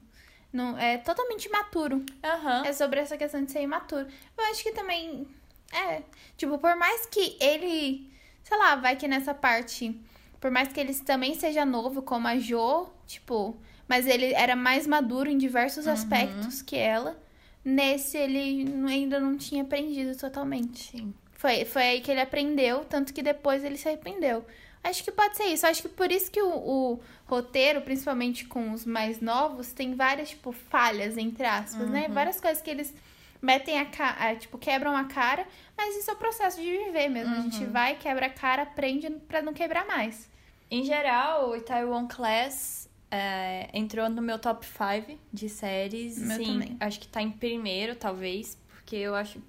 Não, 0.55 0.77
é 0.77 0.97
totalmente 0.97 1.45
imaturo. 1.45 2.01
Aham. 2.23 2.63
É 2.65 2.71
sobre 2.71 3.01
essa 3.01 3.17
questão 3.17 3.43
de 3.43 3.51
ser 3.51 3.61
imaturo. 3.61 4.07
Eu 4.37 4.45
acho 4.45 4.63
que 4.63 4.71
também. 4.71 5.27
É. 5.73 6.01
Tipo, 6.37 6.57
por 6.57 6.77
mais 6.77 7.05
que 7.05 7.35
ele. 7.41 8.09
Sei 8.41 8.57
lá, 8.57 8.77
vai 8.77 8.95
que 8.95 9.05
nessa 9.05 9.33
parte. 9.33 9.99
Por 10.39 10.49
mais 10.49 10.69
que 10.69 10.79
ele 10.79 10.95
também 10.95 11.35
seja 11.35 11.65
novo, 11.65 12.01
como 12.01 12.29
a 12.29 12.37
Jo, 12.37 12.87
tipo. 13.05 13.57
Mas 13.85 14.07
ele 14.07 14.33
era 14.33 14.55
mais 14.55 14.87
maduro 14.87 15.29
em 15.29 15.37
diversos 15.37 15.87
aspectos 15.87 16.61
que 16.61 16.77
ela. 16.77 17.19
Nesse, 17.63 18.17
ele 18.17 18.65
ainda 18.87 19.19
não 19.19 19.35
tinha 19.35 19.63
aprendido 19.63 20.17
totalmente. 20.17 20.91
Sim. 20.91 21.13
Foi, 21.33 21.65
foi 21.65 21.81
aí 21.81 22.01
que 22.01 22.09
ele 22.09 22.21
aprendeu, 22.21 22.85
tanto 22.85 23.13
que 23.13 23.21
depois 23.21 23.63
ele 23.63 23.77
se 23.77 23.87
arrependeu. 23.89 24.45
Acho 24.89 25.03
que 25.03 25.11
pode 25.11 25.35
ser 25.35 25.45
isso. 25.45 25.65
Acho 25.65 25.81
que 25.81 25.89
por 25.89 26.11
isso 26.11 26.29
que 26.31 26.41
o, 26.41 26.49
o 26.49 26.99
roteiro, 27.25 27.81
principalmente 27.81 28.45
com 28.45 28.71
os 28.71 28.85
mais 28.85 29.19
novos, 29.19 29.73
tem 29.73 29.95
várias, 29.95 30.29
tipo, 30.29 30.51
falhas, 30.51 31.17
entre 31.17 31.45
aspas, 31.45 31.89
né? 31.89 32.07
Várias 32.07 32.39
coisas 32.39 32.61
que 32.61 32.69
eles 32.69 32.93
metem 33.41 33.79
a 33.79 33.85
cara, 33.85 34.35
tipo, 34.35 34.57
quebram 34.57 34.95
a 34.95 35.05
cara, 35.05 35.45
mas 35.77 35.95
isso 35.97 36.09
é 36.09 36.13
o 36.13 36.17
processo 36.17 36.61
de 36.61 36.69
viver 36.69 37.09
mesmo. 37.09 37.33
A 37.33 37.41
gente 37.41 37.65
vai, 37.65 37.95
quebra 37.95 38.27
a 38.27 38.29
cara, 38.29 38.61
aprende 38.63 39.09
pra 39.27 39.41
não 39.41 39.53
quebrar 39.53 39.85
mais. 39.87 40.29
Em 40.69 40.83
geral, 40.83 41.49
o 41.51 41.61
Taiwan 41.61 42.07
Class 42.07 42.89
é, 43.11 43.69
entrou 43.73 44.09
no 44.09 44.21
meu 44.21 44.37
top 44.39 44.65
5 44.65 45.19
de 45.33 45.49
séries. 45.49 46.17
Meu 46.19 46.37
Sim, 46.37 46.45
também. 46.59 46.77
acho 46.79 46.99
que 46.99 47.07
tá 47.07 47.21
em 47.21 47.31
primeiro, 47.31 47.95
talvez, 47.95 48.57
porque 48.69 48.95
eu 48.95 49.15
acho 49.15 49.41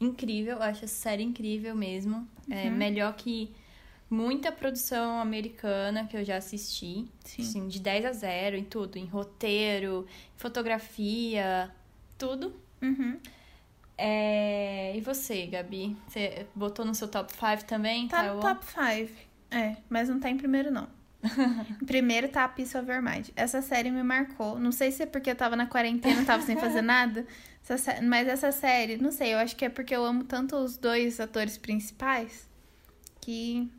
incrível, 0.00 0.56
eu 0.56 0.62
acho 0.62 0.84
essa 0.84 0.94
série 0.94 1.22
incrível 1.22 1.74
mesmo. 1.74 2.26
É 2.50 2.68
Uhum. 2.68 2.76
melhor 2.76 3.14
que 3.14 3.54
muita 4.12 4.52
produção 4.52 5.18
americana 5.20 6.06
que 6.06 6.16
eu 6.16 6.24
já 6.24 6.36
assisti. 6.36 7.06
Sim. 7.24 7.42
Assim, 7.42 7.68
de 7.68 7.80
10 7.80 8.04
a 8.04 8.12
0 8.12 8.56
em 8.56 8.64
tudo, 8.64 8.98
em 8.98 9.06
roteiro, 9.06 10.06
fotografia, 10.36 11.70
tudo. 12.18 12.54
Uhum. 12.82 13.18
É, 13.96 14.92
E 14.96 15.00
você, 15.00 15.46
Gabi? 15.46 15.96
Você 16.08 16.46
botou 16.54 16.84
no 16.84 16.94
seu 16.94 17.08
top 17.08 17.32
5 17.32 17.64
também? 17.64 18.08
Tá 18.08 18.22
no 18.22 18.40
Taiwan? 18.40 18.40
top 18.40 18.64
5. 18.66 19.12
É, 19.50 19.76
mas 19.88 20.08
não 20.08 20.18
tá 20.20 20.28
em 20.30 20.36
primeiro, 20.36 20.70
não. 20.70 20.88
em 21.80 21.84
primeiro 21.86 22.28
tá 22.28 22.44
a 22.44 22.48
Peace 22.48 22.76
Over 22.76 23.02
Mind. 23.02 23.28
Essa 23.36 23.62
série 23.62 23.90
me 23.90 24.02
marcou. 24.02 24.58
Não 24.58 24.72
sei 24.72 24.90
se 24.90 25.02
é 25.04 25.06
porque 25.06 25.30
eu 25.30 25.36
tava 25.36 25.56
na 25.56 25.66
quarentena, 25.66 26.24
tava 26.24 26.42
sem 26.42 26.56
fazer 26.56 26.82
nada. 26.82 27.26
Essa 27.68 28.02
Mas 28.02 28.26
essa 28.28 28.50
série, 28.52 28.96
não 28.98 29.10
sei, 29.12 29.32
eu 29.32 29.38
acho 29.38 29.54
que 29.56 29.64
é 29.64 29.68
porque 29.68 29.94
eu 29.94 30.04
amo 30.04 30.24
tanto 30.24 30.56
os 30.56 30.76
dois 30.76 31.20
atores 31.20 31.56
principais 31.56 32.46
que 33.20 33.70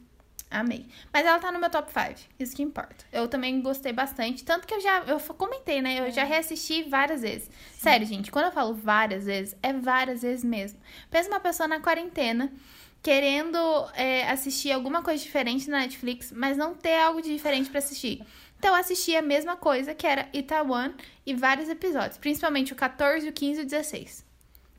amei. 0.54 0.86
Mas 1.12 1.26
ela 1.26 1.40
tá 1.40 1.52
no 1.52 1.60
meu 1.60 1.70
top 1.70 1.92
5, 1.92 2.30
isso 2.40 2.56
que 2.56 2.62
importa. 2.62 3.06
Eu 3.12 3.28
também 3.28 3.62
gostei 3.62 3.92
bastante, 3.92 4.44
tanto 4.44 4.68
que 4.68 4.74
eu 4.74 4.80
já 4.80 5.04
eu 5.08 5.20
comentei, 5.20 5.82
né? 5.82 6.00
Eu 6.00 6.12
já 6.12 6.24
reassisti 6.24 6.84
várias 6.84 7.22
vezes. 7.22 7.50
Sério, 7.74 8.06
gente, 8.06 8.32
quando 8.32 8.46
eu 8.46 8.52
falo 8.52 8.74
várias 8.74 9.26
vezes, 9.26 9.56
é 9.62 9.74
várias 9.74 10.22
vezes 10.22 10.44
mesmo. 10.44 10.80
Pensa 11.10 11.30
uma 11.30 11.40
pessoa 11.40 11.68
na 11.68 11.80
quarentena 11.80 12.54
querendo 13.02 13.58
é, 13.96 14.30
assistir 14.30 14.72
alguma 14.72 15.04
coisa 15.04 15.22
diferente 15.22 15.70
na 15.70 15.80
Netflix, 15.80 16.32
mas 16.32 16.56
não 16.56 16.74
ter 16.74 16.98
algo 17.00 17.22
de 17.22 17.34
diferente 17.34 17.70
pra 17.70 17.80
assistir. 17.80 18.26
Então 18.58 18.72
eu 18.72 18.80
assisti 18.80 19.14
a 19.14 19.22
mesma 19.22 19.58
coisa, 19.58 19.94
que 19.94 20.08
era 20.08 20.30
Itaewon 20.32 20.94
e 21.26 21.34
vários 21.34 21.68
episódios, 21.68 22.18
principalmente 22.18 22.72
o 22.72 22.76
14, 22.78 23.28
o 23.28 23.34
15 23.34 23.60
e 23.60 23.64
o 23.64 23.66
16. 23.66 24.26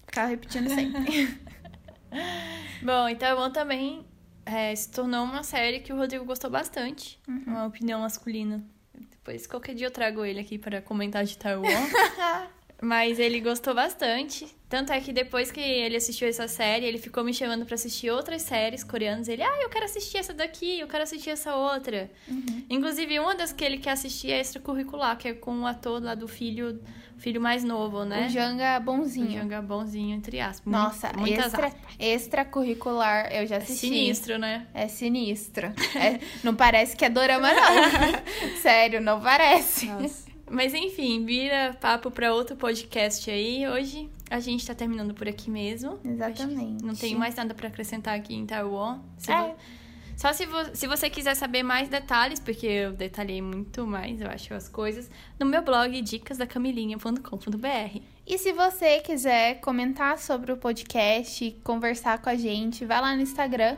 Ficava 0.06 0.28
repetindo 0.28 0.70
sempre. 0.70 1.38
Bom, 2.82 3.08
então 3.08 3.50
também 3.50 4.06
é, 4.46 4.74
se 4.74 4.90
tornou 4.90 5.24
uma 5.24 5.42
série 5.42 5.80
que 5.80 5.92
o 5.92 5.96
Rodrigo 5.96 6.24
gostou 6.24 6.50
bastante. 6.50 7.18
Uma 7.46 7.66
opinião 7.66 8.00
masculina. 8.00 8.64
Depois, 9.10 9.46
qualquer 9.46 9.74
dia 9.74 9.86
eu 9.86 9.90
trago 9.90 10.24
ele 10.24 10.40
aqui 10.40 10.58
para 10.58 10.82
comentar 10.82 11.24
de 11.24 11.38
Taiwan. 11.38 11.64
Mas 12.84 13.18
ele 13.18 13.40
gostou 13.40 13.74
bastante. 13.74 14.46
Tanto 14.68 14.92
é 14.92 15.00
que 15.00 15.12
depois 15.12 15.50
que 15.50 15.60
ele 15.60 15.96
assistiu 15.96 16.28
essa 16.28 16.46
série, 16.46 16.84
ele 16.84 16.98
ficou 16.98 17.24
me 17.24 17.32
chamando 17.32 17.64
para 17.64 17.76
assistir 17.76 18.10
outras 18.10 18.42
séries 18.42 18.84
coreanas. 18.84 19.26
Ele, 19.26 19.42
ah, 19.42 19.62
eu 19.62 19.70
quero 19.70 19.86
assistir 19.86 20.18
essa 20.18 20.34
daqui, 20.34 20.80
eu 20.80 20.86
quero 20.86 21.02
assistir 21.02 21.30
essa 21.30 21.54
outra. 21.54 22.10
Uhum. 22.28 22.64
Inclusive, 22.68 23.18
uma 23.18 23.34
das 23.34 23.52
que 23.52 23.64
ele 23.64 23.78
quer 23.78 23.92
assistir 23.92 24.32
é 24.32 24.40
extracurricular, 24.40 25.16
que 25.16 25.28
é 25.28 25.32
com 25.32 25.60
o 25.60 25.66
ator 25.66 26.02
lá 26.02 26.14
do 26.14 26.28
filho, 26.28 26.78
filho 27.16 27.40
mais 27.40 27.64
novo, 27.64 28.04
né? 28.04 28.26
O 28.26 28.28
Janga 28.28 28.78
Bonzinho. 28.80 29.28
O 29.28 29.32
Janga 29.32 29.62
Bonzinho, 29.62 30.14
entre 30.14 30.40
aspas. 30.40 30.70
Nossa, 30.70 31.10
extra, 31.26 31.72
extracurricular, 31.98 33.32
eu 33.32 33.46
já 33.46 33.56
é 33.56 33.58
assisti. 33.58 33.86
É 33.86 33.90
sinistro, 33.90 34.38
né? 34.38 34.66
É 34.74 34.88
sinistro. 34.88 35.66
É, 35.94 36.20
não 36.42 36.54
parece 36.54 36.94
que 36.94 37.04
é 37.04 37.08
dorama, 37.08 37.48
não. 37.54 38.60
Sério, 38.60 39.00
não 39.00 39.20
parece. 39.22 39.86
Nossa. 39.86 40.23
Mas 40.50 40.74
enfim, 40.74 41.24
vira 41.24 41.76
papo 41.80 42.10
para 42.10 42.34
outro 42.34 42.56
podcast 42.56 43.30
aí. 43.30 43.68
Hoje 43.68 44.10
a 44.30 44.40
gente 44.40 44.66
tá 44.66 44.74
terminando 44.74 45.14
por 45.14 45.28
aqui 45.28 45.50
mesmo. 45.50 45.98
Exatamente. 46.04 46.84
Não 46.84 46.94
tenho 46.94 47.18
mais 47.18 47.34
nada 47.34 47.54
para 47.54 47.68
acrescentar 47.68 48.14
aqui 48.14 48.34
em 48.34 48.46
Taiwan. 48.46 49.00
Se 49.18 49.32
é. 49.32 49.42
vo... 49.42 49.54
Só 50.16 50.32
se, 50.32 50.46
vo... 50.46 50.56
se 50.74 50.86
você 50.86 51.10
quiser 51.10 51.34
saber 51.34 51.62
mais 51.62 51.88
detalhes, 51.88 52.38
porque 52.38 52.66
eu 52.66 52.92
detalhei 52.92 53.42
muito 53.42 53.86
mais, 53.86 54.20
eu 54.20 54.28
acho, 54.28 54.54
as 54.54 54.68
coisas, 54.68 55.10
no 55.40 55.46
meu 55.46 55.62
blog 55.62 56.00
dicasdacamilinha.com.br. 56.00 58.00
E 58.26 58.38
se 58.38 58.52
você 58.52 59.00
quiser 59.00 59.60
comentar 59.60 60.18
sobre 60.18 60.52
o 60.52 60.56
podcast, 60.56 61.50
conversar 61.64 62.18
com 62.18 62.30
a 62.30 62.36
gente, 62.36 62.84
vai 62.84 63.00
lá 63.00 63.16
no 63.16 63.22
Instagram. 63.22 63.76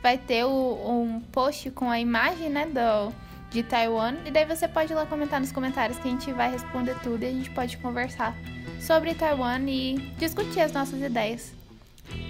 Vai 0.00 0.18
ter 0.18 0.44
o, 0.44 0.50
um 0.50 1.20
post 1.20 1.70
com 1.70 1.90
a 1.90 1.98
imagem, 1.98 2.48
né, 2.48 2.66
do 2.66 3.12
de 3.52 3.62
Taiwan. 3.62 4.16
E 4.24 4.30
daí 4.30 4.44
você 4.44 4.66
pode 4.66 4.92
ir 4.92 4.96
lá 4.96 5.06
comentar 5.06 5.40
nos 5.40 5.52
comentários 5.52 5.98
que 5.98 6.08
a 6.08 6.10
gente 6.10 6.32
vai 6.32 6.50
responder 6.50 6.96
tudo 7.02 7.22
e 7.22 7.26
a 7.26 7.30
gente 7.30 7.50
pode 7.50 7.76
conversar 7.76 8.36
sobre 8.80 9.14
Taiwan 9.14 9.60
e 9.68 9.98
discutir 10.18 10.60
as 10.60 10.72
nossas 10.72 11.00
ideias. 11.00 11.52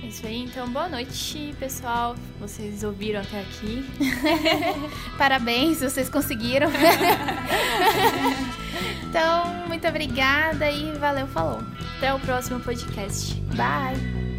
É 0.03 0.07
isso 0.07 0.27
aí, 0.27 0.45
então 0.45 0.69
boa 0.69 0.89
noite, 0.89 1.55
pessoal. 1.59 2.15
Vocês 2.39 2.85
ouviram 2.85 3.21
até 3.21 3.41
aqui. 3.41 3.85
Parabéns, 5.17 5.81
vocês 5.81 6.09
conseguiram. 6.09 6.71
então, 9.09 9.67
muito 9.67 9.89
obrigada 9.89 10.71
e 10.71 10.93
valeu, 10.99 11.27
falou. 11.29 11.63
Até 11.97 12.13
o 12.13 12.21
próximo 12.21 12.61
podcast. 12.61 13.35
Bye! 13.57 14.32